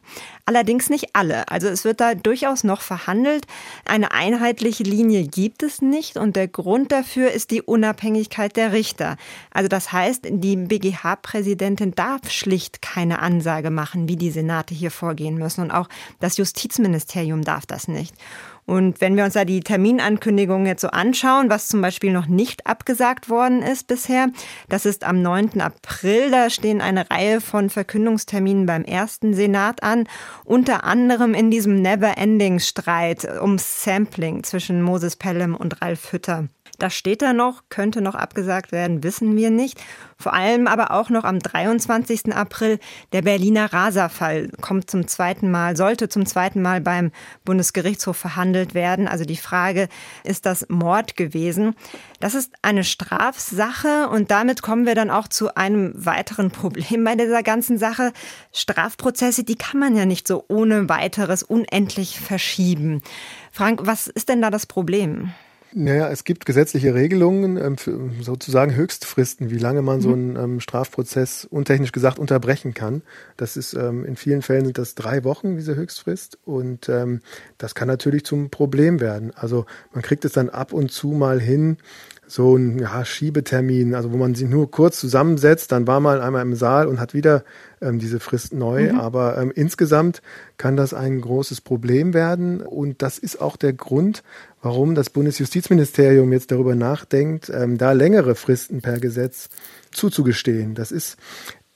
Allerdings 0.48 0.90
nicht 0.90 1.08
alle. 1.12 1.48
Also 1.48 1.66
es 1.66 1.84
wird 1.84 2.00
da 2.00 2.14
durchaus 2.14 2.62
noch 2.62 2.80
verhandelt. 2.80 3.46
Eine 3.84 4.12
einheitliche 4.12 4.84
Linie 4.84 5.24
gibt 5.26 5.64
es 5.64 5.82
nicht 5.82 6.16
und 6.16 6.36
der 6.36 6.46
Grund 6.46 6.92
dafür 6.92 7.32
ist 7.32 7.50
die 7.50 7.62
Unabhängigkeit 7.62 8.56
der 8.56 8.70
Richter. 8.70 9.16
Also 9.50 9.68
das 9.68 9.90
heißt, 9.90 10.28
die 10.30 10.54
BGH-Präsidentin 10.54 11.96
darf 11.96 12.30
schlicht 12.30 12.80
keine 12.80 13.18
Ansage 13.18 13.70
machen, 13.70 14.08
wie 14.08 14.14
die 14.14 14.30
Senate 14.30 14.72
hier 14.72 14.92
vorgehen 14.92 15.36
müssen 15.36 15.62
und 15.62 15.72
auch 15.72 15.88
das 16.20 16.36
Justizministerium 16.36 17.42
darf 17.42 17.66
das 17.66 17.88
nicht. 17.88 18.14
Und 18.66 19.00
wenn 19.00 19.16
wir 19.16 19.24
uns 19.24 19.34
da 19.34 19.44
die 19.44 19.60
Terminankündigungen 19.60 20.66
jetzt 20.66 20.82
so 20.82 20.88
anschauen, 20.88 21.48
was 21.48 21.68
zum 21.68 21.80
Beispiel 21.80 22.12
noch 22.12 22.26
nicht 22.26 22.66
abgesagt 22.66 23.30
worden 23.30 23.62
ist 23.62 23.86
bisher, 23.86 24.28
das 24.68 24.86
ist 24.86 25.04
am 25.04 25.22
9. 25.22 25.60
April. 25.60 26.32
Da 26.32 26.50
stehen 26.50 26.80
eine 26.80 27.08
Reihe 27.08 27.40
von 27.40 27.70
Verkündungsterminen 27.70 28.66
beim 28.66 28.82
ersten 28.84 29.34
Senat 29.34 29.84
an, 29.84 30.08
unter 30.44 30.84
anderem 30.84 31.32
in 31.32 31.50
diesem 31.50 31.80
Never-Ending-Streit 31.80 33.40
ums 33.40 33.84
Sampling 33.84 34.42
zwischen 34.42 34.82
Moses 34.82 35.14
Pelham 35.14 35.54
und 35.54 35.80
Ralf 35.80 36.12
Hütter. 36.12 36.48
Das 36.78 36.94
steht 36.94 37.22
da 37.22 37.32
noch, 37.32 37.62
könnte 37.70 38.00
noch 38.00 38.14
abgesagt 38.14 38.72
werden, 38.72 39.02
wissen 39.02 39.36
wir 39.36 39.50
nicht. 39.50 39.80
Vor 40.18 40.32
allem 40.32 40.66
aber 40.66 40.92
auch 40.92 41.10
noch 41.10 41.24
am 41.24 41.38
23. 41.38 42.34
April 42.34 42.78
der 43.12 43.22
Berliner 43.22 43.72
Raserfall 43.72 44.50
kommt 44.60 44.90
zum 44.90 45.06
zweiten 45.06 45.50
Mal, 45.50 45.76
sollte 45.76 46.08
zum 46.08 46.24
zweiten 46.24 46.62
Mal 46.62 46.80
beim 46.80 47.12
Bundesgerichtshof 47.44 48.16
verhandelt 48.16 48.74
werden. 48.74 49.08
Also 49.08 49.24
die 49.24 49.36
Frage, 49.36 49.88
ist 50.24 50.46
das 50.46 50.66
Mord 50.68 51.16
gewesen? 51.16 51.74
Das 52.20 52.34
ist 52.34 52.52
eine 52.62 52.84
Strafsache 52.84 54.08
und 54.08 54.30
damit 54.30 54.62
kommen 54.62 54.86
wir 54.86 54.94
dann 54.94 55.10
auch 55.10 55.28
zu 55.28 55.54
einem 55.54 55.92
weiteren 55.94 56.50
Problem 56.50 57.04
bei 57.04 57.14
dieser 57.14 57.42
ganzen 57.42 57.78
Sache. 57.78 58.12
Strafprozesse, 58.52 59.44
die 59.44 59.56
kann 59.56 59.80
man 59.80 59.96
ja 59.96 60.06
nicht 60.06 60.26
so 60.26 60.44
ohne 60.48 60.88
weiteres 60.88 61.42
unendlich 61.42 62.20
verschieben. 62.20 63.02
Frank, 63.52 63.80
was 63.84 64.06
ist 64.06 64.28
denn 64.28 64.42
da 64.42 64.50
das 64.50 64.66
Problem? 64.66 65.32
Naja, 65.78 66.08
es 66.08 66.24
gibt 66.24 66.46
gesetzliche 66.46 66.94
Regelungen, 66.94 67.58
ähm, 67.58 67.76
für 67.76 68.10
sozusagen 68.22 68.74
Höchstfristen, 68.74 69.50
wie 69.50 69.58
lange 69.58 69.82
man 69.82 70.00
so 70.00 70.08
mhm. 70.08 70.14
einen 70.14 70.36
ähm, 70.36 70.60
Strafprozess 70.60 71.44
untechnisch 71.44 71.92
gesagt 71.92 72.18
unterbrechen 72.18 72.72
kann. 72.72 73.02
Das 73.36 73.58
ist 73.58 73.74
ähm, 73.74 74.06
in 74.06 74.16
vielen 74.16 74.40
Fällen 74.40 74.64
sind 74.64 74.78
das 74.78 74.94
drei 74.94 75.22
Wochen, 75.22 75.56
diese 75.56 75.76
Höchstfrist. 75.76 76.38
Und 76.46 76.88
ähm, 76.88 77.20
das 77.58 77.74
kann 77.74 77.88
natürlich 77.88 78.24
zum 78.24 78.48
Problem 78.48 79.00
werden. 79.00 79.32
Also 79.36 79.66
man 79.92 80.02
kriegt 80.02 80.24
es 80.24 80.32
dann 80.32 80.48
ab 80.48 80.72
und 80.72 80.92
zu 80.92 81.08
mal 81.08 81.42
hin, 81.42 81.76
so 82.28 82.56
ein 82.56 82.78
ja, 82.78 83.04
Schiebetermin, 83.04 83.94
also 83.94 84.12
wo 84.12 84.16
man 84.16 84.34
sich 84.34 84.48
nur 84.48 84.70
kurz 84.70 84.98
zusammensetzt, 84.98 85.70
dann 85.72 85.86
war 85.86 86.00
man 86.00 86.20
einmal 86.20 86.42
im 86.42 86.54
Saal 86.54 86.88
und 86.88 86.98
hat 86.98 87.14
wieder 87.14 87.44
ähm, 87.80 87.98
diese 87.98 88.20
Frist 88.20 88.52
neu. 88.52 88.92
Mhm. 88.92 89.00
Aber 89.00 89.38
ähm, 89.38 89.52
insgesamt 89.54 90.22
kann 90.56 90.76
das 90.76 90.92
ein 90.92 91.20
großes 91.20 91.60
Problem 91.60 92.14
werden. 92.14 92.60
Und 92.60 93.02
das 93.02 93.18
ist 93.18 93.40
auch 93.40 93.56
der 93.56 93.72
Grund, 93.72 94.22
warum 94.60 94.94
das 94.94 95.10
Bundesjustizministerium 95.10 96.32
jetzt 96.32 96.50
darüber 96.50 96.74
nachdenkt, 96.74 97.50
ähm, 97.54 97.78
da 97.78 97.92
längere 97.92 98.34
Fristen 98.34 98.82
per 98.82 98.98
Gesetz 98.98 99.48
zuzugestehen. 99.92 100.74
Das 100.74 100.90
ist 100.90 101.16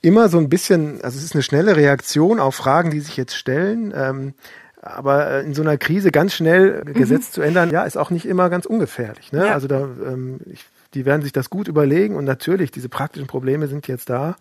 immer 0.01 0.29
so 0.29 0.37
ein 0.37 0.49
bisschen, 0.49 1.01
also 1.01 1.17
es 1.17 1.23
ist 1.23 1.33
eine 1.33 1.43
schnelle 1.43 1.75
Reaktion 1.75 2.39
auf 2.39 2.55
Fragen, 2.55 2.91
die 2.91 2.99
sich 2.99 3.15
jetzt 3.17 3.35
stellen. 3.35 3.93
Ähm, 3.95 4.33
aber 4.81 5.29
äh, 5.29 5.41
in 5.43 5.53
so 5.53 5.61
einer 5.61 5.77
Krise 5.77 6.11
ganz 6.11 6.33
schnell 6.33 6.83
mhm. 6.85 6.93
Gesetz 6.93 7.31
zu 7.31 7.41
ändern, 7.41 7.69
ja, 7.69 7.83
ist 7.83 7.97
auch 7.97 8.09
nicht 8.09 8.25
immer 8.25 8.49
ganz 8.49 8.65
ungefährlich. 8.65 9.31
Ne? 9.31 9.45
Ja. 9.45 9.53
Also 9.53 9.67
da, 9.67 9.81
ähm, 9.81 10.39
ich 10.51 10.65
die 10.93 11.05
werden 11.05 11.21
sich 11.21 11.31
das 11.31 11.49
gut 11.49 11.67
überlegen 11.67 12.15
und 12.15 12.25
natürlich, 12.25 12.71
diese 12.71 12.89
praktischen 12.89 13.27
Probleme 13.27 13.67
sind 13.67 13.87
jetzt 13.87 14.09
da. 14.09 14.35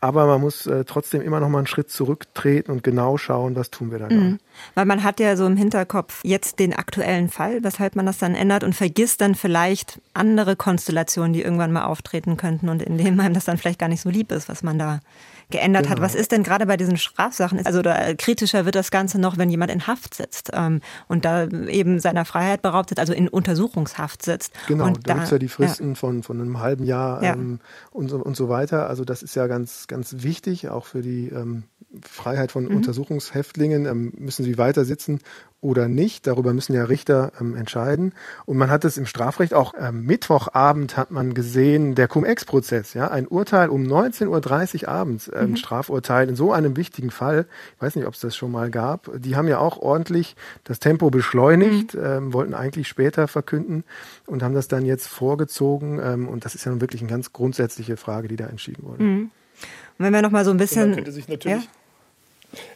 Aber 0.00 0.26
man 0.26 0.38
muss 0.38 0.66
äh, 0.66 0.84
trotzdem 0.84 1.22
immer 1.22 1.40
noch 1.40 1.48
mal 1.48 1.58
einen 1.58 1.66
Schritt 1.66 1.88
zurücktreten 1.88 2.70
und 2.70 2.84
genau 2.84 3.16
schauen, 3.16 3.56
was 3.56 3.70
tun 3.70 3.90
wir 3.90 4.00
da. 4.00 4.10
Mhm. 4.10 4.38
Weil 4.74 4.84
man 4.84 5.02
hat 5.02 5.18
ja 5.18 5.34
so 5.34 5.46
im 5.46 5.56
Hinterkopf 5.56 6.20
jetzt 6.24 6.58
den 6.58 6.74
aktuellen 6.74 7.30
Fall, 7.30 7.64
weshalb 7.64 7.96
man 7.96 8.04
das 8.04 8.18
dann 8.18 8.34
ändert 8.34 8.64
und 8.64 8.74
vergisst 8.74 9.22
dann 9.22 9.34
vielleicht 9.34 10.02
andere 10.12 10.56
Konstellationen, 10.56 11.32
die 11.32 11.40
irgendwann 11.40 11.72
mal 11.72 11.84
auftreten 11.84 12.36
könnten 12.36 12.68
und 12.68 12.82
in 12.82 12.98
denen 12.98 13.18
einem 13.18 13.32
das 13.32 13.46
dann 13.46 13.56
vielleicht 13.56 13.78
gar 13.78 13.88
nicht 13.88 14.02
so 14.02 14.10
lieb 14.10 14.30
ist, 14.30 14.50
was 14.50 14.62
man 14.62 14.78
da 14.78 15.00
geändert 15.50 15.84
genau. 15.84 15.96
hat. 15.96 16.02
Was 16.02 16.14
ist 16.14 16.32
denn 16.32 16.42
gerade 16.42 16.66
bei 16.66 16.76
diesen 16.76 16.96
Strafsachen? 16.96 17.64
Also 17.64 17.82
da, 17.82 18.14
kritischer 18.14 18.64
wird 18.64 18.74
das 18.74 18.90
Ganze 18.90 19.20
noch, 19.20 19.38
wenn 19.38 19.50
jemand 19.50 19.70
in 19.70 19.86
Haft 19.86 20.14
sitzt 20.14 20.50
ähm, 20.52 20.80
und 21.08 21.24
da 21.24 21.46
eben 21.46 22.00
seiner 22.00 22.24
Freiheit 22.24 22.62
beraubt 22.62 22.90
wird, 22.90 23.00
also 23.00 23.12
in 23.12 23.28
Untersuchungshaft 23.28 24.22
sitzt. 24.22 24.52
Genau, 24.68 24.86
und 24.86 25.08
da 25.08 25.14
gibt 25.14 25.24
es 25.24 25.30
ja 25.30 25.38
die 25.38 25.48
Fristen 25.48 25.90
ja. 25.90 25.94
Von, 25.94 26.22
von 26.22 26.40
einem 26.40 26.60
halben 26.60 26.84
Jahr 26.84 27.22
ähm, 27.22 27.60
ja. 27.60 27.68
und, 27.92 28.08
so, 28.08 28.16
und 28.16 28.36
so 28.36 28.48
weiter. 28.48 28.88
Also 28.88 29.04
das 29.04 29.22
ist 29.22 29.34
ja 29.34 29.46
ganz, 29.46 29.86
ganz 29.86 30.16
wichtig, 30.18 30.68
auch 30.68 30.86
für 30.86 31.02
die 31.02 31.28
ähm, 31.28 31.64
Freiheit 32.02 32.52
von 32.52 32.64
mhm. 32.64 32.76
Untersuchungshäftlingen. 32.76 33.86
Ähm, 33.86 34.12
müssen 34.16 34.44
sie 34.44 34.58
weiter 34.58 34.84
sitzen 34.84 35.20
oder 35.64 35.88
nicht. 35.88 36.26
Darüber 36.26 36.52
müssen 36.52 36.74
ja 36.74 36.84
Richter 36.84 37.32
ähm, 37.40 37.56
entscheiden. 37.56 38.12
Und 38.44 38.58
man 38.58 38.70
hat 38.70 38.84
es 38.84 38.98
im 38.98 39.06
Strafrecht 39.06 39.54
auch 39.54 39.72
ähm, 39.80 40.04
Mittwochabend 40.04 40.98
hat 40.98 41.10
man 41.10 41.32
gesehen, 41.32 41.94
der 41.94 42.06
Cum-Ex-Prozess, 42.06 42.92
ja, 42.92 43.10
ein 43.10 43.26
Urteil 43.26 43.70
um 43.70 43.82
19.30 43.82 44.82
Uhr 44.82 44.88
abends, 44.88 45.28
äh, 45.28 45.46
mhm. 45.46 45.56
Strafurteil 45.56 46.28
in 46.28 46.36
so 46.36 46.52
einem 46.52 46.76
wichtigen 46.76 47.10
Fall. 47.10 47.46
Ich 47.76 47.82
weiß 47.82 47.96
nicht, 47.96 48.06
ob 48.06 48.12
es 48.12 48.20
das 48.20 48.36
schon 48.36 48.52
mal 48.52 48.70
gab. 48.70 49.10
Die 49.16 49.36
haben 49.36 49.48
ja 49.48 49.58
auch 49.58 49.78
ordentlich 49.78 50.36
das 50.64 50.80
Tempo 50.80 51.08
beschleunigt, 51.08 51.94
mhm. 51.94 52.04
ähm, 52.04 52.32
wollten 52.34 52.52
eigentlich 52.52 52.86
später 52.86 53.26
verkünden 53.26 53.84
und 54.26 54.42
haben 54.42 54.54
das 54.54 54.68
dann 54.68 54.84
jetzt 54.84 55.06
vorgezogen. 55.06 55.98
Ähm, 56.02 56.28
und 56.28 56.44
das 56.44 56.54
ist 56.54 56.66
ja 56.66 56.72
nun 56.72 56.82
wirklich 56.82 57.00
eine 57.00 57.10
ganz 57.10 57.32
grundsätzliche 57.32 57.96
Frage, 57.96 58.28
die 58.28 58.36
da 58.36 58.46
entschieden 58.46 58.84
wurde. 58.84 59.02
Mhm. 59.02 59.30
Und 59.98 60.04
wenn 60.04 60.12
wir 60.12 60.20
noch 60.20 60.30
mal 60.30 60.44
so 60.44 60.50
ein 60.50 60.58
bisschen. 60.58 60.88
man 60.88 60.96
könnte 60.96 61.12
sich 61.12 61.26
natürlich 61.26 61.64
ja? 61.64 61.70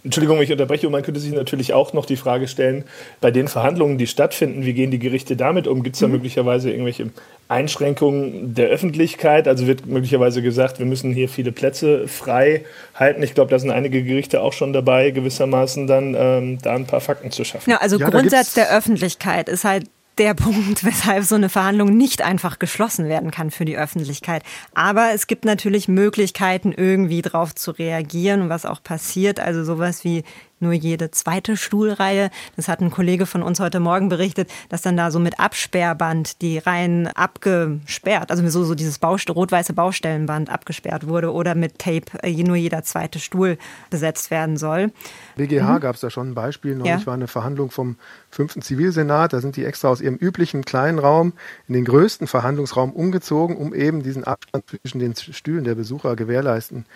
Entschuldigung, 0.04 0.40
ich 0.40 0.52
unterbreche. 0.52 0.86
Und 0.86 0.92
man 0.92 1.02
könnte 1.02 1.20
sich 1.20 1.32
natürlich 1.32 1.72
auch 1.72 1.92
noch 1.92 2.06
die 2.06 2.16
Frage 2.16 2.48
stellen, 2.48 2.84
bei 3.20 3.30
den 3.30 3.48
Verhandlungen, 3.48 3.98
die 3.98 4.06
stattfinden, 4.06 4.64
wie 4.64 4.72
gehen 4.72 4.90
die 4.90 4.98
Gerichte 4.98 5.36
damit 5.36 5.66
um? 5.66 5.82
Gibt 5.82 5.96
es 5.96 6.00
da 6.00 6.06
mhm. 6.06 6.14
möglicherweise 6.14 6.70
irgendwelche 6.70 7.10
Einschränkungen 7.48 8.54
der 8.54 8.68
Öffentlichkeit? 8.68 9.48
Also 9.48 9.66
wird 9.66 9.86
möglicherweise 9.86 10.42
gesagt, 10.42 10.78
wir 10.78 10.86
müssen 10.86 11.12
hier 11.12 11.28
viele 11.28 11.52
Plätze 11.52 12.08
frei 12.08 12.64
halten. 12.94 13.22
Ich 13.22 13.34
glaube, 13.34 13.50
da 13.50 13.58
sind 13.58 13.70
einige 13.70 14.02
Gerichte 14.02 14.40
auch 14.40 14.52
schon 14.52 14.72
dabei, 14.72 15.10
gewissermaßen 15.10 15.86
dann 15.86 16.14
ähm, 16.18 16.58
da 16.62 16.74
ein 16.74 16.86
paar 16.86 17.00
Fakten 17.00 17.30
zu 17.30 17.44
schaffen. 17.44 17.70
Ja, 17.70 17.78
also 17.78 17.98
ja, 17.98 18.08
Grundsatz 18.08 18.54
der 18.54 18.74
Öffentlichkeit 18.76 19.48
ist 19.48 19.64
halt 19.64 19.84
der 20.18 20.34
Punkt, 20.34 20.84
weshalb 20.84 21.24
so 21.24 21.34
eine 21.34 21.48
Verhandlung 21.48 21.96
nicht 21.96 22.22
einfach 22.22 22.58
geschlossen 22.58 23.08
werden 23.08 23.30
kann 23.30 23.50
für 23.50 23.64
die 23.64 23.78
Öffentlichkeit. 23.78 24.42
Aber 24.74 25.12
es 25.14 25.26
gibt 25.26 25.44
natürlich 25.44 25.88
Möglichkeiten, 25.88 26.72
irgendwie 26.72 27.22
drauf 27.22 27.54
zu 27.54 27.70
reagieren 27.70 28.42
und 28.42 28.48
was 28.48 28.66
auch 28.66 28.82
passiert. 28.82 29.40
Also 29.40 29.64
sowas 29.64 30.04
wie 30.04 30.24
nur 30.60 30.72
jede 30.72 31.10
zweite 31.10 31.56
Stuhlreihe. 31.56 32.30
Das 32.56 32.68
hat 32.68 32.80
ein 32.80 32.90
Kollege 32.90 33.26
von 33.26 33.42
uns 33.42 33.60
heute 33.60 33.80
Morgen 33.80 34.08
berichtet, 34.08 34.50
dass 34.68 34.82
dann 34.82 34.96
da 34.96 35.10
so 35.10 35.18
mit 35.18 35.38
Absperrband 35.38 36.42
die 36.42 36.58
Reihen 36.58 37.06
abgesperrt, 37.08 38.30
also 38.30 38.48
so, 38.48 38.64
so 38.64 38.74
dieses 38.74 39.00
rot-weiße 39.02 39.72
Baustellenband 39.72 40.50
abgesperrt 40.50 41.06
wurde 41.06 41.32
oder 41.32 41.54
mit 41.54 41.78
Tape 41.78 42.06
äh, 42.22 42.42
nur 42.42 42.56
jeder 42.56 42.82
zweite 42.82 43.18
Stuhl 43.18 43.58
besetzt 43.90 44.30
werden 44.30 44.56
soll. 44.56 44.92
BGH 45.36 45.74
mhm. 45.74 45.80
gab 45.80 45.94
es 45.94 46.00
da 46.00 46.10
schon 46.10 46.30
ein 46.30 46.34
Beispiel. 46.34 46.74
Neulich 46.74 47.00
ja. 47.00 47.06
war 47.06 47.14
eine 47.14 47.28
Verhandlung 47.28 47.70
vom 47.70 47.96
fünften 48.30 48.62
Zivilsenat. 48.62 49.32
Da 49.32 49.40
sind 49.40 49.56
die 49.56 49.64
extra 49.64 49.88
aus 49.88 50.00
ihrem 50.00 50.16
üblichen 50.16 50.64
kleinen 50.64 50.98
Raum 50.98 51.32
in 51.66 51.74
den 51.74 51.84
größten 51.84 52.26
Verhandlungsraum 52.26 52.92
umgezogen, 52.92 53.56
um 53.56 53.74
eben 53.74 54.02
diesen 54.02 54.24
Abstand 54.24 54.64
zwischen 54.68 54.98
den 54.98 55.14
Stühlen 55.14 55.64
der 55.64 55.74
Besucher 55.74 56.16
gewährleisten 56.16 56.86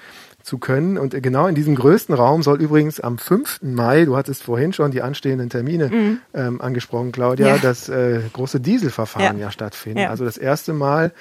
zu 0.43 0.59
können. 0.59 0.99
Und 0.99 1.21
genau 1.23 1.47
in 1.47 1.55
diesem 1.55 1.75
größten 1.75 2.15
Raum 2.15 2.43
soll 2.43 2.61
übrigens 2.61 3.01
am 3.01 3.19
5. 3.19 3.61
Mai, 3.63 4.05
du 4.05 4.17
hattest 4.17 4.43
vorhin 4.43 4.73
schon 4.73 4.91
die 4.91 5.03
anstehenden 5.03 5.51
Termine 5.51 5.89
mhm. 5.89 6.19
ähm, 6.35 6.61
angesprochen, 6.61 7.13
Claudia, 7.13 7.49
ja. 7.49 7.59
das 7.59 7.89
äh, 7.89 8.21
große 8.33 8.61
Dieselverfahren 8.61 9.39
ja, 9.39 9.47
ja 9.47 9.51
stattfinden. 9.51 10.01
Ja. 10.01 10.11
Also 10.11 10.25
das 10.25 10.37
erste 10.37 10.73
Mal 10.73 11.13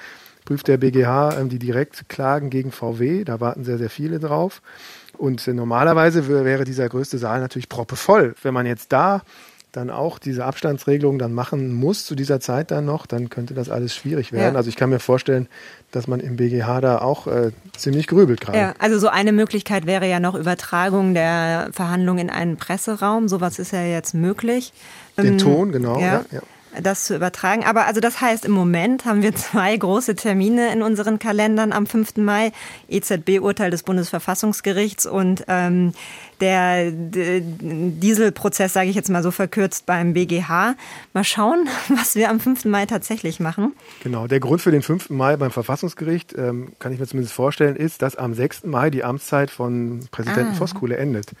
prüft 0.44 0.68
der 0.68 0.76
BGH 0.76 1.38
ähm, 1.38 1.48
die 1.48 1.58
Direktklagen 1.58 2.50
gegen 2.50 2.72
VW. 2.72 3.24
Da 3.24 3.40
warten 3.40 3.64
sehr, 3.64 3.78
sehr 3.78 3.90
viele 3.90 4.18
drauf. 4.18 4.62
Und 5.16 5.46
äh, 5.46 5.52
normalerweise 5.52 6.28
wäre 6.44 6.64
dieser 6.64 6.88
größte 6.88 7.18
Saal 7.18 7.40
natürlich 7.40 7.68
proppevoll. 7.68 8.34
Wenn 8.42 8.54
man 8.54 8.66
jetzt 8.66 8.92
da 8.92 9.22
dann 9.72 9.90
auch 9.90 10.18
diese 10.18 10.44
Abstandsregelung 10.44 11.18
dann 11.18 11.32
machen 11.32 11.72
muss 11.72 12.04
zu 12.04 12.14
dieser 12.14 12.40
Zeit 12.40 12.70
dann 12.70 12.84
noch, 12.84 13.06
dann 13.06 13.30
könnte 13.30 13.54
das 13.54 13.70
alles 13.70 13.94
schwierig 13.94 14.30
werden. 14.30 14.52
Ja. 14.52 14.58
Also 14.58 14.68
ich 14.68 14.76
kann 14.76 14.90
mir 14.90 15.00
vorstellen, 15.00 15.48
dass 15.90 16.06
man 16.06 16.20
im 16.20 16.36
BGH 16.36 16.80
da 16.82 16.98
auch 16.98 17.26
äh, 17.26 17.52
ziemlich 17.76 18.06
grübelt 18.06 18.42
gerade. 18.42 18.58
Ja, 18.58 18.74
also 18.78 18.98
so 18.98 19.08
eine 19.08 19.32
Möglichkeit 19.32 19.86
wäre 19.86 20.06
ja 20.08 20.20
noch 20.20 20.34
Übertragung 20.34 21.14
der 21.14 21.70
Verhandlungen 21.72 22.28
in 22.28 22.30
einen 22.30 22.56
Presseraum. 22.58 23.28
Sowas 23.28 23.58
ist 23.58 23.72
ja 23.72 23.82
jetzt 23.82 24.14
möglich. 24.14 24.74
Den 25.16 25.26
ähm, 25.26 25.38
Ton, 25.38 25.72
genau. 25.72 25.98
Ja, 25.98 26.24
ja 26.30 26.40
das 26.80 27.04
zu 27.04 27.14
übertragen. 27.14 27.64
Aber 27.64 27.86
also 27.86 28.00
das 28.00 28.20
heißt, 28.20 28.44
im 28.44 28.52
Moment 28.52 29.04
haben 29.04 29.22
wir 29.22 29.34
zwei 29.34 29.76
große 29.76 30.14
Termine 30.14 30.72
in 30.72 30.82
unseren 30.82 31.18
Kalendern 31.18 31.72
am 31.72 31.86
5. 31.86 32.16
Mai. 32.16 32.52
EZB-Urteil 32.88 33.70
des 33.70 33.82
Bundesverfassungsgerichts 33.82 35.06
und 35.06 35.44
ähm, 35.48 35.92
der 36.40 36.90
Dieselprozess, 36.90 38.72
sage 38.72 38.90
ich 38.90 38.96
jetzt 38.96 39.10
mal 39.10 39.22
so 39.22 39.30
verkürzt, 39.30 39.86
beim 39.86 40.12
BGH. 40.12 40.74
Mal 41.12 41.24
schauen, 41.24 41.68
was 41.88 42.16
wir 42.16 42.30
am 42.30 42.40
5. 42.40 42.64
Mai 42.64 42.86
tatsächlich 42.86 43.40
machen. 43.40 43.74
Genau, 44.02 44.26
der 44.26 44.40
Grund 44.40 44.60
für 44.60 44.70
den 44.70 44.82
5. 44.82 45.10
Mai 45.10 45.36
beim 45.36 45.50
Verfassungsgericht, 45.50 46.34
ähm, 46.36 46.72
kann 46.78 46.92
ich 46.92 46.98
mir 46.98 47.06
zumindest 47.06 47.34
vorstellen, 47.34 47.76
ist, 47.76 48.02
dass 48.02 48.16
am 48.16 48.34
6. 48.34 48.64
Mai 48.64 48.90
die 48.90 49.04
Amtszeit 49.04 49.50
von 49.50 50.00
Präsidenten 50.10 50.52
ah. 50.52 50.58
Voskuhle 50.58 50.96
endet 50.96 51.32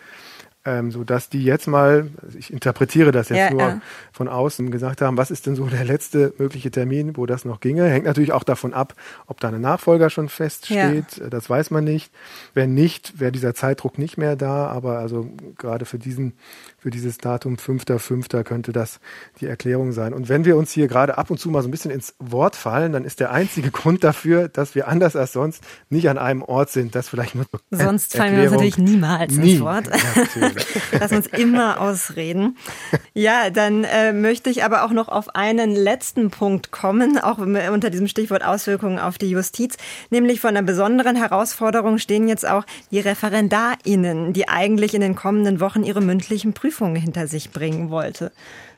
ähm, 0.64 0.92
so 0.92 1.02
dass 1.02 1.28
die 1.28 1.42
jetzt 1.42 1.66
mal, 1.66 2.08
also 2.22 2.38
ich 2.38 2.52
interpretiere 2.52 3.10
das 3.10 3.28
jetzt 3.28 3.38
ja, 3.38 3.50
nur 3.50 3.60
ja. 3.60 3.80
von 4.12 4.28
außen, 4.28 4.70
gesagt 4.70 5.00
haben, 5.00 5.16
was 5.16 5.30
ist 5.30 5.46
denn 5.46 5.56
so 5.56 5.66
der 5.66 5.84
letzte 5.84 6.32
mögliche 6.38 6.70
Termin, 6.70 7.16
wo 7.16 7.26
das 7.26 7.44
noch 7.44 7.60
ginge? 7.60 7.88
Hängt 7.88 8.04
natürlich 8.04 8.32
auch 8.32 8.44
davon 8.44 8.72
ab, 8.72 8.94
ob 9.26 9.40
da 9.40 9.48
eine 9.48 9.58
Nachfolger 9.58 10.08
schon 10.08 10.28
feststeht. 10.28 11.16
Ja. 11.18 11.28
Das 11.30 11.50
weiß 11.50 11.70
man 11.70 11.84
nicht. 11.84 12.12
Wenn 12.54 12.74
nicht, 12.74 13.18
wäre 13.18 13.32
dieser 13.32 13.54
Zeitdruck 13.54 13.98
nicht 13.98 14.18
mehr 14.18 14.36
da. 14.36 14.68
Aber 14.68 14.98
also 14.98 15.28
gerade 15.58 15.84
für 15.84 15.98
diesen, 15.98 16.34
für 16.82 16.90
dieses 16.90 17.18
Datum 17.18 17.54
5.5. 17.54 18.42
könnte 18.42 18.72
das 18.72 18.98
die 19.40 19.46
Erklärung 19.46 19.92
sein. 19.92 20.12
Und 20.12 20.28
wenn 20.28 20.44
wir 20.44 20.56
uns 20.56 20.72
hier 20.72 20.88
gerade 20.88 21.16
ab 21.16 21.30
und 21.30 21.38
zu 21.38 21.48
mal 21.48 21.62
so 21.62 21.68
ein 21.68 21.70
bisschen 21.70 21.92
ins 21.92 22.16
Wort 22.18 22.56
fallen, 22.56 22.90
dann 22.90 23.04
ist 23.04 23.20
der 23.20 23.30
einzige 23.30 23.70
Grund 23.70 24.02
dafür, 24.02 24.48
dass 24.48 24.74
wir 24.74 24.88
anders 24.88 25.14
als 25.14 25.32
sonst 25.32 25.62
nicht 25.90 26.08
an 26.08 26.18
einem 26.18 26.42
Ort 26.42 26.70
sind. 26.70 26.96
Das 26.96 27.08
vielleicht 27.08 27.36
nur 27.36 27.46
Sonst 27.70 28.16
fallen 28.16 28.34
wir 28.34 28.42
uns 28.42 28.50
natürlich 28.50 28.78
niemals 28.78 29.36
Nie. 29.36 29.52
ins 29.52 29.60
Wort. 29.60 29.84
Lass 30.98 31.12
uns 31.12 31.28
immer 31.28 31.80
ausreden. 31.80 32.56
Ja, 33.14 33.50
dann 33.50 33.84
äh, 33.84 34.12
möchte 34.12 34.50
ich 34.50 34.64
aber 34.64 34.82
auch 34.82 34.90
noch 34.90 35.06
auf 35.08 35.36
einen 35.36 35.76
letzten 35.76 36.30
Punkt 36.30 36.72
kommen, 36.72 37.16
auch 37.16 37.38
unter 37.38 37.90
diesem 37.90 38.08
Stichwort 38.08 38.44
Auswirkungen 38.44 38.98
auf 38.98 39.18
die 39.18 39.30
Justiz. 39.30 39.76
Nämlich 40.10 40.40
von 40.40 40.48
einer 40.48 40.62
besonderen 40.62 41.14
Herausforderung 41.14 41.98
stehen 41.98 42.26
jetzt 42.26 42.44
auch 42.44 42.64
die 42.90 42.98
ReferendarInnen, 42.98 44.32
die 44.32 44.48
eigentlich 44.48 44.94
in 44.94 45.00
den 45.00 45.14
kommenden 45.14 45.60
Wochen 45.60 45.84
ihre 45.84 46.00
mündlichen 46.00 46.54
Prüfungen 46.54 46.71
hinter 46.96 47.26
sich 47.26 47.50
bringen 47.50 47.90
wollte. 47.90 48.32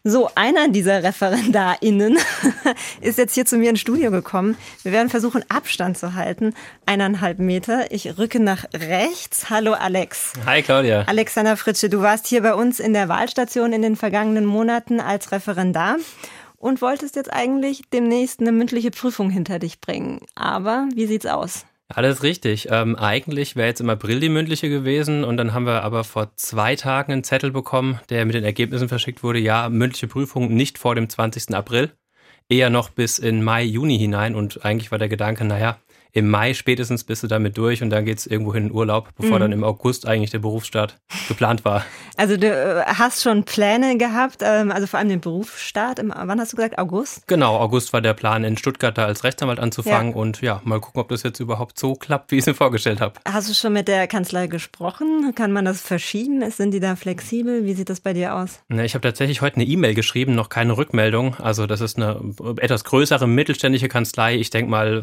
So, 0.07 0.29
einer 0.35 0.69
dieser 0.69 1.03
ReferendarInnen 1.03 2.19
ist 3.01 3.17
jetzt 3.17 3.35
hier 3.35 3.47
zu 3.47 3.57
mir 3.57 3.71
ins 3.71 3.81
Studio 3.81 4.11
gekommen. 4.11 4.55
Wir 4.83 4.93
werden 4.93 5.09
versuchen, 5.09 5.43
Abstand 5.49 5.97
zu 5.97 6.15
halten. 6.15 6.53
Eineinhalb 6.85 7.39
Meter. 7.39 7.91
Ich 7.91 8.19
rücke 8.19 8.39
nach 8.39 8.67
rechts. 8.75 9.49
Hallo, 9.49 9.73
Alex. 9.73 10.35
Hi, 10.45 10.61
Claudia. 10.61 11.05
Alexander 11.07 11.57
Fritsche, 11.57 11.89
du 11.89 12.03
warst 12.03 12.27
hier 12.27 12.43
bei 12.43 12.55
uns 12.55 12.81
in 12.81 12.93
der 12.93 13.09
Wahlstation 13.09 13.73
in 13.73 13.81
den 13.81 13.97
vergangenen 13.97 14.45
Monaten 14.45 15.01
als 15.01 15.33
Referendar 15.33 15.97
und 16.59 16.83
wolltest 16.83 17.17
jetzt 17.17 17.33
eigentlich 17.33 17.83
demnächst 17.93 18.41
eine 18.41 18.53
mündliche 18.53 18.91
Prüfung 18.91 19.31
hinter 19.31 19.59
dich 19.59 19.81
bringen. 19.81 20.21
Aber 20.35 20.87
wie 20.95 21.07
sieht's 21.07 21.27
aus? 21.27 21.65
Alles 21.89 22.23
richtig. 22.23 22.69
Ähm, 22.71 22.97
eigentlich 22.97 23.57
wäre 23.57 23.69
jetzt 23.69 23.81
im 23.81 23.91
April 23.91 24.19
die 24.19 24.31
mündliche 24.31 24.71
gewesen 24.71 25.23
und 25.23 25.37
dann 25.37 25.53
haben 25.53 25.67
wir 25.67 25.83
aber 25.83 26.03
vor 26.03 26.35
zwei 26.37 26.77
Tagen 26.77 27.13
einen 27.13 27.25
Zettel 27.25 27.51
bekommen, 27.51 28.01
der 28.09 28.25
mit 28.25 28.35
den 28.35 28.45
Ergebnissen 28.45 28.89
verschickt 28.89 29.23
wurde. 29.23 29.39
Ja, 29.39 29.69
mündliche 29.69 30.09
Prüfung 30.09 30.55
nicht 30.55 30.79
vor 30.79 30.95
dem 30.95 31.09
20. 31.11 31.55
April, 31.55 31.93
eher 32.49 32.71
noch 32.71 32.89
bis 32.89 33.19
in 33.19 33.45
Mai, 33.45 33.65
Juni 33.65 33.99
hinein. 33.99 34.35
Und 34.35 34.65
eigentlich 34.65 34.91
war 34.93 34.99
der 34.99 35.11
Gedanke, 35.11 35.45
naja, 35.45 35.79
im 36.15 36.31
Mai 36.31 36.55
spätestens 36.55 37.03
bist 37.03 37.25
du 37.25 37.27
damit 37.27 37.59
durch 37.59 37.83
und 37.83 37.91
dann 37.91 38.05
geht 38.05 38.19
es 38.19 38.27
irgendwo 38.27 38.55
hin 38.55 38.67
in 38.67 38.73
Urlaub, 38.73 39.11
bevor 39.17 39.37
mhm. 39.37 39.41
dann 39.41 39.53
im 39.53 39.65
August 39.65 40.07
eigentlich 40.07 40.31
der 40.31 40.39
Berufsstart 40.39 40.97
geplant 41.27 41.65
war. 41.65 41.85
Also 42.17 42.37
du 42.37 42.47
äh, 42.47 42.85
hast 42.87 43.23
schon 43.23 43.43
Pläne 43.43 43.99
gehabt, 43.99 44.37
ähm, 44.41 44.71
also 44.71 44.87
vor 44.87 45.01
allem 45.01 45.09
den 45.09 45.21
Berufsstart, 45.21 45.99
im, 45.99 46.13
wann 46.17 46.41
hast 46.41 46.53
du 46.53 46.57
gesagt, 46.57 46.79
August? 46.79 47.27
Genau, 47.27 47.57
August 47.57 47.93
war 47.93 48.01
der 48.01 48.15
Plan, 48.15 48.45
in 48.45 48.57
Stuttgart 48.57 48.97
da 48.97 49.07
als 49.07 49.25
Rechtsanwalt 49.25 49.59
anzufangen 49.59 50.13
ja. 50.13 50.17
und 50.17 50.41
ja, 50.41 50.61
mal 50.65 50.81
gucken, 50.81 51.01
ob 51.01 51.09
das 51.09 51.25
jetzt 51.25 51.41
überhaupt 51.41 51.81
so 51.81 51.95
klappt, 51.95 52.31
wie 52.31 52.37
ich 52.37 52.43
es 52.43 52.47
mir 52.47 52.55
vorgestellt 52.55 53.01
habe. 53.01 53.15
Hast 53.27 53.51
du 53.51 53.55
schon 53.55 53.73
mit 53.73 53.89
der 53.89 54.07
Kanzlei 54.07 54.47
gesprochen? 54.47 55.35
Kann 55.35 55.51
man 55.51 55.65
das 55.65 55.81
verschieben? 55.81 56.49
Sind 56.49 56.71
die 56.71 56.81
da 56.81 56.95
flexibel? 56.95 57.65
Wie 57.65 57.75
sieht 57.75 57.91
das 57.91 58.01
bei 58.01 58.13
dir 58.13 58.37
aus? 58.37 58.61
Ne, 58.69 58.85
ich 58.85 58.95
habe 58.95 59.03
tatsächlich 59.03 59.43
heute 59.43 59.57
eine 59.57 59.65
E-Mail 59.65 59.95
geschrieben, 59.95 60.37
noch 60.37 60.49
keine 60.49 60.77
Rückmeldung. 60.77 61.35
Also 61.41 61.67
das 61.67 61.81
ist 61.81 61.97
eine 61.97 62.21
etwas 62.61 62.85
größere 62.85 63.27
mittelständische 63.27 63.89
Kanzlei. 63.89 64.37
Ich 64.37 64.51
denke 64.51 64.71
mal, 64.71 65.03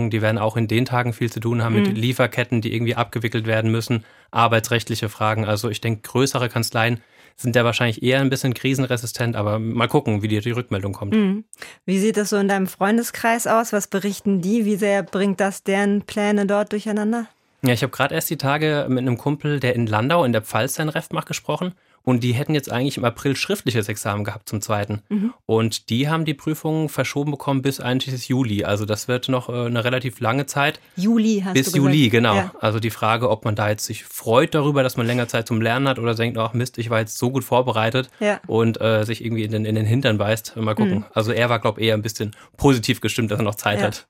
Rechtsberatungen, 0.00 0.10
die 0.10 0.22
werden 0.22 0.38
auch 0.38 0.56
in 0.56 0.66
den 0.66 0.84
Tagen 0.84 1.12
viel 1.12 1.30
zu 1.30 1.40
tun 1.40 1.62
haben 1.62 1.76
mhm. 1.76 1.82
mit 1.82 1.98
Lieferketten, 1.98 2.60
die 2.60 2.74
irgendwie 2.74 2.96
abgewickelt 2.96 3.46
werden 3.46 3.70
müssen, 3.70 4.04
arbeitsrechtliche 4.30 5.08
Fragen. 5.08 5.44
Also 5.44 5.68
ich 5.68 5.80
denke, 5.80 6.02
größere 6.02 6.48
Kanzleien 6.48 7.00
sind 7.36 7.56
ja 7.56 7.64
wahrscheinlich 7.64 8.02
eher 8.02 8.20
ein 8.20 8.28
bisschen 8.28 8.52
krisenresistent, 8.54 9.34
aber 9.34 9.58
mal 9.58 9.88
gucken, 9.88 10.22
wie 10.22 10.28
dir 10.28 10.40
die 10.40 10.50
Rückmeldung 10.50 10.92
kommt. 10.92 11.14
Mhm. 11.14 11.44
Wie 11.86 11.98
sieht 11.98 12.16
das 12.16 12.30
so 12.30 12.36
in 12.36 12.48
deinem 12.48 12.66
Freundeskreis 12.66 13.46
aus? 13.46 13.72
Was 13.72 13.86
berichten 13.86 14.40
die? 14.40 14.64
Wie 14.64 14.76
sehr 14.76 15.02
bringt 15.02 15.40
das 15.40 15.62
deren 15.62 16.02
Pläne 16.02 16.46
dort 16.46 16.72
durcheinander? 16.72 17.26
Ja, 17.62 17.72
ich 17.72 17.82
habe 17.82 17.92
gerade 17.92 18.14
erst 18.14 18.30
die 18.30 18.38
Tage 18.38 18.86
mit 18.88 19.00
einem 19.00 19.18
Kumpel, 19.18 19.60
der 19.60 19.74
in 19.74 19.86
Landau 19.86 20.24
in 20.24 20.32
der 20.32 20.42
Pfalz 20.42 20.74
sein 20.74 20.88
Ref 20.88 21.10
macht, 21.10 21.28
gesprochen. 21.28 21.74
Und 22.02 22.24
die 22.24 22.32
hätten 22.32 22.54
jetzt 22.54 22.70
eigentlich 22.72 22.96
im 22.96 23.04
April 23.04 23.36
schriftliches 23.36 23.88
Examen 23.88 24.24
gehabt 24.24 24.48
zum 24.48 24.60
zweiten. 24.60 25.02
Mhm. 25.08 25.34
Und 25.46 25.90
die 25.90 26.08
haben 26.08 26.24
die 26.24 26.34
Prüfungen 26.34 26.88
verschoben 26.88 27.30
bekommen 27.30 27.62
bis 27.62 27.80
einschließlich 27.80 28.28
Juli. 28.28 28.64
Also 28.64 28.86
das 28.86 29.06
wird 29.06 29.28
noch 29.28 29.48
äh, 29.48 29.66
eine 29.66 29.84
relativ 29.84 30.20
lange 30.20 30.46
Zeit. 30.46 30.80
Juli 30.96 31.42
hast 31.44 31.54
bis 31.54 31.66
du 31.66 31.72
Bis 31.72 31.78
Juli, 31.78 32.08
genau. 32.08 32.34
Ja. 32.34 32.54
Also 32.60 32.80
die 32.80 32.90
Frage, 32.90 33.28
ob 33.28 33.44
man 33.44 33.54
da 33.54 33.68
jetzt 33.68 33.84
sich 33.84 34.04
freut 34.04 34.54
darüber, 34.54 34.82
dass 34.82 34.96
man 34.96 35.06
länger 35.06 35.28
Zeit 35.28 35.46
zum 35.46 35.60
Lernen 35.60 35.88
hat 35.88 35.98
oder 35.98 36.14
denkt, 36.14 36.38
ach 36.38 36.54
Mist, 36.54 36.78
ich 36.78 36.90
war 36.90 37.00
jetzt 37.00 37.18
so 37.18 37.30
gut 37.30 37.44
vorbereitet 37.44 38.10
ja. 38.18 38.40
und 38.46 38.80
äh, 38.80 39.04
sich 39.04 39.24
irgendwie 39.24 39.44
in 39.44 39.52
den, 39.52 39.64
in 39.64 39.74
den 39.74 39.86
Hintern 39.86 40.18
beißt. 40.18 40.56
Mal 40.56 40.74
gucken. 40.74 40.98
Mhm. 40.98 41.04
Also 41.12 41.32
er 41.32 41.50
war, 41.50 41.58
glaube 41.58 41.80
ich, 41.80 41.88
eher 41.88 41.94
ein 41.94 42.02
bisschen 42.02 42.34
positiv 42.56 43.00
gestimmt, 43.00 43.30
dass 43.30 43.38
er 43.40 43.44
noch 43.44 43.54
Zeit 43.56 43.80
ja. 43.80 43.86
hat. 43.86 44.06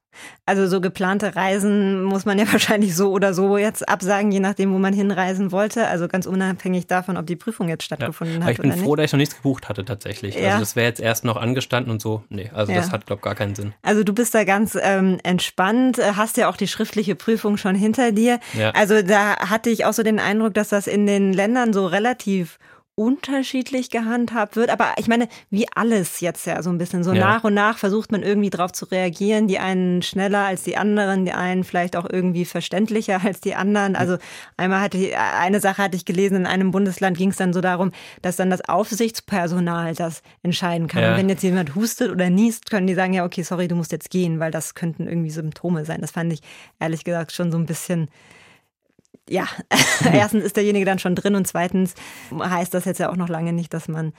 Also 0.46 0.66
so 0.66 0.80
geplante 0.80 1.36
Reisen 1.36 2.02
muss 2.02 2.24
man 2.24 2.38
ja 2.38 2.44
wahrscheinlich 2.52 2.94
so 2.96 3.12
oder 3.12 3.34
so 3.34 3.56
jetzt 3.56 3.88
absagen, 3.88 4.32
je 4.32 4.40
nachdem, 4.40 4.72
wo 4.72 4.78
man 4.78 4.92
hinreisen 4.92 5.52
wollte. 5.52 5.86
Also 5.86 6.08
ganz 6.08 6.26
unabhängig 6.26 6.86
davon, 6.86 7.16
ob 7.16 7.26
die 7.26 7.36
Prüfung 7.36 7.68
jetzt 7.68 7.79
stattgefunden 7.82 8.40
ja, 8.40 8.44
hat. 8.44 8.52
Ich 8.52 8.58
bin 8.58 8.72
froh, 8.72 8.96
dass 8.96 9.06
ich 9.06 9.12
noch 9.12 9.18
nichts 9.18 9.36
gebucht 9.36 9.68
hatte 9.68 9.84
tatsächlich. 9.84 10.34
Ja. 10.34 10.48
Also 10.48 10.60
das 10.60 10.76
wäre 10.76 10.86
jetzt 10.86 11.00
erst 11.00 11.24
noch 11.24 11.36
angestanden 11.36 11.90
und 11.90 12.00
so. 12.00 12.22
Nee, 12.28 12.50
also 12.54 12.72
ja. 12.72 12.78
das 12.78 12.90
hat, 12.90 13.06
glaube 13.06 13.20
ich, 13.20 13.24
gar 13.24 13.34
keinen 13.34 13.54
Sinn. 13.54 13.74
Also 13.82 14.04
du 14.04 14.12
bist 14.12 14.34
da 14.34 14.44
ganz 14.44 14.76
ähm, 14.80 15.18
entspannt, 15.22 15.98
hast 15.98 16.36
ja 16.36 16.48
auch 16.48 16.56
die 16.56 16.68
schriftliche 16.68 17.14
Prüfung 17.14 17.56
schon 17.56 17.74
hinter 17.74 18.12
dir. 18.12 18.40
Ja. 18.58 18.70
Also 18.70 19.02
da 19.02 19.36
hatte 19.36 19.70
ich 19.70 19.84
auch 19.84 19.92
so 19.92 20.02
den 20.02 20.18
Eindruck, 20.18 20.54
dass 20.54 20.68
das 20.68 20.86
in 20.86 21.06
den 21.06 21.32
Ländern 21.32 21.72
so 21.72 21.86
relativ 21.86 22.58
unterschiedlich 23.00 23.88
gehandhabt 23.88 24.56
wird. 24.56 24.68
Aber 24.68 24.92
ich 24.98 25.08
meine, 25.08 25.26
wie 25.48 25.66
alles 25.74 26.20
jetzt 26.20 26.46
ja 26.46 26.62
so 26.62 26.68
ein 26.68 26.76
bisschen. 26.76 27.02
So 27.02 27.14
ja. 27.14 27.20
nach 27.20 27.44
und 27.44 27.54
nach 27.54 27.78
versucht 27.78 28.12
man 28.12 28.22
irgendwie 28.22 28.50
drauf 28.50 28.72
zu 28.72 28.84
reagieren. 28.84 29.48
Die 29.48 29.58
einen 29.58 30.02
schneller 30.02 30.40
als 30.40 30.64
die 30.64 30.76
anderen, 30.76 31.24
die 31.24 31.32
einen 31.32 31.64
vielleicht 31.64 31.96
auch 31.96 32.06
irgendwie 32.06 32.44
verständlicher 32.44 33.22
als 33.24 33.40
die 33.40 33.54
anderen. 33.54 33.96
Also 33.96 34.18
einmal 34.58 34.82
hatte 34.82 34.98
ich, 34.98 35.16
eine 35.16 35.60
Sache 35.60 35.82
hatte 35.82 35.96
ich 35.96 36.04
gelesen, 36.04 36.36
in 36.36 36.46
einem 36.46 36.72
Bundesland 36.72 37.16
ging 37.16 37.30
es 37.30 37.38
dann 37.38 37.54
so 37.54 37.62
darum, 37.62 37.90
dass 38.20 38.36
dann 38.36 38.50
das 38.50 38.68
Aufsichtspersonal 38.68 39.94
das 39.94 40.22
entscheiden 40.42 40.86
kann. 40.86 41.02
Ja. 41.02 41.12
Und 41.12 41.16
wenn 41.16 41.30
jetzt 41.30 41.42
jemand 41.42 41.74
hustet 41.74 42.10
oder 42.10 42.28
niest, 42.28 42.68
können 42.68 42.86
die 42.86 42.94
sagen, 42.94 43.14
ja, 43.14 43.24
okay, 43.24 43.42
sorry, 43.42 43.66
du 43.66 43.76
musst 43.76 43.92
jetzt 43.92 44.10
gehen, 44.10 44.40
weil 44.40 44.50
das 44.50 44.74
könnten 44.74 45.08
irgendwie 45.08 45.30
Symptome 45.30 45.86
sein. 45.86 46.02
Das 46.02 46.10
fand 46.10 46.34
ich 46.34 46.42
ehrlich 46.78 47.04
gesagt 47.04 47.32
schon 47.32 47.50
so 47.50 47.56
ein 47.56 47.64
bisschen 47.64 48.10
ja, 49.30 49.46
erstens 50.12 50.44
ist 50.44 50.56
derjenige 50.56 50.84
dann 50.84 50.98
schon 50.98 51.14
drin 51.14 51.36
und 51.36 51.46
zweitens 51.46 51.94
heißt 52.36 52.74
das 52.74 52.84
jetzt 52.84 52.98
ja 52.98 53.10
auch 53.10 53.16
noch 53.16 53.28
lange 53.28 53.52
nicht, 53.52 53.72
dass 53.72 53.88
man 53.88 54.12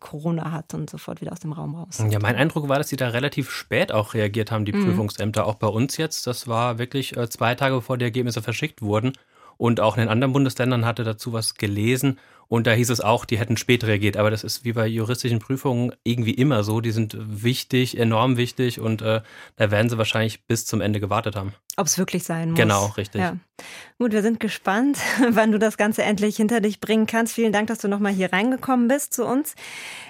Corona 0.00 0.52
hat 0.52 0.72
und 0.72 0.88
sofort 0.88 1.20
wieder 1.20 1.32
aus 1.32 1.40
dem 1.40 1.52
Raum 1.52 1.74
raus. 1.74 2.02
Ja, 2.10 2.18
mein 2.20 2.36
Eindruck 2.36 2.68
war, 2.68 2.78
dass 2.78 2.88
sie 2.88 2.96
da 2.96 3.08
relativ 3.08 3.50
spät 3.50 3.90
auch 3.92 4.14
reagiert 4.14 4.52
haben, 4.52 4.64
die 4.64 4.72
mhm. 4.72 4.84
Prüfungsämter, 4.84 5.46
auch 5.46 5.56
bei 5.56 5.66
uns 5.66 5.96
jetzt. 5.96 6.26
Das 6.26 6.46
war 6.46 6.78
wirklich 6.78 7.16
äh, 7.16 7.28
zwei 7.28 7.54
Tage 7.54 7.74
bevor 7.74 7.98
die 7.98 8.04
Ergebnisse 8.04 8.40
verschickt 8.40 8.82
wurden. 8.82 9.12
Und 9.58 9.80
auch 9.80 9.96
in 9.96 10.02
den 10.02 10.10
anderen 10.10 10.34
Bundesländern 10.34 10.84
hatte 10.84 11.02
dazu 11.02 11.32
was 11.32 11.54
gelesen. 11.54 12.18
Und 12.46 12.66
da 12.66 12.72
hieß 12.72 12.90
es 12.90 13.00
auch, 13.00 13.24
die 13.24 13.38
hätten 13.38 13.56
spät 13.56 13.84
reagiert. 13.84 14.16
Aber 14.16 14.30
das 14.30 14.44
ist 14.44 14.64
wie 14.64 14.74
bei 14.74 14.86
juristischen 14.86 15.38
Prüfungen 15.38 15.92
irgendwie 16.04 16.34
immer 16.34 16.62
so. 16.62 16.80
Die 16.80 16.92
sind 16.92 17.16
wichtig, 17.18 17.98
enorm 17.98 18.36
wichtig. 18.36 18.80
Und 18.80 19.02
äh, 19.02 19.22
da 19.56 19.70
werden 19.70 19.88
sie 19.88 19.98
wahrscheinlich 19.98 20.46
bis 20.46 20.66
zum 20.66 20.80
Ende 20.80 21.00
gewartet 21.00 21.36
haben. 21.36 21.54
Ob 21.78 21.86
es 21.86 21.98
wirklich 21.98 22.24
sein 22.24 22.50
muss. 22.50 22.58
Genau, 22.58 22.86
richtig. 22.96 23.20
Ja. 23.20 23.36
Gut, 23.98 24.12
wir 24.12 24.22
sind 24.22 24.40
gespannt, 24.40 24.98
wann 25.28 25.52
du 25.52 25.58
das 25.58 25.76
Ganze 25.76 26.02
endlich 26.02 26.36
hinter 26.36 26.60
dich 26.60 26.80
bringen 26.80 27.06
kannst. 27.06 27.34
Vielen 27.34 27.52
Dank, 27.52 27.66
dass 27.68 27.78
du 27.78 27.88
nochmal 27.88 28.12
hier 28.12 28.32
reingekommen 28.32 28.88
bist 28.88 29.12
zu 29.12 29.26
uns. 29.26 29.54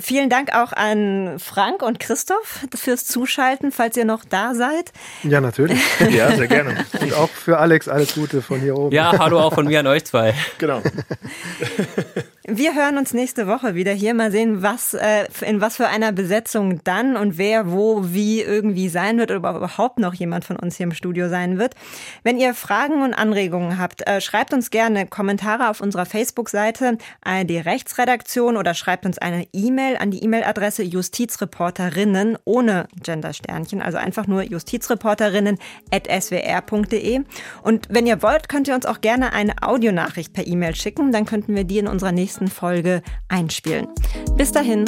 Vielen 0.01 0.31
Dank 0.31 0.55
auch 0.55 0.73
an 0.73 1.39
Frank 1.41 1.83
und 1.83 1.99
Christoph 1.99 2.67
fürs 2.75 3.05
Zuschalten, 3.07 3.73
falls 3.73 3.97
ihr 3.97 4.05
noch 4.05 4.25
da 4.25 4.55
seid. 4.55 4.93
Ja, 5.25 5.41
natürlich. 5.41 5.81
ja, 6.11 6.37
sehr 6.37 6.47
gerne. 6.47 6.85
Und 7.01 7.12
auch 7.14 7.31
für 7.31 7.59
Alex 7.59 7.89
alles 7.89 8.14
Gute 8.14 8.43
von 8.43 8.61
hier 8.61 8.77
oben. 8.77 8.95
Ja, 8.95 9.19
hallo 9.19 9.41
auch 9.41 9.55
von 9.55 9.67
mir 9.67 9.81
an 9.81 9.89
euch 9.89 10.05
zwei. 10.05 10.35
Genau. 10.59 10.83
Wir 12.49 12.77
hören 12.77 12.97
uns 12.97 13.13
nächste 13.13 13.49
Woche 13.49 13.75
wieder 13.75 13.91
hier. 13.91 14.15
Mal 14.15 14.31
sehen, 14.31 14.63
was, 14.63 14.95
äh, 14.95 15.25
in 15.45 15.61
was 15.61 15.79
für 15.79 15.89
einer 15.89 16.13
Besetzung 16.13 16.81
dann 16.85 17.17
und 17.17 17.39
wer, 17.39 17.73
wo, 17.73 18.05
wie 18.13 18.41
irgendwie 18.41 18.89
sein 18.89 19.19
wird 19.19 19.33
oder 19.33 19.57
überhaupt 19.57 19.99
noch 19.99 20.15
jemand 20.15 20.45
von 20.45 20.55
uns 20.55 20.77
hier 20.77 20.85
im 20.85 20.93
Studio 20.93 21.29
sein 21.29 21.59
wird. 21.59 21.75
Wenn 22.23 22.39
ihr 22.39 22.55
Fragen 22.55 23.03
und 23.03 23.15
Anregungen 23.15 23.81
habt, 23.81 24.07
äh, 24.07 24.21
schreibt 24.21 24.53
uns 24.53 24.71
gerne 24.71 25.09
Kommentare 25.09 25.71
auf 25.71 25.81
unserer 25.81 26.07
Facebook-Seite 26.07 26.99
ARD 27.21 27.67
Rechtsredaktion 27.67 28.57
oder 28.57 28.75
schreibt 28.75 29.07
uns 29.07 29.19
eine 29.19 29.49
E-Mail 29.53 29.97
an 29.97 30.13
die 30.13 30.23
E-Mail-Adresse 30.23 30.85
justizreporterinnen 30.85 32.39
ohne 32.45 32.87
Gendersternchen, 33.03 33.83
also 33.83 33.99
einfach 33.99 34.29
nur 34.29 34.43
justizreporterinnen 34.43 35.59
at 35.91 36.07
swr.de. 36.07 37.23
Und 37.65 37.89
wenn 37.91 38.07
ihr 38.07 38.23
wollt, 38.23 38.49
könnt 38.49 38.69
ihr 38.69 38.77
uns 38.77 38.87
auch 38.87 39.01
gerne 39.01 39.33
eine 39.33 39.63
Audionachricht 39.63 40.33
per 40.33 40.47
E-Mail 40.47 40.77
schicken, 40.77 41.11
dann 41.11 41.27
könnten 41.27 41.57
wir 41.57 41.65
die 41.65 41.79
in 41.79 41.89
unserer 41.89 42.13
nächsten 42.41 42.49
Folge 42.49 43.03
einspielen. 43.28 43.89
Bis 44.37 44.53
dahin. 44.53 44.84